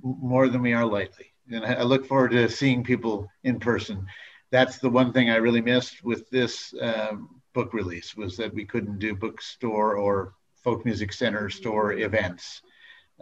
more 0.02 0.48
than 0.48 0.62
we 0.62 0.72
are 0.72 0.84
lately 0.84 1.28
and 1.50 1.64
I 1.64 1.82
look 1.82 2.06
forward 2.06 2.32
to 2.32 2.48
seeing 2.48 2.84
people 2.84 3.30
in 3.44 3.58
person. 3.58 4.06
That's 4.50 4.78
the 4.78 4.90
one 4.90 5.12
thing 5.12 5.30
I 5.30 5.36
really 5.36 5.60
missed 5.60 6.04
with 6.04 6.28
this 6.30 6.74
um, 6.80 7.40
book 7.54 7.74
release 7.74 8.16
was 8.16 8.36
that 8.36 8.54
we 8.54 8.64
couldn't 8.64 8.98
do 8.98 9.14
bookstore 9.14 9.96
or 9.96 10.34
folk 10.68 10.84
music 10.84 11.12
center 11.12 11.48
store 11.48 11.92
events 11.94 12.62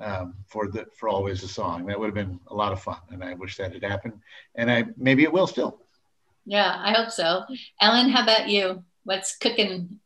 um, 0.01 0.35
for 0.49 0.69
the 0.69 0.87
for 0.99 1.09
always 1.09 1.43
a 1.43 1.49
song. 1.49 1.87
That 1.87 1.99
would 1.99 2.07
have 2.07 2.15
been 2.15 2.41
a 2.49 2.55
lot 2.55 2.73
of 2.73 2.83
fun, 2.83 2.99
and 3.11 3.23
I 3.23 3.35
wish 3.35 3.57
that 3.57 3.73
had 3.73 3.85
happened. 3.85 4.15
And 4.57 4.71
I 4.71 4.85
maybe 4.97 5.23
it 5.23 5.33
will 5.33 5.47
still. 5.47 5.79
Yeah, 6.45 6.77
I 6.79 6.93
hope 6.93 7.11
so. 7.11 7.45
Ellen, 7.81 8.11
how 8.11 8.23
about 8.23 8.49
you? 8.49 8.83
What's 9.05 9.37
cooking 9.37 10.01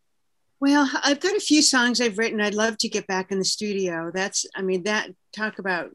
well, 0.61 0.91
I've 1.03 1.21
got 1.21 1.35
a 1.35 1.41
few 1.41 1.63
songs 1.63 2.03
I've 2.03 2.19
written. 2.19 2.39
I'd 2.39 2.53
love 2.55 2.77
to 2.79 2.89
get 2.91 3.07
back 3.07 3.33
in 3.33 3.39
the 3.39 3.47
studio. 3.47 4.11
That's, 4.13 4.45
I 4.55 4.61
mean, 4.61 4.83
that 4.83 5.09
talk 5.35 5.59
about 5.59 5.91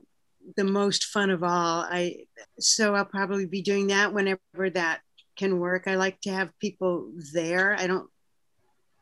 the 0.57 0.63
most 0.63 1.05
fun 1.05 1.29
of 1.29 1.43
all. 1.43 1.85
I 1.87 2.25
so 2.59 2.95
I'll 2.95 3.05
probably 3.05 3.45
be 3.45 3.61
doing 3.61 3.87
that 3.87 4.11
whenever 4.11 4.69
that 4.73 5.01
can 5.37 5.59
work. 5.59 5.87
I 5.87 5.95
like 5.95 6.19
to 6.21 6.31
have 6.31 6.57
people 6.59 7.11
there. 7.31 7.75
I 7.77 7.85
don't 7.85 8.09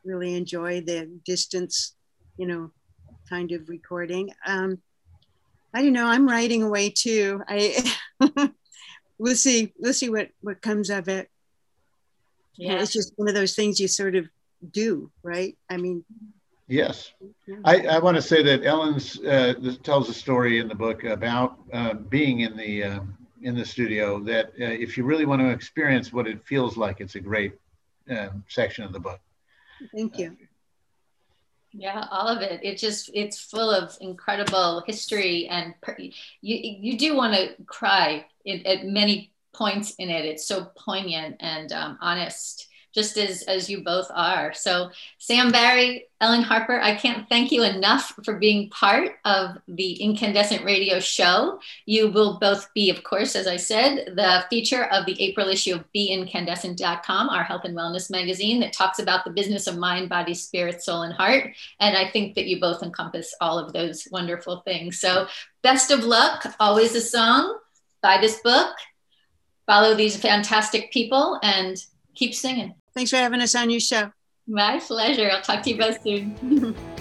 really 0.04 0.34
enjoy 0.34 0.82
the 0.82 1.10
distance, 1.24 1.94
you 2.36 2.46
know, 2.46 2.70
kind 3.28 3.52
of 3.52 3.68
recording. 3.68 4.30
Um, 4.46 4.78
I 5.72 5.82
don't 5.82 5.92
know. 5.92 6.06
I'm 6.06 6.28
writing 6.28 6.62
away 6.62 6.90
too. 6.90 7.42
I 7.48 7.92
we'll 9.18 9.36
see. 9.36 9.72
We'll 9.78 9.92
see 9.92 10.10
what 10.10 10.28
what 10.40 10.62
comes 10.62 10.90
of 10.90 11.08
it. 11.08 11.30
Yeah, 12.56 12.80
it's 12.80 12.92
just 12.92 13.12
one 13.16 13.28
of 13.28 13.34
those 13.34 13.54
things 13.54 13.80
you 13.80 13.88
sort 13.88 14.14
of 14.14 14.28
do, 14.72 15.10
right? 15.22 15.58
I 15.68 15.76
mean, 15.76 16.04
Yes. 16.66 17.12
I, 17.64 17.80
I 17.86 17.98
want 17.98 18.16
to 18.16 18.22
say 18.22 18.42
that 18.42 18.64
Ellen's 18.64 19.20
uh, 19.20 19.54
tells 19.82 20.08
a 20.08 20.14
story 20.14 20.60
in 20.60 20.68
the 20.68 20.74
book 20.74 21.04
about 21.04 21.58
uh, 21.72 21.94
being 21.94 22.40
in 22.40 22.56
the 22.56 22.84
uh, 22.84 23.00
in 23.42 23.54
the 23.54 23.64
studio. 23.64 24.18
That 24.20 24.46
uh, 24.60 24.64
if 24.64 24.96
you 24.96 25.04
really 25.04 25.26
want 25.26 25.42
to 25.42 25.50
experience 25.50 26.12
what 26.12 26.26
it 26.26 26.44
feels 26.46 26.76
like, 26.76 27.00
it's 27.00 27.16
a 27.16 27.20
great 27.20 27.52
um, 28.08 28.42
section 28.48 28.84
of 28.84 28.92
the 28.92 29.00
book. 29.00 29.20
Thank 29.94 30.18
you. 30.18 30.36
Yeah, 31.76 32.06
all 32.10 32.28
of 32.28 32.40
it. 32.40 32.60
It 32.62 32.78
just 32.78 33.10
it's 33.14 33.38
full 33.40 33.70
of 33.70 33.96
incredible 34.00 34.82
history, 34.86 35.48
and 35.48 35.74
per- 35.80 35.96
you 35.98 36.12
you 36.40 36.96
do 36.98 37.16
want 37.16 37.34
to 37.34 37.56
cry 37.66 38.26
at 38.46 38.84
many 38.86 39.32
points 39.52 39.94
in 39.96 40.08
it. 40.08 40.24
It's 40.24 40.46
so 40.46 40.66
poignant 40.76 41.36
and 41.40 41.72
um, 41.72 41.98
honest 42.00 42.68
just 42.94 43.18
as 43.18 43.42
as 43.42 43.68
you 43.68 43.82
both 43.82 44.06
are. 44.14 44.54
So 44.54 44.90
Sam 45.18 45.50
Barry, 45.50 46.06
Ellen 46.20 46.42
Harper, 46.42 46.80
I 46.80 46.94
can't 46.94 47.28
thank 47.28 47.50
you 47.50 47.64
enough 47.64 48.14
for 48.24 48.38
being 48.38 48.70
part 48.70 49.16
of 49.24 49.58
the 49.66 49.98
Inkandescent 50.00 50.64
Radio 50.64 51.00
show. 51.00 51.58
You 51.86 52.10
will 52.10 52.38
both 52.38 52.72
be, 52.72 52.90
of 52.90 53.02
course, 53.02 53.34
as 53.34 53.46
I 53.46 53.56
said, 53.56 54.14
the 54.14 54.44
feature 54.48 54.84
of 54.84 55.06
the 55.06 55.20
April 55.20 55.48
issue 55.48 55.74
of 55.74 55.84
BeInkandescent.com, 55.94 57.28
our 57.28 57.42
health 57.42 57.64
and 57.64 57.76
wellness 57.76 58.10
magazine 58.10 58.60
that 58.60 58.72
talks 58.72 59.00
about 59.00 59.24
the 59.24 59.32
business 59.32 59.66
of 59.66 59.76
mind, 59.76 60.08
body, 60.08 60.34
spirit, 60.34 60.82
soul, 60.82 61.02
and 61.02 61.12
heart. 61.12 61.50
And 61.80 61.96
I 61.96 62.08
think 62.10 62.34
that 62.36 62.46
you 62.46 62.60
both 62.60 62.82
encompass 62.82 63.34
all 63.40 63.58
of 63.58 63.72
those 63.72 64.06
wonderful 64.10 64.60
things. 64.60 65.00
So 65.00 65.26
best 65.62 65.90
of 65.90 66.04
luck. 66.04 66.46
Always 66.60 66.94
a 66.94 67.00
song. 67.00 67.58
Buy 68.02 68.18
this 68.20 68.40
book. 68.40 68.74
Follow 69.66 69.94
these 69.94 70.16
fantastic 70.16 70.92
people 70.92 71.40
and 71.42 71.82
keep 72.14 72.34
singing. 72.34 72.74
Thanks 72.94 73.10
for 73.10 73.16
having 73.16 73.40
us 73.40 73.54
on 73.54 73.70
your 73.70 73.80
show. 73.80 74.10
My 74.46 74.78
pleasure. 74.78 75.30
I'll 75.30 75.42
talk 75.42 75.62
to 75.64 75.70
you 75.70 75.78
both 75.78 76.02
soon. 76.02 76.76